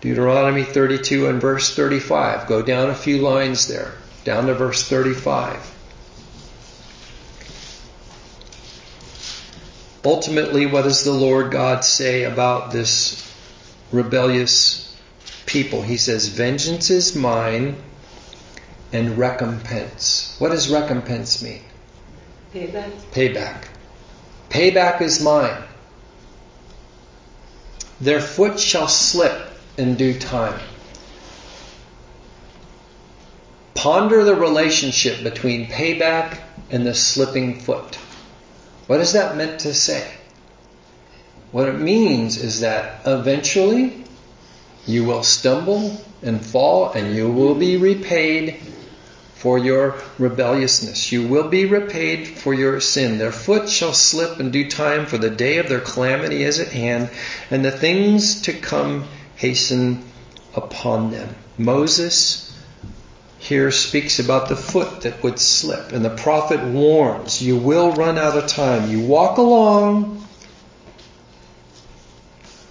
Deuteronomy 0.00 0.64
32 0.64 1.28
and 1.28 1.40
verse 1.40 1.74
35. 1.76 2.48
Go 2.48 2.62
down 2.62 2.90
a 2.90 2.94
few 2.94 3.18
lines 3.18 3.68
there, 3.68 3.92
down 4.24 4.46
to 4.46 4.54
verse 4.54 4.88
35. 4.88 5.68
Ultimately, 10.04 10.66
what 10.66 10.82
does 10.82 11.04
the 11.04 11.12
Lord 11.12 11.52
God 11.52 11.84
say 11.84 12.24
about 12.24 12.72
this 12.72 13.30
rebellious 13.92 14.91
people. 15.46 15.82
He 15.82 15.96
says, 15.96 16.28
Vengeance 16.28 16.90
is 16.90 17.14
mine 17.14 17.76
and 18.92 19.16
recompense. 19.16 20.36
What 20.38 20.50
does 20.50 20.70
recompense 20.70 21.42
mean? 21.42 21.62
Payback. 22.54 22.92
Payback. 23.12 23.64
Payback 24.50 25.00
is 25.00 25.22
mine. 25.22 25.62
Their 28.00 28.20
foot 28.20 28.58
shall 28.58 28.88
slip 28.88 29.48
in 29.78 29.94
due 29.94 30.18
time. 30.18 30.60
Ponder 33.74 34.24
the 34.24 34.34
relationship 34.34 35.22
between 35.22 35.66
payback 35.66 36.38
and 36.70 36.86
the 36.86 36.94
slipping 36.94 37.60
foot. 37.60 37.96
What 38.86 39.00
is 39.00 39.12
that 39.12 39.36
meant 39.36 39.60
to 39.60 39.72
say? 39.72 40.06
What 41.52 41.68
it 41.68 41.78
means 41.78 42.36
is 42.36 42.60
that 42.60 43.00
eventually 43.06 44.01
you 44.86 45.04
will 45.04 45.22
stumble 45.22 46.00
and 46.22 46.44
fall, 46.44 46.92
and 46.92 47.14
you 47.14 47.30
will 47.30 47.54
be 47.54 47.76
repaid 47.76 48.60
for 49.34 49.58
your 49.58 49.96
rebelliousness. 50.18 51.12
You 51.12 51.26
will 51.26 51.48
be 51.48 51.66
repaid 51.66 52.28
for 52.28 52.52
your 52.54 52.80
sin. 52.80 53.18
Their 53.18 53.32
foot 53.32 53.68
shall 53.68 53.92
slip 53.92 54.40
in 54.40 54.50
due 54.50 54.68
time, 54.68 55.06
for 55.06 55.18
the 55.18 55.30
day 55.30 55.58
of 55.58 55.68
their 55.68 55.80
calamity 55.80 56.42
is 56.42 56.60
at 56.60 56.68
hand, 56.68 57.10
and 57.50 57.64
the 57.64 57.70
things 57.70 58.42
to 58.42 58.52
come 58.52 59.04
hasten 59.36 60.04
upon 60.54 61.10
them. 61.10 61.34
Moses 61.58 62.48
here 63.38 63.70
speaks 63.70 64.18
about 64.18 64.48
the 64.48 64.56
foot 64.56 65.02
that 65.02 65.22
would 65.22 65.38
slip, 65.38 65.92
and 65.92 66.04
the 66.04 66.10
prophet 66.10 66.62
warns, 66.64 67.40
You 67.40 67.56
will 67.56 67.92
run 67.92 68.18
out 68.18 68.36
of 68.36 68.48
time. 68.48 68.90
You 68.90 69.00
walk 69.00 69.38
along, 69.38 70.26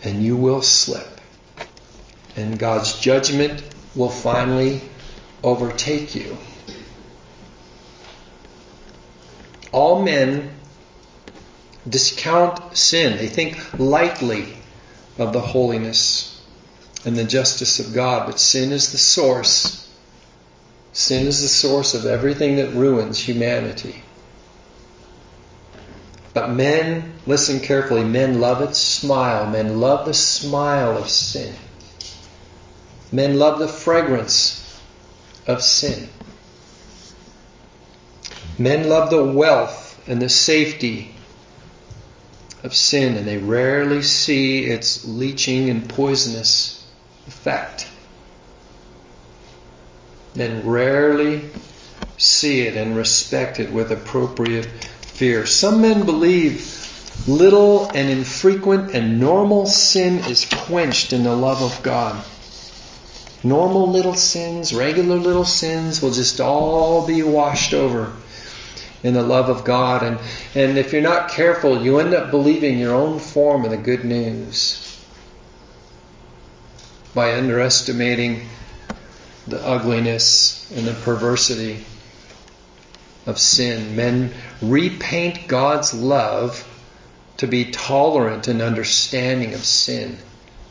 and 0.04 0.24
you 0.24 0.36
will 0.36 0.62
slip 0.62 1.21
and 2.36 2.58
God's 2.58 3.00
judgment 3.00 3.64
will 3.96 4.10
finally 4.10 4.82
overtake 5.44 6.16
you. 6.16 6.38
All 9.72 10.02
men 10.02 10.52
discount 11.88 12.78
sin. 12.78 13.18
They 13.18 13.28
think 13.28 13.80
lightly 13.80 14.54
of 15.18 15.34
the 15.34 15.42
holiness 15.42 16.42
and 17.06 17.16
the 17.18 17.24
justice 17.24 17.80
of 17.80 17.94
God, 17.94 18.28
but 18.28 18.40
sin 18.40 18.72
is 18.72 18.92
the 18.92 18.98
source. 18.98 19.90
Sin 20.94 21.28
is 21.28 21.42
the 21.42 21.48
source 21.48 21.94
of 21.94 22.06
everything 22.06 22.58
that 22.58 22.74
ruins 22.74 23.18
humanity. 23.18 24.04
But 26.34 26.52
men, 26.52 27.14
listen 27.26 27.60
carefully, 27.60 28.04
men 28.04 28.40
love 28.40 28.62
its 28.62 28.78
smile. 28.78 29.50
Men 29.50 29.80
love 29.80 30.06
the 30.06 30.14
smile 30.14 30.98
of 30.98 31.10
sin. 31.10 31.54
Men 33.12 33.38
love 33.38 33.60
the 33.60 33.68
fragrance 33.68 34.80
of 35.46 35.62
sin. 35.62 36.08
Men 38.58 38.88
love 38.88 39.10
the 39.10 39.24
wealth 39.24 40.02
and 40.08 40.22
the 40.22 40.30
safety 40.30 41.14
of 42.64 42.74
sin, 42.74 43.18
and 43.18 43.28
they 43.28 43.38
rarely 43.38 44.02
see 44.02 44.66
its 44.66 45.04
leaching 45.06 45.70
and 45.70 45.90
poisonous 45.90 46.86
effect. 47.28 47.88
Men 50.36 50.66
rarely 50.66 51.50
see 52.18 52.62
it 52.62 52.78
and 52.78 52.96
respect 52.96 53.60
it 53.60 53.74
with 53.74 53.92
appropriate 53.92 54.68
fear. 55.02 55.46
Some 55.46 55.82
men 55.82 56.06
believe 56.06 56.78
little 57.28 57.88
and 57.88 58.10
infrequent 58.10 58.94
and 58.94 59.20
normal 59.20 59.66
sin 59.66 60.20
is 60.20 60.46
quenched 60.46 61.12
in 61.12 61.24
the 61.24 61.36
love 61.36 61.62
of 61.62 61.84
God 61.84 62.24
normal 63.44 63.90
little 63.90 64.14
sins, 64.14 64.74
regular 64.74 65.18
little 65.18 65.46
sins 65.46 66.02
will 66.02 66.12
just 66.12 66.40
all 66.40 67.06
be 67.06 67.24
washed 67.24 67.74
over 67.74 68.14
in 69.04 69.14
the 69.14 69.24
love 69.24 69.50
of 69.50 69.64
God. 69.64 70.04
And, 70.04 70.20
and 70.54 70.78
if 70.78 70.94
you're 70.94 71.02
not 71.02 71.30
careful, 71.30 71.82
you 71.82 72.00
end 72.00 72.14
up 72.14 72.32
believing 72.32 72.78
your 72.78 72.94
own 72.94 73.20
form 73.20 73.66
of 73.66 73.72
the 73.72 73.78
good 73.78 74.06
news 74.06 74.88
by 77.14 77.34
underestimating 77.34 78.48
the 79.48 79.66
ugliness 79.66 80.72
and 80.76 80.86
the 80.86 80.94
perversity 80.94 81.84
of 83.26 83.40
sin. 83.40 83.96
Men 83.96 84.34
repaint 84.62 85.48
God's 85.48 85.94
love 85.94 86.68
to 87.38 87.48
be 87.48 87.66
tolerant 87.72 88.48
and 88.48 88.62
understanding 88.62 89.54
of 89.54 89.66
sin. 89.66 90.18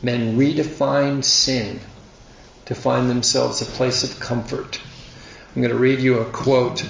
Men 0.01 0.37
redefine 0.37 1.23
sin 1.23 1.81
to 2.71 2.75
find 2.75 3.09
themselves 3.09 3.61
a 3.61 3.65
place 3.65 4.01
of 4.01 4.17
comfort. 4.21 4.79
I'm 5.53 5.61
going 5.61 5.73
to 5.73 5.77
read 5.77 5.99
you 5.99 6.19
a 6.19 6.25
quote 6.31 6.87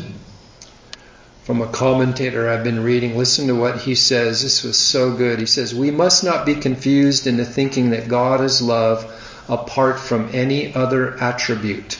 from 1.44 1.60
a 1.60 1.72
commentator 1.72 2.48
I've 2.48 2.64
been 2.64 2.84
reading. 2.84 3.18
Listen 3.18 3.48
to 3.48 3.56
what 3.56 3.82
he 3.82 3.96
says. 3.96 4.44
This 4.44 4.62
was 4.64 4.78
so 4.78 5.18
good. 5.18 5.40
He 5.40 5.48
says, 5.48 5.74
We 5.74 5.90
must 5.90 6.24
not 6.24 6.46
be 6.46 6.54
confused 6.54 7.26
into 7.26 7.46
thinking 7.46 7.90
that 7.90 8.08
God 8.08 8.42
is 8.42 8.62
love 8.62 9.12
apart 9.50 10.00
from 10.00 10.30
any 10.34 10.72
other 10.76 11.20
attribute. 11.20 12.00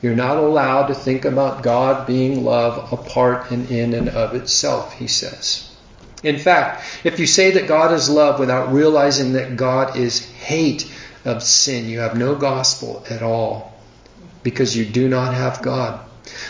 You're 0.00 0.16
not 0.16 0.38
allowed 0.38 0.86
to 0.86 0.94
think 0.94 1.26
about 1.26 1.62
God 1.62 2.06
being 2.06 2.42
love 2.42 2.90
apart 2.90 3.50
and 3.50 3.70
in 3.70 3.92
and 3.92 4.08
of 4.08 4.34
itself, 4.34 4.94
he 4.94 5.08
says. 5.08 5.70
In 6.22 6.38
fact, 6.38 6.82
if 7.04 7.18
you 7.18 7.26
say 7.26 7.50
that 7.50 7.68
God 7.68 7.92
is 7.92 8.08
love 8.08 8.40
without 8.40 8.72
realizing 8.72 9.34
that 9.34 9.58
God 9.58 9.98
is 9.98 10.24
hate 10.24 10.90
of 11.24 11.42
sin, 11.42 11.88
you 11.88 12.00
have 12.00 12.16
no 12.16 12.34
gospel 12.34 13.04
at 13.08 13.22
all 13.22 13.72
because 14.42 14.76
you 14.76 14.84
do 14.84 15.08
not 15.08 15.34
have 15.34 15.62
God. 15.62 16.00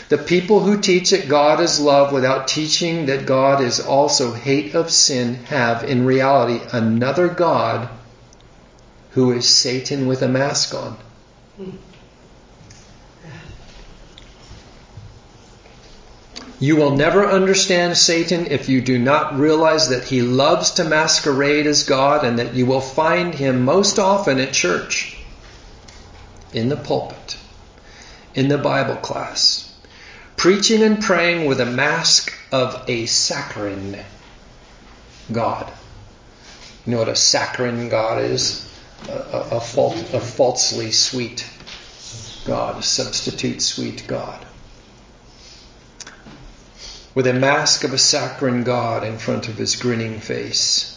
The 0.08 0.18
people 0.18 0.60
who 0.60 0.80
teach 0.80 1.10
that 1.10 1.28
God 1.28 1.60
is 1.60 1.80
love 1.80 2.12
without 2.12 2.46
teaching 2.46 3.06
that 3.06 3.26
God 3.26 3.60
is 3.60 3.80
also 3.80 4.32
hate 4.32 4.74
of 4.74 4.90
sin 4.90 5.34
have, 5.46 5.84
in 5.84 6.06
reality, 6.06 6.60
another 6.72 7.28
God 7.28 7.88
who 9.10 9.32
is 9.32 9.48
Satan 9.48 10.06
with 10.06 10.22
a 10.22 10.28
mask 10.28 10.74
on. 10.74 10.96
You 16.61 16.76
will 16.76 16.96
never 16.96 17.26
understand 17.26 17.96
Satan 17.96 18.46
if 18.46 18.68
you 18.68 18.80
do 18.80 18.98
not 18.98 19.38
realize 19.38 19.88
that 19.88 20.05
he 20.05 20.22
loves 20.22 20.70
to 20.72 20.84
masquerade 20.84 21.66
as 21.66 21.82
God 21.82 22.24
and 22.24 22.38
that 22.38 22.55
you 22.55 22.64
will 22.64 22.80
find 22.80 23.34
him 23.34 23.64
most 23.64 23.98
often 23.98 24.38
at 24.38 24.52
church, 24.52 25.16
in 26.52 26.68
the 26.68 26.76
pulpit, 26.76 27.36
in 28.34 28.46
the 28.48 28.59
Bible 28.59 28.96
class, 28.96 29.74
preaching 30.36 30.82
and 30.82 31.02
praying 31.02 31.46
with 31.46 31.61
a 31.61 31.66
mask 31.66 32.32
of 32.52 32.84
a 32.86 33.07
saccharine 33.07 33.98
God. 35.32 35.72
You 36.86 36.92
know 36.92 36.98
what 36.98 37.09
a 37.09 37.16
saccharine 37.16 37.88
God 37.88 38.22
is? 38.22 38.70
A, 39.09 39.12
a, 39.12 39.40
a, 39.50 39.57
a 39.57 40.20
falsely 40.20 40.92
sweet 40.92 41.48
God, 42.44 42.78
a 42.78 42.82
substitute 42.82 43.61
sweet 43.61 44.05
God 44.07 44.46
with 47.14 47.26
a 47.26 47.32
mask 47.32 47.84
of 47.84 47.92
a 47.92 47.98
saccharine 47.98 48.64
god 48.64 49.04
in 49.04 49.18
front 49.18 49.48
of 49.48 49.56
his 49.56 49.76
grinning 49.76 50.20
face. 50.20 50.90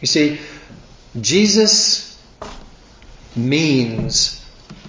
You 0.00 0.06
see, 0.06 0.40
Jesus 1.20 2.18
means 3.36 4.44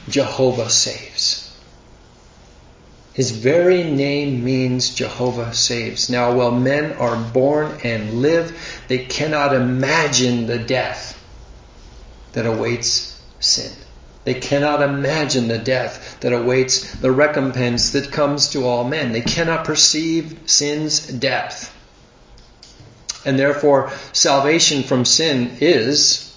Jehovah 0.09 0.69
saves. 0.69 1.43
His 3.13 3.29
very 3.29 3.83
name 3.83 4.43
means 4.43 4.95
Jehovah 4.95 5.53
saves. 5.53 6.09
Now, 6.09 6.33
while 6.33 6.51
men 6.51 6.93
are 6.93 7.15
born 7.15 7.77
and 7.83 8.21
live, 8.21 8.83
they 8.87 9.05
cannot 9.05 9.53
imagine 9.53 10.47
the 10.47 10.57
death 10.57 11.19
that 12.31 12.47
awaits 12.47 13.21
sin. 13.39 13.71
They 14.25 14.35
cannot 14.35 14.81
imagine 14.81 15.47
the 15.47 15.57
death 15.57 16.17
that 16.21 16.31
awaits 16.31 16.93
the 16.95 17.11
recompense 17.11 17.91
that 17.91 18.11
comes 18.11 18.49
to 18.49 18.65
all 18.65 18.83
men. 18.85 19.11
They 19.11 19.21
cannot 19.21 19.65
perceive 19.65 20.37
sin's 20.45 21.05
depth. 21.07 21.73
And 23.25 23.37
therefore, 23.37 23.91
salvation 24.13 24.83
from 24.83 25.05
sin 25.05 25.57
is 25.59 26.35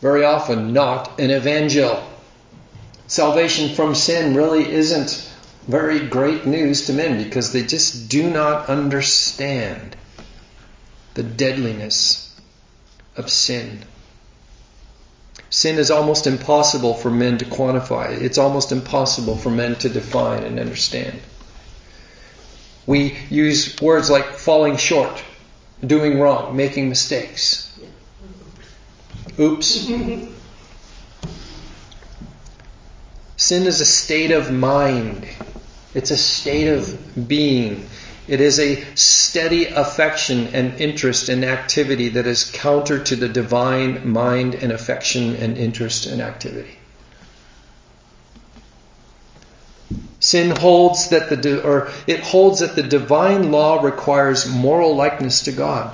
very 0.00 0.24
often 0.24 0.72
not 0.72 1.18
an 1.20 1.30
evangel. 1.30 2.02
Salvation 3.06 3.74
from 3.74 3.94
sin 3.94 4.34
really 4.34 4.70
isn't 4.70 5.30
very 5.66 6.00
great 6.06 6.46
news 6.46 6.86
to 6.86 6.92
men 6.92 7.22
because 7.22 7.52
they 7.52 7.62
just 7.62 8.08
do 8.08 8.28
not 8.28 8.68
understand 8.68 9.96
the 11.14 11.22
deadliness 11.22 12.34
of 13.16 13.30
sin. 13.30 13.84
Sin 15.54 15.78
is 15.78 15.92
almost 15.92 16.26
impossible 16.26 16.94
for 16.94 17.12
men 17.12 17.38
to 17.38 17.44
quantify. 17.44 18.20
It's 18.20 18.38
almost 18.38 18.72
impossible 18.72 19.36
for 19.36 19.50
men 19.50 19.76
to 19.76 19.88
define 19.88 20.42
and 20.42 20.58
understand. 20.58 21.20
We 22.86 23.16
use 23.30 23.80
words 23.80 24.10
like 24.10 24.24
falling 24.32 24.78
short, 24.78 25.22
doing 25.86 26.18
wrong, 26.18 26.56
making 26.56 26.88
mistakes. 26.88 27.72
Oops. 29.38 29.86
Sin 33.36 33.62
is 33.62 33.80
a 33.80 33.86
state 33.86 34.32
of 34.32 34.50
mind. 34.50 35.24
It's 35.94 36.10
a 36.10 36.16
state 36.16 36.66
of 36.66 37.28
being. 37.28 37.86
It 38.26 38.40
is 38.40 38.58
a 38.58 38.82
steady 38.94 39.66
affection 39.66 40.48
and 40.54 40.80
interest 40.80 41.28
and 41.28 41.44
activity 41.44 42.10
that 42.10 42.26
is 42.26 42.50
counter 42.50 42.98
to 43.04 43.16
the 43.16 43.28
divine 43.28 44.08
mind 44.08 44.54
and 44.54 44.72
affection 44.72 45.36
and 45.36 45.58
interest 45.58 46.06
and 46.06 46.22
activity. 46.22 46.78
Sin 50.20 50.56
holds 50.56 51.10
that 51.10 51.28
the 51.28 51.62
or 51.62 51.90
it 52.06 52.20
holds 52.20 52.60
that 52.60 52.74
the 52.74 52.82
divine 52.82 53.52
law 53.52 53.82
requires 53.82 54.48
moral 54.48 54.96
likeness 54.96 55.42
to 55.42 55.52
God. 55.52 55.92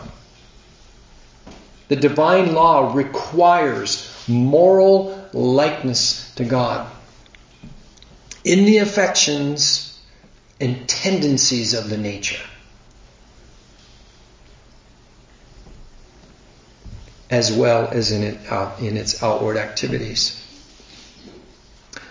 The 1.88 1.96
divine 1.96 2.54
law 2.54 2.94
requires 2.94 4.08
moral 4.28 5.28
likeness 5.32 6.32
to 6.36 6.44
God. 6.44 6.88
In 8.44 8.66
the 8.66 8.78
affections 8.78 9.89
and 10.60 10.86
tendencies 10.86 11.72
of 11.72 11.88
the 11.88 11.96
nature. 11.96 12.42
As 17.30 17.50
well 17.50 17.88
as 17.88 18.12
in, 18.12 18.22
it, 18.22 18.52
uh, 18.52 18.70
in 18.80 18.96
its 18.96 19.22
outward 19.22 19.56
activities. 19.56 20.36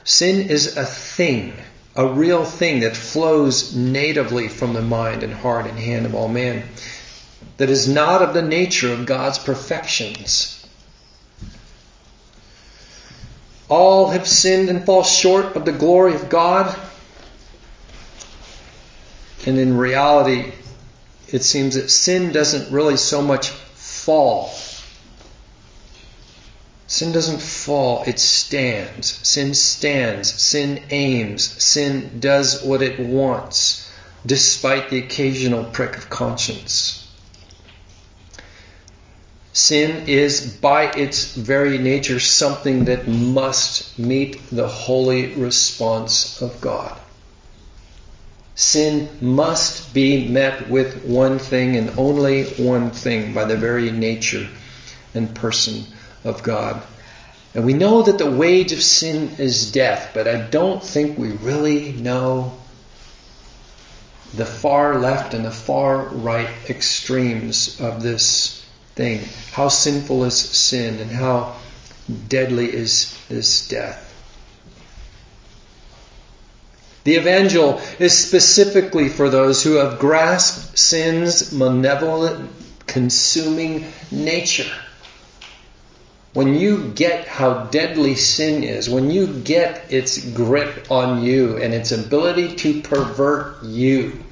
Sin 0.03 0.49
is 0.49 0.77
a 0.77 0.85
thing, 0.85 1.53
a 1.95 2.07
real 2.07 2.43
thing 2.43 2.79
that 2.79 2.95
flows 2.95 3.75
natively 3.75 4.47
from 4.47 4.73
the 4.73 4.81
mind 4.81 5.21
and 5.21 5.33
heart 5.33 5.67
and 5.67 5.77
hand 5.77 6.05
of 6.07 6.15
all 6.15 6.27
men, 6.29 6.63
that 7.57 7.69
is 7.69 7.87
not 7.87 8.21
of 8.21 8.33
the 8.33 8.41
nature 8.41 8.91
of 8.91 9.05
God's 9.05 9.37
perfections. 9.37 10.55
All 13.67 14.09
have 14.09 14.27
sinned 14.27 14.69
and 14.69 14.83
fall 14.83 15.03
short 15.03 15.55
of 15.55 15.65
the 15.65 15.71
glory 15.71 16.15
of 16.15 16.29
God 16.29 16.75
and 19.49 19.57
in 19.57 19.75
reality, 19.75 20.51
it 21.27 21.43
seems 21.43 21.73
that 21.73 21.89
sin 21.89 22.31
doesn't 22.31 22.71
really 22.71 22.97
so 22.97 23.19
much 23.19 23.49
fall. 23.49 24.53
Sin 26.85 27.11
doesn't 27.11 27.41
fall, 27.41 28.03
it 28.05 28.19
stands. 28.19 29.07
Sin 29.27 29.55
stands. 29.55 30.31
Sin 30.31 30.83
aims. 30.91 31.43
Sin 31.63 32.19
does 32.19 32.61
what 32.61 32.83
it 32.83 32.99
wants, 32.99 33.91
despite 34.23 34.91
the 34.91 34.99
occasional 34.99 35.63
prick 35.63 35.97
of 35.97 36.11
conscience. 36.11 37.07
Sin 39.51 40.07
is, 40.07 40.57
by 40.57 40.91
its 40.91 41.33
very 41.33 41.79
nature, 41.79 42.19
something 42.19 42.85
that 42.85 43.07
must 43.07 43.97
meet 43.97 44.39
the 44.51 44.67
holy 44.67 45.33
response 45.33 46.39
of 46.39 46.61
God 46.61 46.99
sin 48.59 49.07
must 49.21 49.93
be 49.93 50.27
met 50.27 50.69
with 50.69 51.05
one 51.05 51.39
thing 51.39 51.77
and 51.77 51.97
only 51.97 52.43
one 52.43 52.91
thing 52.91 53.33
by 53.33 53.45
the 53.45 53.55
very 53.55 53.89
nature 53.89 54.45
and 55.13 55.33
person 55.33 55.85
of 56.25 56.43
God. 56.43 56.83
And 57.55 57.65
we 57.65 57.73
know 57.73 58.01
that 58.01 58.17
the 58.17 58.29
wage 58.29 58.73
of 58.73 58.83
sin 58.83 59.31
is 59.37 59.71
death, 59.71 60.11
but 60.13 60.27
I 60.27 60.41
don't 60.41 60.83
think 60.83 61.17
we 61.17 61.31
really 61.31 61.93
know 61.93 62.57
the 64.33 64.45
far 64.45 64.99
left 64.99 65.33
and 65.33 65.45
the 65.45 65.51
far 65.51 66.03
right 66.09 66.49
extremes 66.69 67.79
of 67.79 68.03
this 68.03 68.61
thing. 68.95 69.21
How 69.53 69.69
sinful 69.69 70.25
is 70.25 70.37
sin 70.37 70.99
and 70.99 71.09
how 71.09 71.55
deadly 72.27 72.69
is 72.73 73.17
this 73.29 73.69
death. 73.69 74.08
The 77.09 77.15
evangel 77.15 77.81
is 77.97 78.15
specifically 78.15 79.09
for 79.09 79.31
those 79.31 79.63
who 79.63 79.77
have 79.77 79.97
grasped 79.97 80.77
sin's 80.77 81.51
malevolent, 81.51 82.51
consuming 82.85 83.91
nature. 84.11 84.71
when 86.33 86.53
you 86.53 86.91
get 86.93 87.27
how 87.27 87.63
deadly 87.71 88.13
sin 88.13 88.63
is, 88.63 88.87
when 88.87 89.09
you 89.09 89.25
get 89.25 89.91
its 89.91 90.23
grip 90.23 90.91
on 90.91 91.23
you 91.23 91.57
and 91.57 91.73
its 91.73 91.91
ability 91.91 92.55
to 92.57 92.79
pervert 92.83 93.63
you, 93.63 94.23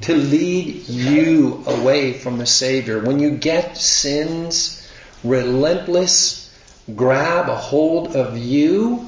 to 0.00 0.14
lead 0.14 0.88
you 0.88 1.62
away 1.66 2.14
from 2.14 2.38
the 2.38 2.46
Savior, 2.46 2.98
when 2.98 3.18
you 3.18 3.32
get 3.32 3.76
sin's 3.76 4.88
relentless 5.22 6.50
grab 6.94 7.50
a 7.50 7.56
hold 7.56 8.16
of 8.16 8.38
you, 8.38 9.06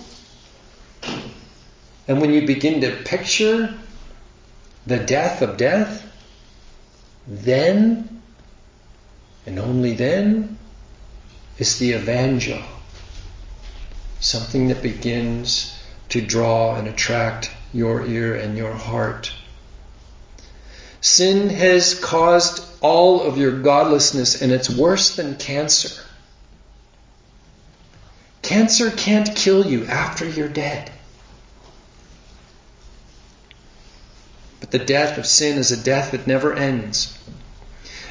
and 2.09 2.23
when 2.23 2.33
you 2.33 2.47
begin 2.47 2.81
to 2.81 2.91
picture 3.05 3.75
the 4.87 4.99
death 4.99 5.43
of 5.43 5.59
death, 5.59 6.11
then, 7.27 8.23
and 9.45 9.59
only 9.59 9.95
then, 9.95 10.57
is 11.59 11.79
the 11.79 11.93
evangel. 11.93 12.63
Something 14.21 14.69
that 14.69 14.83
begins 14.83 15.79
to 16.09 16.23
draw 16.23 16.77
and 16.77 16.89
attract 16.89 17.51
your 17.75 18.07
ear 18.07 18.35
and 18.35 18.57
your 18.57 18.73
heart. 18.73 19.31
Sin 21.03 21.51
has 21.51 21.95
caused 21.95 22.65
all 22.81 23.21
of 23.21 23.37
your 23.37 23.61
godlessness, 23.61 24.41
and 24.41 24.51
it's 24.51 24.71
worse 24.71 25.15
than 25.17 25.37
cancer. 25.37 26.03
Cancer 28.41 28.91
can't 28.91 29.37
kill 29.37 29.67
you 29.67 29.85
after 29.85 30.27
you're 30.27 30.49
dead. 30.49 30.91
But 34.71 34.81
the 34.81 34.85
death 34.85 35.16
of 35.16 35.27
sin 35.27 35.57
is 35.57 35.73
a 35.73 35.83
death 35.83 36.11
that 36.11 36.27
never 36.27 36.53
ends. 36.53 37.16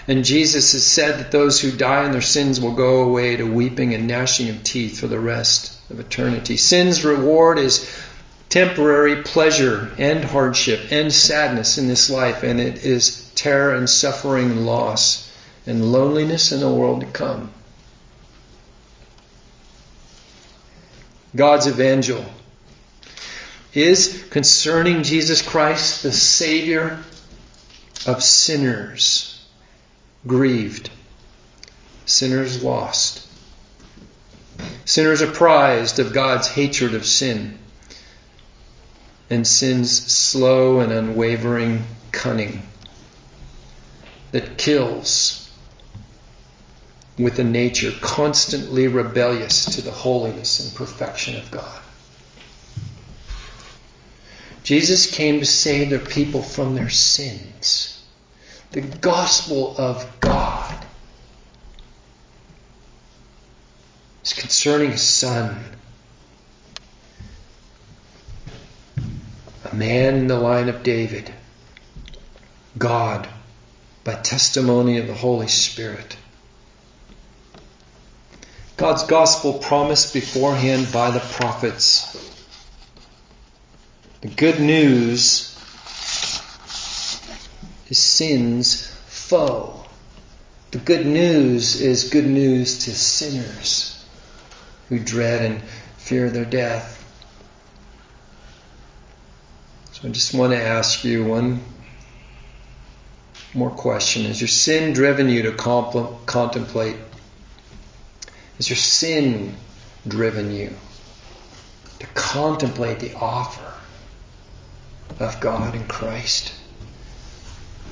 And 0.08 0.24
Jesus 0.24 0.72
has 0.72 0.86
said 0.86 1.20
that 1.20 1.32
those 1.32 1.60
who 1.60 1.72
die 1.72 2.05
in 2.05 2.14
their 2.14 2.22
sins 2.22 2.62
will 2.62 2.74
go 2.74 3.03
away 3.03 3.36
to 3.36 3.43
weeping 3.43 3.93
and 3.93 4.08
gnashing 4.08 4.49
of 4.49 4.64
teeth 4.64 4.99
for 4.99 5.08
the 5.08 5.20
rest 5.20 5.78
of 5.91 5.99
eternity. 5.99 6.58
Sin's 6.58 7.03
reward 7.03 7.60
is 7.60 7.93
temporary 8.49 9.24
pleasure 9.24 9.91
and 9.97 10.24
hardship 10.24 10.91
and 10.91 11.14
sadness 11.14 11.78
in 11.78 11.88
this 11.88 12.10
life, 12.10 12.41
and 12.43 12.60
it 12.60 12.86
is 12.86 13.30
terror 13.36 13.76
and 13.76 13.89
suffering 13.89 14.51
and 14.51 14.66
loss 14.66 15.30
and 15.66 15.91
loneliness 15.91 16.51
in 16.53 16.62
the 16.62 16.70
world 16.70 17.01
to 17.01 17.08
come. 17.08 17.51
God's 21.36 21.68
evangel 21.68 22.26
is 23.78 24.25
concerning 24.32 25.03
Jesus 25.03 25.41
Christ, 25.41 26.01
the 26.01 26.11
Savior 26.11 27.03
of 28.07 28.23
sinners, 28.23 29.45
grieved, 30.25 30.89
sinners 32.05 32.63
lost, 32.63 33.28
sinners 34.86 35.21
apprised 35.21 35.99
of 35.99 36.11
God's 36.11 36.47
hatred 36.47 36.95
of 36.95 37.05
sin, 37.05 37.59
and 39.30 39.45
sin's 39.45 39.91
slow 40.11 40.80
and 40.80 40.91
unwavering 40.91 41.84
cunning 42.11 42.63
that 44.32 44.57
kills 44.57 45.51
with 47.19 47.38
a 47.38 47.43
nature 47.43 47.91
constantly 48.01 48.88
rebellious 48.88 49.65
to 49.75 49.82
the 49.82 49.91
holiness 49.91 50.59
and 50.59 50.75
perfection 50.75 51.36
of 51.36 51.51
God. 51.51 51.82
Jesus 54.68 55.09
came 55.09 55.39
to 55.39 55.45
save 55.45 55.91
their 55.91 55.97
people 55.97 56.41
from 56.41 56.76
their 56.76 56.89
sins. 56.89 58.03
The 58.72 58.82
gospel 58.82 59.74
of 59.78 60.20
God 60.20 60.86
is 64.26 64.34
concerning 64.34 64.91
His 64.91 65.01
Son, 65.03 65.63
a 69.72 69.74
man 69.74 70.15
in 70.15 70.28
the 70.28 70.38
line 70.38 70.68
of 70.68 70.84
David, 70.84 71.34
God, 72.78 73.26
by 74.03 74.15
testimony 74.15 74.97
of 74.97 75.07
the 75.07 75.13
Holy 75.13 75.47
Spirit. 75.47 76.18
God's 78.76 79.03
gospel 79.03 79.59
promised 79.59 80.13
beforehand 80.13 80.91
by 80.91 81.11
the 81.11 81.22
prophets. 81.22 82.37
The 84.22 84.30
good 84.30 84.59
news 84.59 85.55
is 87.88 87.97
sin's 87.99 88.88
foe. 89.05 89.86
The 90.72 90.80
good 90.80 91.05
news 91.05 91.80
is 91.82 92.09
good 92.09 92.26
news 92.26 92.86
to 92.86 92.95
sinners 92.95 94.05
who 94.89 94.97
dread 94.97 95.43
and 95.43 95.61
fear 95.97 96.30
their 96.30 96.45
death. 96.45 96.95
So 99.91 100.07
I 100.07 100.11
just 100.11 100.34
want 100.34 100.53
to 100.53 100.61
ask 100.61 101.03
you 101.03 101.24
one 101.24 101.61
more 103.53 103.70
question. 103.70 104.26
Has 104.26 104.41
your 104.41 104.47
sin 104.47 104.93
driven 104.93 105.30
you 105.30 105.43
to 105.43 105.51
contemplate 105.53 106.95
has 108.57 108.70
your 108.70 108.78
sin 108.78 109.55
driven 110.07 110.51
you 110.51 110.74
to 111.99 112.07
contemplate 112.07 112.99
the 112.99 113.13
offer 113.13 113.66
of 115.20 115.39
God 115.39 115.76
in 115.76 115.88
Christ? 115.88 116.53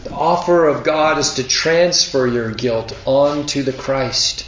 The 0.04 0.12
offer 0.12 0.68
of 0.68 0.84
God 0.84 1.18
is 1.18 1.36
to 1.36 1.44
transfer 1.44 2.28
your 2.28 2.52
guilt 2.52 2.96
onto 3.06 3.64
the 3.64 3.74
Christ. 3.74 4.46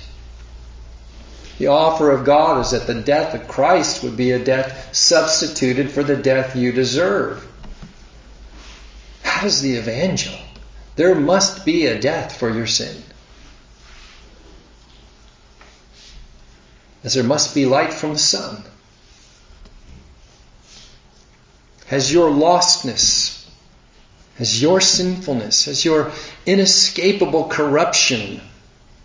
The 1.57 1.67
offer 1.67 2.11
of 2.11 2.25
God 2.25 2.61
is 2.61 2.71
that 2.71 2.86
the 2.86 3.01
death 3.01 3.34
of 3.34 3.47
Christ 3.47 4.03
would 4.03 4.15
be 4.15 4.32
a 4.32 4.43
death 4.43 4.95
substituted 4.95 5.89
for 5.89 6.03
the 6.03 6.15
death 6.15 6.55
you 6.55 6.71
deserve. 6.71 7.45
How 9.23 9.41
does 9.41 9.61
the 9.61 9.75
evangel? 9.75 10.36
There 10.95 11.15
must 11.15 11.65
be 11.65 11.88
a 11.88 11.99
death 11.99 12.38
for 12.38 12.49
your 12.49 12.67
sin. 12.67 13.03
as 17.07 17.13
there 17.13 17.23
must 17.23 17.55
be 17.55 17.65
light 17.65 17.93
from 17.93 18.11
the 18.11 18.19
sun. 18.19 18.61
Has 21.88 22.11
your 22.11 22.29
lostness, 22.29 23.45
has 24.38 24.61
your 24.61 24.81
sinfulness, 24.81 25.65
has 25.65 25.85
your 25.85 26.11
inescapable 26.45 27.45
corruption 27.45 28.41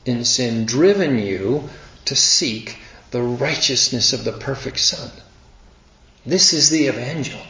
in 0.04 0.24
sin 0.24 0.66
driven 0.66 1.18
you 1.18 1.68
to 2.06 2.16
seek 2.16 2.78
the 3.12 3.22
righteousness 3.22 4.12
of 4.12 4.24
the 4.24 4.32
perfect 4.32 4.80
Son? 4.80 5.10
This 6.26 6.52
is 6.52 6.70
the 6.70 6.86
evangel. 6.86 7.40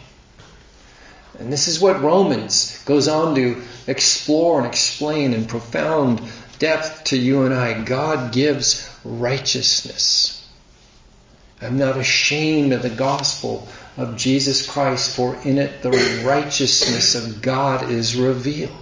And 1.39 1.51
this 1.51 1.67
is 1.67 1.81
what 1.81 2.03
Romans 2.03 2.83
goes 2.85 3.09
on 3.09 3.35
to 3.37 3.63
explore 3.87 4.59
and 4.59 4.67
explain 4.67 5.33
in 5.33 5.47
profound 5.47 6.21
depth 6.59 7.05
to 7.05 7.17
you 7.17 7.45
and 7.45 7.55
I. 7.55 7.83
God 7.83 8.33
gives 8.33 8.89
righteousness. 9.03 10.47
I'm 11.63 11.79
not 11.79 11.97
ashamed 11.97 12.73
of 12.73 12.83
the 12.83 12.91
gospel 12.91 13.67
of 13.97 14.17
Jesus 14.17 14.67
Christ, 14.67 15.15
for 15.15 15.37
in 15.45 15.59
it 15.59 15.83
the 15.83 16.23
righteousness 16.25 17.15
of 17.15 17.43
God 17.43 17.91
is 17.91 18.17
revealed. 18.17 18.73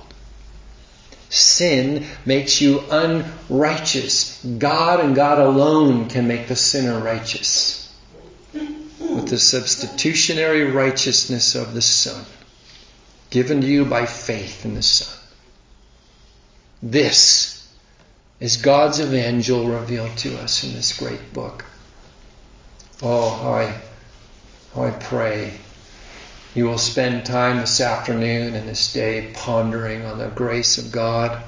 Sin 1.28 2.06
makes 2.26 2.60
you 2.60 2.80
unrighteous. 2.90 4.44
God 4.58 5.00
and 5.00 5.14
God 5.14 5.38
alone 5.38 6.08
can 6.08 6.26
make 6.26 6.48
the 6.48 6.56
sinner 6.56 6.98
righteous. 6.98 7.92
With 8.52 9.28
the 9.28 9.38
substitutionary 9.38 10.70
righteousness 10.70 11.54
of 11.54 11.74
the 11.74 11.82
Son, 11.82 12.24
given 13.30 13.60
to 13.60 13.66
you 13.66 13.84
by 13.84 14.06
faith 14.06 14.64
in 14.64 14.74
the 14.74 14.82
Son. 14.82 15.16
This 16.82 17.68
is 18.40 18.56
God's 18.56 19.00
evangel 19.00 19.66
revealed 19.66 20.16
to 20.18 20.38
us 20.38 20.64
in 20.64 20.72
this 20.72 20.96
great 20.96 21.32
book. 21.32 21.64
Oh, 23.02 23.52
I, 23.52 23.80
how 24.74 24.84
I 24.84 24.90
pray 24.90 25.58
you 26.54 26.64
will 26.64 26.78
spend 26.78 27.24
time 27.24 27.58
this 27.58 27.80
afternoon 27.80 28.54
and 28.56 28.68
this 28.68 28.92
day 28.92 29.30
pondering 29.34 30.04
on 30.04 30.18
the 30.18 30.26
grace 30.28 30.78
of 30.78 30.90
God 30.90 31.40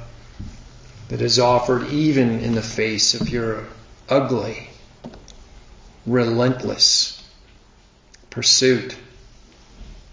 that 1.08 1.20
is 1.20 1.40
offered 1.40 1.88
even 1.88 2.38
in 2.38 2.54
the 2.54 2.62
face 2.62 3.20
of 3.20 3.28
your 3.28 3.64
ugly, 4.08 4.68
relentless 6.06 7.20
pursuit 8.30 8.96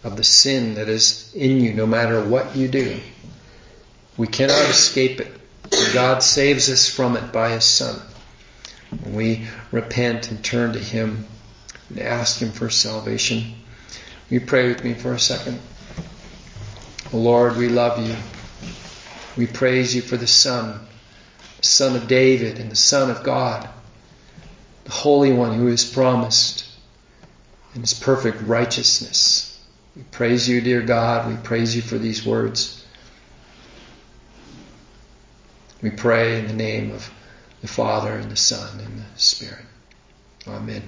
of 0.03 0.17
the 0.17 0.23
sin 0.23 0.73
that 0.73 0.89
is 0.89 1.31
in 1.35 1.59
you, 1.59 1.73
no 1.73 1.85
matter 1.85 2.23
what 2.23 2.55
you 2.55 2.67
do. 2.67 2.99
We 4.17 4.25
cannot 4.25 4.69
escape 4.69 5.21
it. 5.21 5.31
God 5.93 6.23
saves 6.23 6.69
us 6.69 6.89
from 6.89 7.15
it 7.15 7.31
by 7.31 7.51
His 7.51 7.63
Son. 7.63 8.01
When 9.03 9.13
we 9.13 9.47
repent 9.71 10.31
and 10.31 10.43
turn 10.43 10.73
to 10.73 10.79
Him 10.79 11.27
and 11.89 11.99
ask 11.99 12.41
Him 12.41 12.51
for 12.51 12.69
salvation. 12.69 13.53
You 14.29 14.41
pray 14.41 14.67
with 14.67 14.83
me 14.83 14.93
for 14.93 15.13
a 15.13 15.19
second? 15.19 15.59
Lord, 17.11 17.57
we 17.57 17.69
love 17.69 18.05
you. 18.05 18.15
We 19.35 19.47
praise 19.47 19.95
you 19.95 20.01
for 20.01 20.17
the 20.17 20.27
Son, 20.27 20.79
the 21.57 21.67
Son 21.67 21.95
of 21.95 22.07
David 22.07 22.59
and 22.59 22.71
the 22.71 22.75
Son 22.75 23.09
of 23.09 23.23
God, 23.23 23.67
the 24.83 24.91
Holy 24.91 25.31
One 25.31 25.53
who 25.53 25.67
is 25.67 25.83
promised 25.83 26.65
in 27.73 27.81
his 27.81 27.93
perfect 27.93 28.41
righteousness. 28.41 29.59
We 29.95 30.03
praise 30.11 30.47
you, 30.47 30.61
dear 30.61 30.81
God. 30.81 31.29
We 31.29 31.37
praise 31.37 31.75
you 31.75 31.81
for 31.81 31.97
these 31.97 32.25
words. 32.25 32.85
We 35.81 35.89
pray 35.89 36.39
in 36.39 36.47
the 36.47 36.53
name 36.53 36.91
of 36.91 37.09
the 37.61 37.67
Father 37.67 38.13
and 38.13 38.31
the 38.31 38.35
Son 38.35 38.79
and 38.79 38.99
the 38.99 39.05
Spirit. 39.19 39.65
Amen. 40.47 40.77